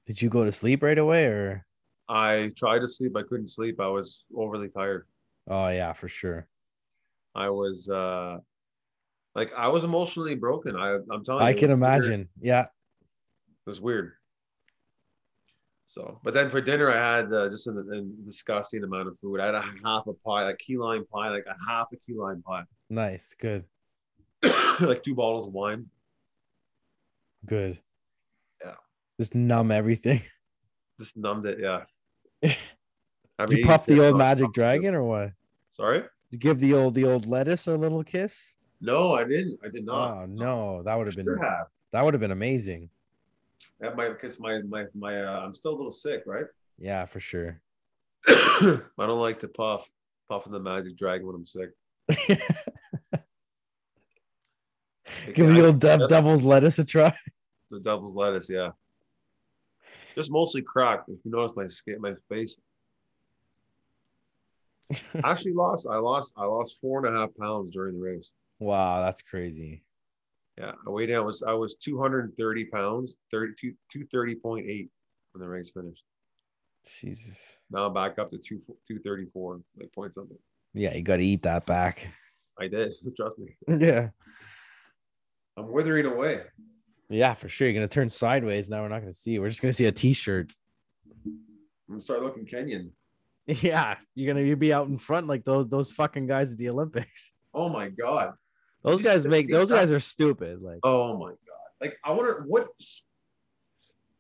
Did 0.07 0.23
you 0.23 0.29
go 0.29 0.45
to 0.45 0.53
sleep 0.53 0.85
right 0.85 0.97
away 0.97 1.25
or? 1.25 1.67
I 2.09 2.53
tried 2.57 2.79
to 2.81 2.89
sleep. 2.89 3.17
I 3.17 3.23
couldn't 3.23 3.49
sleep. 3.49 3.81
I 3.81 3.89
was 3.89 4.25
overly 4.37 4.69
tired. 4.69 5.09
Oh 5.49 5.67
yeah, 5.69 5.93
for 5.95 6.07
sure. 6.07 6.47
I 7.35 7.51
was 7.51 7.89
uh 7.89 8.39
like 9.35 9.51
I 9.57 9.69
was 9.69 9.83
emotionally 9.83 10.37
broken. 10.37 10.77
I 10.77 10.99
I'm 11.11 11.25
telling 11.25 11.43
you. 11.43 11.49
I 11.49 11.55
can 11.55 11.71
was 11.71 11.79
weird. 11.81 12.05
imagine. 12.05 12.29
Yeah. 12.41 12.63
It 12.63 13.67
was 13.67 13.81
weird. 13.81 14.13
So, 15.87 16.21
but 16.25 16.35
then 16.35 16.49
for 16.49 16.61
dinner, 16.61 16.91
I 16.91 17.17
had 17.17 17.33
uh, 17.33 17.49
just 17.51 17.67
an, 17.67 17.79
an 17.91 18.17
disgusting 18.25 18.83
amount 18.85 19.09
of 19.09 19.19
food. 19.21 19.41
I 19.41 19.47
had 19.47 19.55
a 19.55 19.65
half 19.85 20.07
a 20.07 20.13
pie, 20.13 20.45
like 20.45 20.59
key 20.59 20.77
lime 20.77 21.07
pie, 21.13 21.29
like 21.29 21.47
a 21.47 21.57
half 21.69 21.89
a 21.93 21.97
key 21.97 22.15
lime 22.15 22.43
pie, 22.43 22.65
Nice. 22.89 23.35
Good. 23.39 23.65
like 24.81 25.03
two 25.03 25.15
bottles 25.15 25.47
of 25.47 25.53
wine. 25.53 25.87
Good. 27.47 27.79
Yeah. 28.65 28.75
Just 29.21 29.35
numb 29.35 29.71
everything. 29.71 30.23
Just 30.99 31.17
numbed 31.17 31.47
it. 31.47 31.59
Yeah. 31.61 31.85
I 33.39 33.47
you 33.49 33.67
puff 33.67 33.85
the 33.85 34.05
old 34.05 34.17
magic 34.17 34.53
dragon 34.53 34.95
or 34.95 35.03
what? 35.03 35.33
Sorry. 35.71 36.05
You 36.31 36.39
give 36.39 36.61
the 36.61 36.75
old 36.75 36.95
the 36.95 37.05
old 37.05 37.27
lettuce 37.27 37.67
a 37.67 37.77
little 37.77 38.05
kiss? 38.05 38.53
No, 38.81 39.15
I 39.15 39.25
didn't. 39.25 39.59
I 39.65 39.69
did 39.69 39.85
not. 39.85 40.13
Oh 40.13 40.27
no, 40.27 40.83
that 40.83 40.95
would 40.95 41.07
have 41.07 41.17
been 41.17 41.27
have. 41.27 41.67
that 41.93 42.05
would 42.05 42.15
have 42.15 42.21
been 42.21 42.31
amazing. 42.31 42.91
That 43.81 43.97
might 43.97 44.11
because 44.11 44.39
my 44.41 44.61
my 44.69 44.85
my 44.95 45.21
uh, 45.21 45.41
I'm 45.41 45.55
still 45.55 45.73
a 45.73 45.77
little 45.77 45.93
sick, 45.93 46.23
right? 46.27 46.47
Yeah, 46.79 47.05
for 47.07 47.21
sure. 47.21 47.61
I 48.27 48.81
don't 48.99 49.21
like 49.21 49.41
to 49.41 49.49
puff 49.49 49.89
puffing 50.29 50.53
the 50.53 50.61
magic 50.61 50.97
dragon 50.97 51.27
when 51.27 51.37
I'm 51.37 51.47
sick. 51.47 51.71
Give 55.35 55.49
the 55.49 55.67
old 55.67 55.81
dev- 55.81 56.09
devil's 56.09 56.43
lettuce 56.45 56.79
a 56.79 56.85
try. 56.85 57.15
the 57.71 57.81
devil's 57.81 58.15
lettuce, 58.15 58.49
yeah. 58.49 58.71
Just 60.15 60.31
mostly 60.31 60.63
cracked. 60.63 61.09
If 61.09 61.19
you 61.25 61.31
notice 61.31 61.57
my 61.57 61.67
skin, 61.67 62.01
my 62.01 62.15
face. 62.29 62.57
I 64.93 64.99
actually 65.25 65.55
lost. 65.55 65.87
I 65.91 65.97
lost. 65.97 66.33
I 66.37 66.45
lost 66.45 66.81
four 66.81 67.05
and 67.05 67.15
a 67.17 67.21
half 67.21 67.31
pounds 67.39 67.71
during 67.71 67.95
the 67.95 68.01
race. 68.01 68.31
wow, 68.59 69.01
that's 69.01 69.23
crazy. 69.23 69.83
Yeah, 70.59 70.73
I 70.87 70.91
weighed 70.91 71.11
in. 71.11 71.17
I 71.17 71.21
was 71.21 71.43
I 71.43 71.53
was 71.53 71.77
230 71.77 72.65
pounds, 72.67 73.17
32 73.31 73.75
230.8 73.95 74.89
when 75.33 75.41
the 75.41 75.49
race 75.49 75.71
finished. 75.71 76.05
Jesus. 77.01 77.59
Now 77.71 77.87
I'm 77.87 77.95
back 77.95 78.19
up 78.19 78.31
to 78.31 78.39
two 78.39 78.59
234, 78.87 79.61
like 79.79 79.93
point 79.93 80.15
something. 80.15 80.39
Yeah, 80.75 80.95
you 80.95 81.03
got 81.03 81.17
to 81.17 81.25
eat 81.25 81.43
that 81.43 81.67
back. 81.67 82.09
I 82.61 82.69
did. 82.69 82.93
Trust 83.17 83.39
me. 83.39 83.57
Yeah. 83.87 84.11
I'm 85.57 85.71
withering 85.71 86.07
away. 86.07 86.43
Yeah, 87.09 87.35
for 87.35 87.49
sure. 87.49 87.69
You're 87.69 87.75
gonna 87.75 87.87
turn 87.87 88.11
sideways. 88.11 88.69
Now 88.69 88.83
we're 88.83 88.89
not 88.89 89.01
gonna 89.01 89.13
see. 89.13 89.39
We're 89.39 89.51
just 89.51 89.63
gonna 89.63 89.73
see 89.73 89.87
a 89.87 89.93
t-shirt. 89.93 90.53
I'm 91.25 91.39
gonna 91.89 92.01
start 92.01 92.23
looking 92.23 92.47
Kenyan. 92.47 92.91
Yeah, 93.47 93.97
you're 94.15 94.33
gonna 94.33 94.45
you 94.45 94.57
be 94.57 94.73
out 94.73 94.89
in 94.89 94.99
front 94.99 95.27
like 95.27 95.45
those 95.45 95.69
those 95.69 95.93
fucking 95.93 96.27
guys 96.27 96.51
at 96.51 96.59
the 96.59 96.71
Olympics. 96.71 97.33
Oh 97.53 97.69
my 97.69 97.89
god. 97.89 98.33
Those 98.85 99.03
guys 99.03 99.27
make 99.27 99.51
those 99.51 99.71
guys 99.71 99.91
are 99.91 100.01
stupid. 100.01 100.63
Like 100.63 100.81
Oh 100.83 101.17
my 101.17 101.31
god. 101.31 101.39
Like 101.81 101.97
I 102.05 102.13
wonder 102.13 102.45
what 102.47 102.69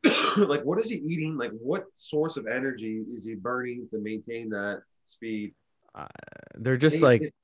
like 0.36 0.62
what 0.62 0.78
is 0.78 0.88
he 0.90 0.96
eating? 0.96 1.36
Like 1.36 1.52
what 1.60 1.84
source 1.94 2.36
of 2.36 2.46
energy 2.46 3.04
is 3.14 3.24
he 3.24 3.34
burning 3.34 3.88
to 3.90 3.98
maintain 3.98 4.50
that 4.50 4.82
speed? 5.04 5.54
Uh, 5.94 6.06
they're 6.56 6.76
just 6.76 6.96
He- 6.96 7.02
like 7.02 7.34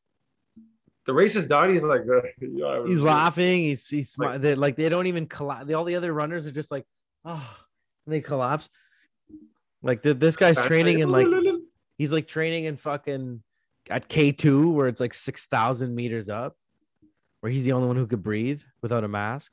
the 1.06 1.14
race 1.14 1.36
is 1.36 1.48
like 1.48 1.70
yeah, 2.40 2.84
he's 2.86 3.02
laughing. 3.02 3.60
He's 3.62 3.86
he's 3.88 4.16
Like- 4.18 4.40
they 4.40 4.54
like 4.54 4.76
they 4.76 4.88
don't 4.88 5.06
even 5.06 5.26
collapse. 5.26 5.72
All 5.72 5.84
the 5.84 5.96
other 5.96 6.12
runners 6.12 6.46
are 6.46 6.52
just 6.52 6.70
like 6.70 6.84
oh, 7.24 7.56
and 8.06 8.12
they 8.14 8.20
collapse. 8.20 8.68
Like 9.82 10.02
th- 10.02 10.18
this 10.18 10.36
guy's 10.36 10.58
training 10.58 10.98
in 10.98 11.08
like 11.10 11.26
he's 11.98 12.12
like 12.12 12.26
training 12.26 12.64
in 12.64 12.76
fucking 12.76 13.42
at 13.88 14.08
K 14.08 14.32
two 14.32 14.70
where 14.70 14.88
it's 14.88 15.00
like 15.00 15.14
six 15.14 15.46
thousand 15.46 15.94
meters 15.94 16.28
up, 16.28 16.56
where 17.40 17.50
he's 17.50 17.64
the 17.64 17.72
only 17.72 17.88
one 17.88 17.96
who 17.96 18.06
could 18.06 18.22
breathe 18.22 18.62
without 18.82 19.04
a 19.04 19.08
mask. 19.08 19.52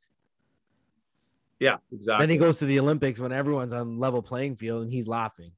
yeah, 1.60 1.78
exactly. 1.92 2.24
Then 2.24 2.30
he 2.30 2.38
goes 2.38 2.60
to 2.60 2.66
the 2.66 2.80
Olympics 2.80 3.20
when 3.20 3.32
everyone's 3.32 3.74
on 3.74 3.98
level 4.00 4.22
playing 4.22 4.56
field 4.58 4.84
and 4.84 4.92
he's 4.92 5.08
laughing. 5.08 5.52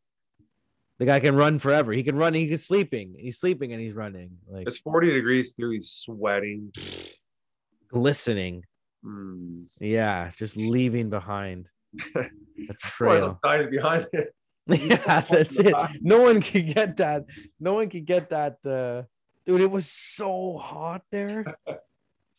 The 1.00 1.06
guy 1.06 1.20
can 1.22 1.36
run 1.36 1.60
forever. 1.60 1.94
He 1.94 2.04
can 2.04 2.18
run. 2.18 2.34
He's 2.34 2.66
sleeping. 2.66 3.16
He's 3.18 3.40
sleeping 3.40 3.72
and 3.72 3.82
he's 3.82 3.94
running. 3.94 4.32
Like 4.50 4.68
It's 4.68 4.80
40 4.80 5.14
degrees 5.14 5.54
through. 5.54 5.72
He's 5.72 5.90
sweating. 5.90 6.72
glistening. 7.90 8.66
Mm. 9.06 9.66
Yeah, 9.80 10.32
just 10.36 10.58
leaving 10.58 11.10
behind 11.10 11.68
a 12.16 12.74
trail. 12.82 13.40
guys 13.42 13.68
behind 13.68 14.08
it. 14.14 14.36
yeah, 14.68 15.22
that's 15.30 15.58
it. 15.58 15.74
No 16.02 16.22
one 16.22 16.42
can 16.42 16.66
get 16.72 16.98
that. 16.98 17.26
No 17.60 17.74
one 17.76 17.90
can 17.90 18.04
get 18.04 18.30
that. 18.30 18.58
Uh, 18.66 19.04
dude, 19.46 19.62
it 19.62 19.72
was 19.72 19.88
so 19.90 20.58
hot 20.58 21.02
there. 21.12 21.46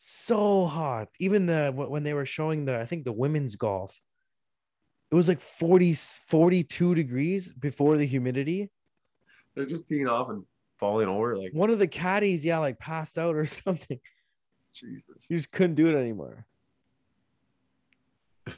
So 0.03 0.65
hot. 0.65 1.09
Even 1.19 1.45
the 1.45 1.71
when 1.75 2.01
they 2.03 2.13
were 2.15 2.25
showing 2.25 2.65
the, 2.65 2.79
I 2.79 2.85
think 2.85 3.03
the 3.05 3.11
women's 3.13 3.55
golf, 3.55 4.01
it 5.11 5.15
was 5.15 5.27
like 5.27 5.39
40, 5.39 5.93
42 5.93 6.95
degrees 6.95 7.53
before 7.53 7.97
the 7.97 8.05
humidity. 8.05 8.71
They're 9.53 9.65
just 9.65 9.87
teeing 9.87 10.07
off 10.07 10.29
and 10.29 10.43
falling 10.79 11.07
over. 11.07 11.35
Like 11.37 11.51
One 11.53 11.69
of 11.69 11.77
the 11.77 11.87
caddies, 11.87 12.43
yeah, 12.43 12.57
like 12.57 12.79
passed 12.79 13.17
out 13.19 13.35
or 13.35 13.45
something. 13.65 13.99
Jesus. 14.73 15.29
You 15.29 15.37
just 15.37 15.51
couldn't 15.51 15.75
do 15.75 15.87
it 15.95 15.99
anymore. 15.99 16.45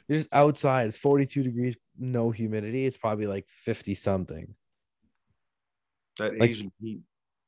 You're 0.08 0.18
just 0.18 0.30
outside. 0.32 0.86
It's 0.86 0.96
42 0.96 1.42
degrees, 1.42 1.76
no 1.98 2.30
humidity. 2.30 2.86
It's 2.86 2.96
probably 2.96 3.26
like 3.26 3.48
50 3.48 3.94
something. 3.94 4.54
That 6.18 6.38
Like- 6.38 6.50
Asian 6.50 6.72
heat. 6.80 7.02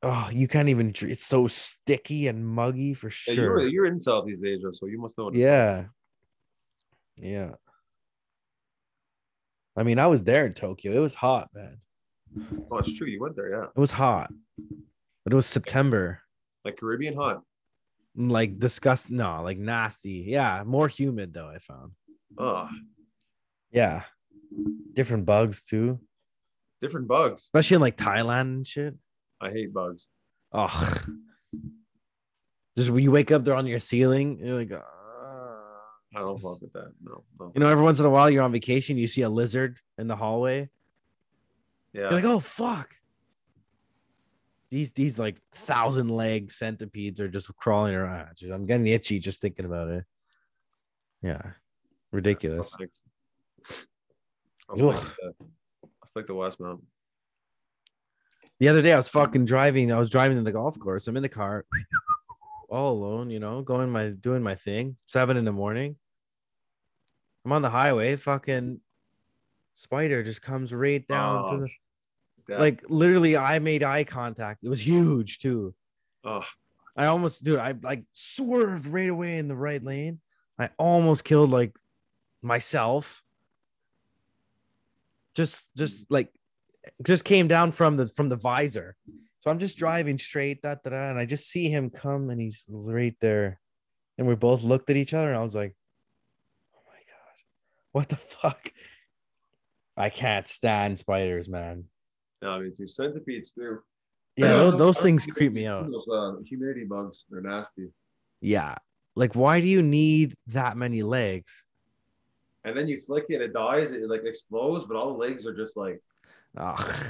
Oh, 0.09 0.29
you 0.33 0.47
can't 0.49 0.69
even. 0.69 0.93
It's 1.03 1.25
so 1.25 1.47
sticky 1.49 2.29
and 2.29 2.47
muggy 2.47 2.95
for 2.95 3.09
Yeah, 3.09 3.35
sure. 3.35 3.61
you're, 3.61 3.69
you're 3.69 3.87
in 3.87 3.99
Southeast 3.99 4.43
Asia, 4.45 4.73
so 4.73 4.87
you 4.87 5.01
must 5.01 5.19
know. 5.19 5.31
Yeah. 5.33 5.87
Yeah. 7.17 7.53
I 9.77 9.83
mean, 9.83 9.99
I 9.99 10.07
was 10.07 10.23
there 10.23 10.47
in 10.47 10.55
Tokyo. 10.55 10.93
It 10.93 10.99
was 11.01 11.15
hot, 11.15 11.51
man. 11.55 11.79
Oh, 12.71 12.79
it's 12.79 12.95
true. 12.95 13.07
You 13.07 13.21
went 13.21 13.37
there, 13.37 13.51
yeah. 13.51 13.65
It 13.75 13.81
was 13.81 13.91
hot. 13.93 14.31
But 15.25 15.33
it 15.33 15.37
was 15.37 15.47
September. 15.47 16.21
Like 16.65 16.79
Caribbean 16.79 17.15
hot. 17.17 17.43
Mm, 18.19 18.31
like 18.31 18.59
disgust 18.59 19.11
no, 19.11 19.43
like 19.43 19.59
nasty. 19.59 20.25
Yeah, 20.27 20.63
more 20.65 20.89
humid 20.89 21.33
though, 21.35 21.49
I 21.49 21.59
found. 21.59 21.93
Oh, 22.39 22.69
Yeah. 23.73 24.03
Different 24.95 25.27
bugs 25.27 25.63
too. 25.65 26.01
different 26.81 27.09
bugs. 27.09 27.43
Especially 27.43 27.75
in 27.77 27.81
like 27.81 27.97
Thailand 27.97 28.41
and 28.43 28.67
shit. 28.67 28.95
I 29.41 29.51
hate 29.51 29.73
bugs. 29.73 30.09
Oh. 30.53 31.03
Just 32.77 32.91
when 32.91 33.03
you 33.03 33.11
wake 33.11 33.31
up, 33.31 33.45
they're 33.45 33.55
on 33.55 33.67
your 33.67 33.81
ceiling. 33.81 34.39
You're 34.43 34.59
like. 34.59 34.73
I 36.15 36.21
don't 36.21 36.41
fuck 36.41 36.63
with 36.63 36.73
that. 36.73 36.93
No, 37.03 37.25
no. 37.39 37.53
you 37.55 37.61
know, 37.61 37.69
every 37.69 37.85
once 37.85 38.01
in 38.01 38.07
a 38.07 38.11
while 38.11 38.31
you're 38.31 38.43
on 38.43 38.53
vacation, 38.53 38.97
you 38.97 39.07
see 39.07 39.23
a 39.23 39.29
lizard 39.29 39.81
in 39.99 40.07
the 40.07 40.17
hallway. 40.17 40.71
Yeah. 41.93 42.03
You're 42.03 42.13
like, 42.13 42.25
oh 42.25 42.41
fuck. 42.41 42.95
These 44.71 44.93
these 44.93 45.19
like 45.19 45.37
thousand 45.55 46.09
leg 46.09 46.51
centipedes 46.51 47.21
are 47.21 47.29
just 47.29 47.55
crawling 47.57 47.95
around. 47.95 48.31
I'm 48.51 48.67
getting 48.67 48.87
itchy 48.87 49.19
just 49.19 49.41
thinking 49.41 49.67
about 49.67 49.89
it. 49.89 50.05
Yeah. 51.23 51.43
Ridiculous. 52.13 52.75
Like, 52.79 52.91
I'll 54.71 54.77
stick, 54.77 54.87
Ugh. 54.95 55.05
with 56.03 56.15
the, 56.15 56.23
to 56.23 56.33
Westmount. 56.33 56.81
The 58.59 58.69
other 58.69 58.81
day 58.83 58.93
I 58.93 58.97
was 58.97 59.09
fucking 59.09 59.45
driving. 59.45 59.93
I 59.93 59.99
was 59.99 60.09
driving 60.11 60.39
to 60.39 60.43
the 60.43 60.53
golf 60.53 60.79
course. 60.79 61.07
I'm 61.09 61.17
in 61.17 61.23
the 61.23 61.29
car 61.29 61.65
all 62.71 62.93
alone, 62.93 63.31
you 63.31 63.39
know, 63.39 63.63
going 63.63 63.91
my 63.91 64.09
doing 64.09 64.43
my 64.43 64.55
thing. 64.55 64.97
Seven 65.07 65.37
in 65.37 65.45
the 65.45 65.53
morning. 65.53 65.97
I'm 67.45 67.53
on 67.53 67.63
the 67.63 67.71
highway, 67.71 68.17
fucking 68.17 68.81
spider 69.75 70.23
just 70.23 70.41
comes 70.43 70.73
right 70.73 71.07
down 71.07 71.49
to 71.49 71.55
Oh, 71.55 71.61
the 71.61 71.69
That- 72.49 72.61
like 72.61 72.83
literally 72.89 73.37
I 73.37 73.59
made 73.59 73.83
eye 73.83 74.05
contact. 74.05 74.65
It 74.65 74.69
was 74.69 74.85
huge 74.85 75.39
too. 75.39 75.75
oh, 76.25 76.45
I 76.97 77.07
almost 77.07 77.45
dude, 77.45 77.59
I 77.59 77.75
like 77.83 78.05
swerved 78.15 78.87
right 78.87 79.09
away 79.11 79.37
in 79.39 79.49
the 79.49 79.55
right 79.57 79.83
lane. 79.83 80.21
I 80.59 80.71
almost 80.79 81.25
killed 81.25 81.51
like 81.51 81.77
myself. 82.43 83.23
Just 85.35 85.67
just 85.77 86.11
like 86.11 86.33
just 87.03 87.25
came 87.25 87.49
down 87.49 87.73
from 87.73 87.97
the 87.97 88.07
from 88.09 88.29
the 88.29 88.37
visor. 88.37 88.97
So 89.41 89.51
I'm 89.51 89.59
just 89.59 89.79
driving 89.79 90.19
straight, 90.19 90.63
da, 90.63 90.75
da, 90.83 90.91
da, 90.91 91.11
and 91.11 91.19
I 91.19 91.25
just 91.25 91.49
see 91.49 91.69
him 91.69 91.89
come 91.89 92.31
and 92.31 92.41
he's 92.41 92.65
right 92.69 93.15
there. 93.21 93.61
And 94.19 94.27
we 94.27 94.35
both 94.35 94.65
looked 94.65 94.91
at 94.91 94.97
each 94.97 95.15
other 95.15 95.29
and 95.29 95.39
I 95.39 95.43
was 95.43 95.55
like, 95.55 95.77
oh 96.75 96.81
my 96.87 96.95
god, 96.95 97.37
what 97.93 98.09
the 98.09 98.17
fuck? 98.17 98.73
I 99.97 100.11
can't 100.11 100.47
stand 100.47 100.99
spiders, 100.99 101.49
man. 101.49 101.85
no, 102.43 102.51
I 102.51 102.59
mean, 102.59 102.73
two 102.77 102.87
centipedes 102.89 103.53
too. 103.53 103.79
Yeah, 104.37 104.49
those, 104.49 104.79
those 104.79 104.99
things 104.99 105.25
creep 105.27 105.53
me 105.53 105.67
out. 105.67 105.91
Those 105.91 106.09
uh, 106.13 106.33
humidity 106.45 106.85
bugs, 106.85 107.25
they're 107.31 107.41
nasty. 107.41 107.89
Yeah. 108.41 108.75
Like, 109.15 109.35
why 109.35 109.61
do 109.61 109.67
you 109.67 109.81
need 109.81 110.35
that 110.49 110.77
many 110.77 111.03
legs? 111.03 111.65
And 112.65 112.77
then 112.77 112.89
you 112.89 112.99
flick 112.99 113.27
it, 113.31 113.41
it 113.41 113.55
dies, 113.55 113.93
it 113.93 114.11
like 114.11 114.25
explodes, 114.25 114.85
but 114.89 114.97
all 114.97 115.13
the 115.13 115.19
legs 115.19 115.47
are 115.47 115.55
just 115.55 115.77
like. 115.77 116.01
Ugh. 116.57 117.07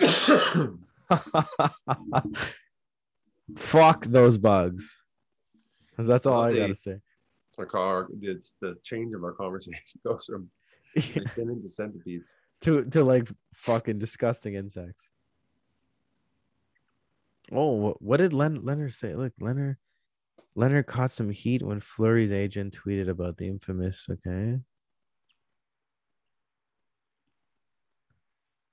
Fuck 3.56 4.04
those 4.06 4.38
bugs. 4.38 4.96
That's 5.98 6.24
all 6.26 6.40
I 6.42 6.50
Well, 6.50 6.56
gotta 6.60 6.74
say. 6.74 7.00
our 7.58 7.66
car. 7.66 8.08
It's 8.22 8.56
the 8.60 8.76
change 8.82 9.14
of 9.14 9.22
our 9.24 9.32
conversation 9.32 9.82
goes 10.06 10.24
from 10.26 10.48
lieutenant 10.96 11.62
to 11.62 11.68
centipedes. 11.68 12.32
to 12.62 12.84
to 12.86 13.04
like 13.04 13.28
fucking 13.54 13.98
disgusting 13.98 14.54
insects. 14.54 15.08
Oh, 17.52 17.96
what 18.00 18.18
did 18.18 18.32
Len- 18.32 18.62
Lehner 18.62 18.92
say? 18.92 19.14
Look, 19.14 19.32
Lehner 19.40 19.76
Lehner 20.56 20.86
caught 20.86 21.10
some 21.10 21.30
heat 21.30 21.62
when 21.62 21.80
Fleury's 21.80 22.32
agent 22.32 22.76
tweeted 22.82 23.08
about 23.08 23.36
the 23.36 23.48
infamous. 23.48 24.06
Okay. 24.08 24.60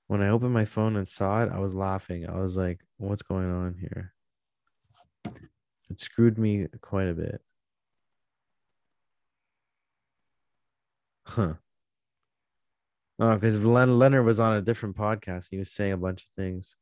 When 0.08 0.22
I 0.22 0.30
opened 0.30 0.52
my 0.54 0.64
phone 0.64 0.96
and 0.96 1.06
saw 1.06 1.42
it, 1.44 1.50
I 1.52 1.58
was 1.60 1.74
laughing. 1.74 2.28
I 2.28 2.40
was 2.40 2.56
like, 2.56 2.80
"What's 2.96 3.22
going 3.22 3.50
on 3.50 3.74
here?" 3.78 4.14
It 5.90 6.00
screwed 6.00 6.38
me 6.38 6.66
quite 6.80 7.08
a 7.08 7.14
bit. 7.14 7.40
Huh. 11.26 11.54
Oh, 13.20 13.34
because 13.34 13.58
Len- 13.58 13.88
Lehner 13.90 14.24
was 14.24 14.38
on 14.40 14.56
a 14.56 14.62
different 14.62 14.96
podcast. 14.96 15.48
He 15.50 15.58
was 15.58 15.70
saying 15.70 15.92
a 15.92 15.96
bunch 15.96 16.22
of 16.24 16.28
things. 16.36 16.76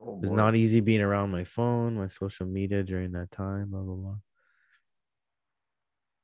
Oh, 0.00 0.14
It 0.16 0.20
was 0.22 0.30
boy. 0.30 0.36
not 0.36 0.56
easy 0.56 0.80
being 0.80 1.02
around 1.02 1.30
my 1.30 1.44
phone, 1.44 1.96
my 1.96 2.06
social 2.06 2.46
media 2.46 2.82
during 2.82 3.12
that 3.12 3.30
time, 3.30 3.70
blah 3.70 3.82
blah 3.82 3.94
blah. 3.94 4.16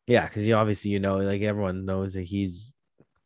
Yeah, 0.07 0.27
because 0.27 0.45
you 0.45 0.55
obviously 0.55 0.91
you 0.91 1.01
know, 1.01 1.19
like 1.19 1.43
everyone 1.43 1.85
knows 1.85 2.15
that 2.15 2.23
he's 2.23 2.73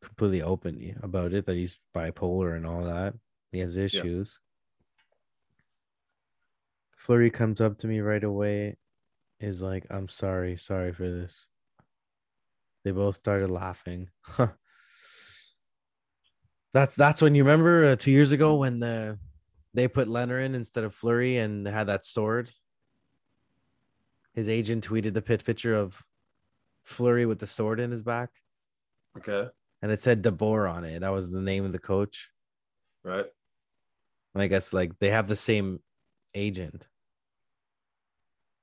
completely 0.02 0.42
open 0.42 0.96
about 1.02 1.32
it, 1.32 1.46
that 1.46 1.56
he's 1.56 1.78
bipolar 1.94 2.56
and 2.56 2.66
all 2.66 2.84
that. 2.84 3.14
He 3.52 3.58
has 3.60 3.76
issues. 3.76 4.38
Fleury 6.96 7.30
comes 7.30 7.60
up 7.60 7.78
to 7.78 7.86
me 7.86 8.00
right 8.00 8.22
away, 8.22 8.76
is 9.40 9.62
like, 9.62 9.86
I'm 9.90 10.08
sorry, 10.08 10.56
sorry 10.56 10.92
for 10.92 11.08
this. 11.08 11.46
They 12.84 12.90
both 12.92 13.16
started 13.16 13.50
laughing. 13.50 14.10
that's 16.72 16.94
that's 16.94 17.20
when 17.20 17.34
you 17.34 17.42
remember 17.42 17.84
uh, 17.86 17.96
two 17.96 18.10
years 18.10 18.32
ago 18.32 18.56
when 18.56 18.80
the 18.80 19.18
they 19.74 19.88
put 19.88 20.08
Lehner 20.08 20.44
in 20.44 20.54
instead 20.54 20.84
of 20.84 20.94
Fleury 20.94 21.36
and 21.38 21.66
had 21.66 21.86
that 21.88 22.04
sword. 22.04 22.50
His 24.32 24.48
agent 24.48 24.86
tweeted 24.86 25.12
the 25.14 25.22
pit 25.22 25.44
picture 25.44 25.74
of 25.74 26.04
Fleury 26.84 27.26
with 27.26 27.38
the 27.40 27.46
sword 27.46 27.80
in 27.80 27.90
his 27.90 28.02
back, 28.02 28.30
Okay. 29.18 29.48
And 29.82 29.90
it 29.92 30.00
said 30.00 30.22
DeBoer 30.22 30.70
on 30.70 30.84
it. 30.84 31.00
That 31.00 31.12
was 31.12 31.30
the 31.30 31.40
name 31.40 31.64
of 31.64 31.72
the 31.72 31.78
coach. 31.78 32.30
Right. 33.04 33.26
And 34.34 34.42
I 34.42 34.46
guess 34.46 34.72
like 34.72 34.98
they 34.98 35.10
have 35.10 35.28
the 35.28 35.36
same 35.36 35.80
agent, 36.34 36.86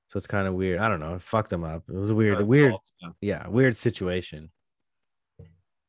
so 0.08 0.16
it's 0.16 0.26
kind 0.26 0.48
of 0.48 0.54
weird. 0.54 0.78
I 0.78 0.88
don't 0.88 1.00
know. 1.00 1.14
It 1.14 1.22
fucked 1.22 1.50
them 1.50 1.64
up. 1.64 1.82
It 1.88 1.94
was 1.94 2.10
a 2.10 2.14
weird, 2.14 2.46
weird, 2.46 2.74
yeah, 3.00 3.08
yeah, 3.20 3.48
weird 3.48 3.76
situation. 3.76 4.50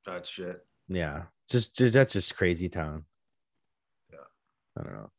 That 0.05 0.27
shit. 0.27 0.65
Yeah, 0.89 1.23
just, 1.49 1.75
just 1.77 1.93
that's 1.93 2.13
just 2.13 2.35
crazy 2.35 2.67
town. 2.67 3.05
Yeah. 4.11 4.17
I 4.77 4.83
don't 4.83 4.93
know. 4.93 5.11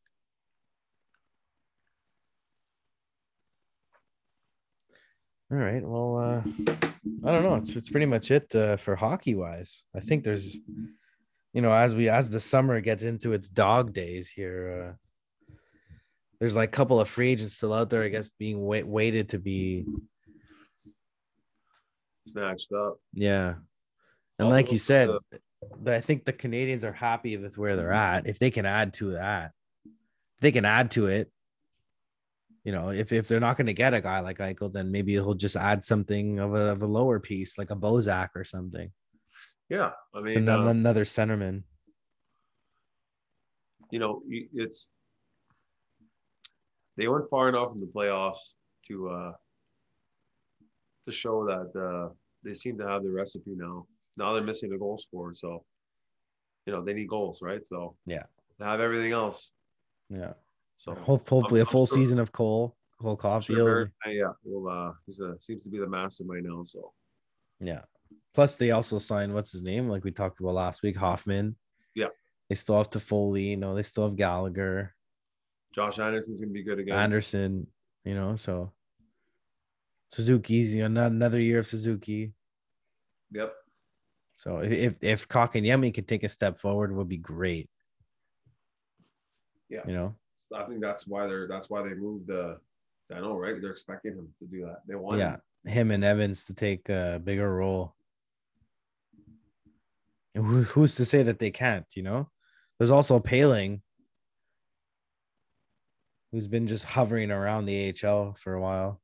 All 5.53 5.59
right. 5.59 5.83
Well, 5.83 6.19
uh, 6.19 6.43
I 7.25 7.33
don't 7.33 7.43
know. 7.43 7.57
It's 7.57 7.71
it's 7.71 7.91
pretty 7.91 8.07
much 8.07 8.31
it 8.31 8.55
uh, 8.55 8.77
for 8.77 8.95
hockey 8.95 9.35
wise. 9.35 9.83
I 9.95 10.01
think 10.01 10.23
there's, 10.23 10.55
you 11.53 11.61
know, 11.61 11.73
as 11.73 11.95
we 11.95 12.09
as 12.09 12.31
the 12.31 12.39
summer 12.41 12.81
gets 12.81 13.03
into 13.03 13.33
its 13.33 13.49
dog 13.49 13.93
days 13.93 14.29
here, 14.29 14.97
uh, 15.51 15.55
there's 16.39 16.55
like 16.55 16.69
a 16.69 16.73
couple 16.73 17.01
of 17.01 17.09
free 17.09 17.31
agents 17.31 17.55
still 17.55 17.73
out 17.73 17.91
there. 17.91 18.05
I 18.05 18.09
guess 18.09 18.31
being 18.39 18.65
wait, 18.65 18.87
waited 18.87 19.31
to 19.31 19.39
be 19.39 19.87
Snatched 22.29 22.71
up. 22.73 22.99
yeah. 23.13 23.55
And 24.39 24.47
Also, 24.47 24.51
like 24.51 24.71
you 24.73 24.79
said, 24.79 25.09
the- 25.09 25.41
the- 25.83 25.97
I 25.97 26.01
think 26.01 26.25
the 26.25 26.33
Canadiens 26.33 26.85
are 26.85 26.93
happy 26.93 27.37
with 27.37 27.59
where 27.59 27.77
they're 27.77 27.93
at. 27.93 28.27
If 28.29 28.39
they 28.39 28.51
can 28.51 28.67
add 28.67 28.95
to 28.95 29.13
that, 29.13 29.51
if 29.85 30.41
they 30.41 30.53
can 30.53 30.65
add 30.65 30.93
to 30.93 31.09
it. 31.09 31.31
You 32.65 32.73
know, 32.73 32.91
if, 32.91 33.11
if 33.13 33.27
they're 33.27 33.41
not 33.41 33.57
going 33.57 33.69
to 33.69 33.73
get 33.73 33.95
a 33.95 34.01
guy 34.03 34.21
like 34.21 34.39
Eichel, 34.39 34.71
then 34.73 34.93
maybe 34.93 35.13
he'll 35.13 35.35
just 35.35 35.57
add 35.57 35.83
something 35.83 36.39
of 36.39 36.55
a, 36.55 36.73
of 36.73 36.83
a 36.83 36.87
lower 36.87 37.19
piece, 37.19 37.57
like 37.57 37.71
a 37.71 37.77
Bozak 37.77 38.29
or 38.35 38.45
something. 38.45 38.91
Yeah. 39.71 39.93
I 40.15 40.19
So 40.19 40.23
mean, 40.23 40.37
another, 40.39 40.67
uh, 40.67 40.71
another 40.71 41.05
centerman. 41.05 41.63
you 43.91 43.99
know, 43.99 44.23
it's 44.29 44.91
they 46.97 47.09
went 47.09 47.29
far 47.31 47.49
enough 47.49 47.73
in 47.73 47.79
the 47.79 47.87
playoffs 47.87 48.53
to 48.89 49.09
uh 49.09 49.33
to 51.07 51.13
show 51.13 51.45
that 51.47 51.71
uh 51.81 52.13
they 52.45 52.55
seem 52.55 52.77
to 52.79 52.87
have 52.87 53.03
the 53.03 53.11
recipe 53.11 53.53
now. 53.57 53.87
Now 54.17 54.33
they're 54.33 54.43
missing 54.43 54.73
a 54.73 54.79
goal 54.79 54.99
scorer, 54.99 55.35
so 55.35 55.65
you 56.67 56.73
know 56.73 56.85
they 56.85 56.93
need 56.93 57.09
goals, 57.09 57.41
right? 57.43 57.67
So 57.67 57.97
Yeah. 58.07 58.25
they 58.59 58.65
have 58.67 58.81
everything 58.81 59.13
else. 59.13 59.51
Yeah. 60.11 60.35
So 60.81 60.95
Hope, 60.95 61.29
hopefully, 61.29 61.61
a 61.61 61.65
I'm 61.65 61.67
full 61.71 61.85
sure- 61.85 61.99
season 61.99 62.19
of 62.19 62.33
Cole, 62.33 62.75
Cole 62.99 63.21
I'm 63.23 63.43
sure 63.43 63.93
yeah, 64.07 64.33
well, 64.43 64.89
uh, 64.89 64.93
he's 65.05 65.21
a 65.21 65.37
seems 65.39 65.63
to 65.65 65.69
be 65.69 65.79
the 65.79 65.87
mastermind 65.87 66.47
now. 66.47 66.63
So 66.65 66.95
Yeah. 67.61 67.83
Plus, 68.33 68.57
they 68.57 68.71
also 68.71 68.99
signed 68.99 69.35
what's 69.35 69.53
his 69.53 69.61
name, 69.63 69.89
like 69.91 70.05
we 70.05 70.11
talked 70.11 70.41
about 70.41 70.55
last 70.55 70.83
week, 70.83 70.97
Hoffman. 70.97 71.57
Yeah. 71.95 72.07
They 72.49 72.55
still 72.55 72.79
have 72.79 72.89
Toffoli, 72.89 73.51
you 73.51 73.57
know, 73.59 73.75
they 73.75 73.83
still 73.83 74.05
have 74.09 74.17
Gallagher, 74.17 74.95
Josh 75.75 75.99
Anderson's 75.99 76.41
gonna 76.41 76.51
be 76.53 76.63
good 76.63 76.79
again. 76.79 76.97
Anderson, 76.97 77.67
you 78.05 78.15
know, 78.15 78.37
so 78.37 78.73
Suzuki's, 80.09 80.73
you 80.75 80.81
know, 80.81 80.89
not 80.89 81.13
another 81.13 81.39
year 81.39 81.59
of 81.59 81.67
Suzuki. 81.67 82.33
Yep. 83.33 83.53
So 84.37 84.59
if 84.61 85.05
if 85.05 85.29
Kotkaniemi 85.29 85.93
could 85.93 86.09
take 86.09 86.25
a 86.25 86.29
step 86.31 86.59
forward, 86.59 86.97
would 86.97 87.09
be 87.09 87.19
great. 87.19 87.69
Yeah. 89.69 89.83
You 89.87 89.93
know. 89.93 90.17
I 90.55 90.65
think 90.65 90.81
that's 90.81 91.07
why 91.07 91.27
they're 91.27 91.49
that's 91.49 91.71
why 91.71 91.83
they 91.83 91.95
moved 91.95 92.27
the. 92.29 92.59
I 93.13 93.21
know, 93.21 93.37
right? 93.37 93.61
They're 93.61 93.73
expecting 93.73 94.13
him 94.13 94.29
to 94.39 94.47
do 94.47 94.65
that. 94.67 94.83
They 94.87 94.95
want. 94.95 95.19
Yeah, 95.19 95.37
him. 95.65 95.73
him 95.73 95.91
and 95.91 96.05
Evans 96.05 96.45
to 96.45 96.55
take 96.55 96.89
a 96.89 97.21
bigger 97.23 97.53
role. 97.53 97.95
Who, 100.37 100.63
who's 100.63 100.95
to 100.95 101.05
say 101.05 101.25
that 101.25 101.41
they 101.41 101.51
can't? 101.51 101.87
You 101.95 102.05
know, 102.05 102.31
there's 102.79 102.93
also 102.93 103.19
Poehling, 103.19 103.81
who's 106.31 106.47
been 106.47 106.69
just 106.69 106.85
hovering 106.85 107.31
around 107.31 107.67
the 107.67 107.93
AHL 108.05 108.35
for 108.39 108.55
a 108.55 108.61
while. 108.61 109.01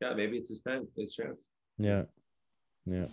Yeah, 0.00 0.14
maybe 0.14 0.38
it's 0.38 0.48
his 0.48 0.58
pen, 0.58 0.88
his 0.96 1.14
chance. 1.14 1.46
Yeah, 1.78 2.04
yeah. 2.86 3.06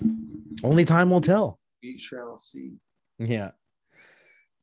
Only 0.64 0.86
time 0.86 1.12
will 1.12 1.22
tell. 1.22 1.60
We 1.84 1.98
shall 2.00 2.40
see. 2.40 2.74
Yeah, 3.20 3.52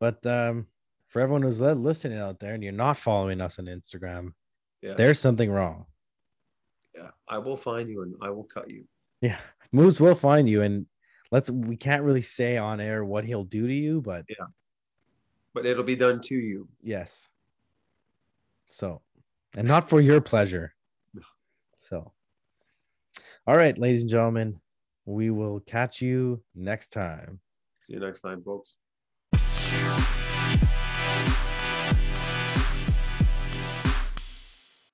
but 0.01 0.27
um, 0.27 0.67
for 1.15 1.21
everyone 1.21 1.43
who's 1.43 1.61
listening 1.61 2.19
out 2.19 2.41
there 2.41 2.55
and 2.55 2.63
you're 2.65 2.73
not 2.73 2.99
following 2.99 3.41
us 3.41 3.61
on 3.61 3.67
Instagram, 3.67 4.33
Yeah. 4.83 4.95
there's 4.95 5.21
something 5.21 5.49
wrong. 5.49 5.87
Yeah. 6.93 7.11
I 7.29 7.39
will 7.39 7.57
find 7.57 7.89
you 7.89 8.03
and 8.03 8.17
I 8.21 8.31
will 8.31 8.43
cut 8.43 8.69
you. 8.69 8.85
Yeah, 9.21 9.39
Moose 9.73 10.01
will 10.01 10.17
find 10.17 10.49
you, 10.49 10.63
and 10.63 10.87
let's. 11.31 11.49
We 11.49 11.77
can't 11.77 12.03
really 12.03 12.21
say 12.21 12.57
on 12.57 12.81
air 12.81 13.05
what 13.05 13.25
he'll 13.25 13.45
do 13.45 13.69
to 13.69 13.73
you, 13.73 14.01
but 14.01 14.25
yeah, 14.29 14.47
But 15.55 15.67
it'll 15.67 15.85
be 15.85 15.95
done 15.95 16.21
to 16.23 16.35
you. 16.35 16.67
yes. 16.83 17.29
So, 18.67 19.01
and 19.57 19.69
not 19.69 19.89
for 19.89 20.01
your 20.01 20.21
pleasure. 20.21 20.75
So, 21.79 22.11
all 23.47 23.57
right, 23.57 23.79
ladies 23.79 24.01
and 24.01 24.11
gentlemen, 24.11 24.61
we 25.05 25.31
will 25.31 25.61
catch 25.61 26.03
you 26.03 26.43
next 26.57 26.89
time. 26.89 27.39
See 27.87 27.93
you 27.93 28.01
next 28.01 28.23
time, 28.23 28.43
folks. 28.43 28.75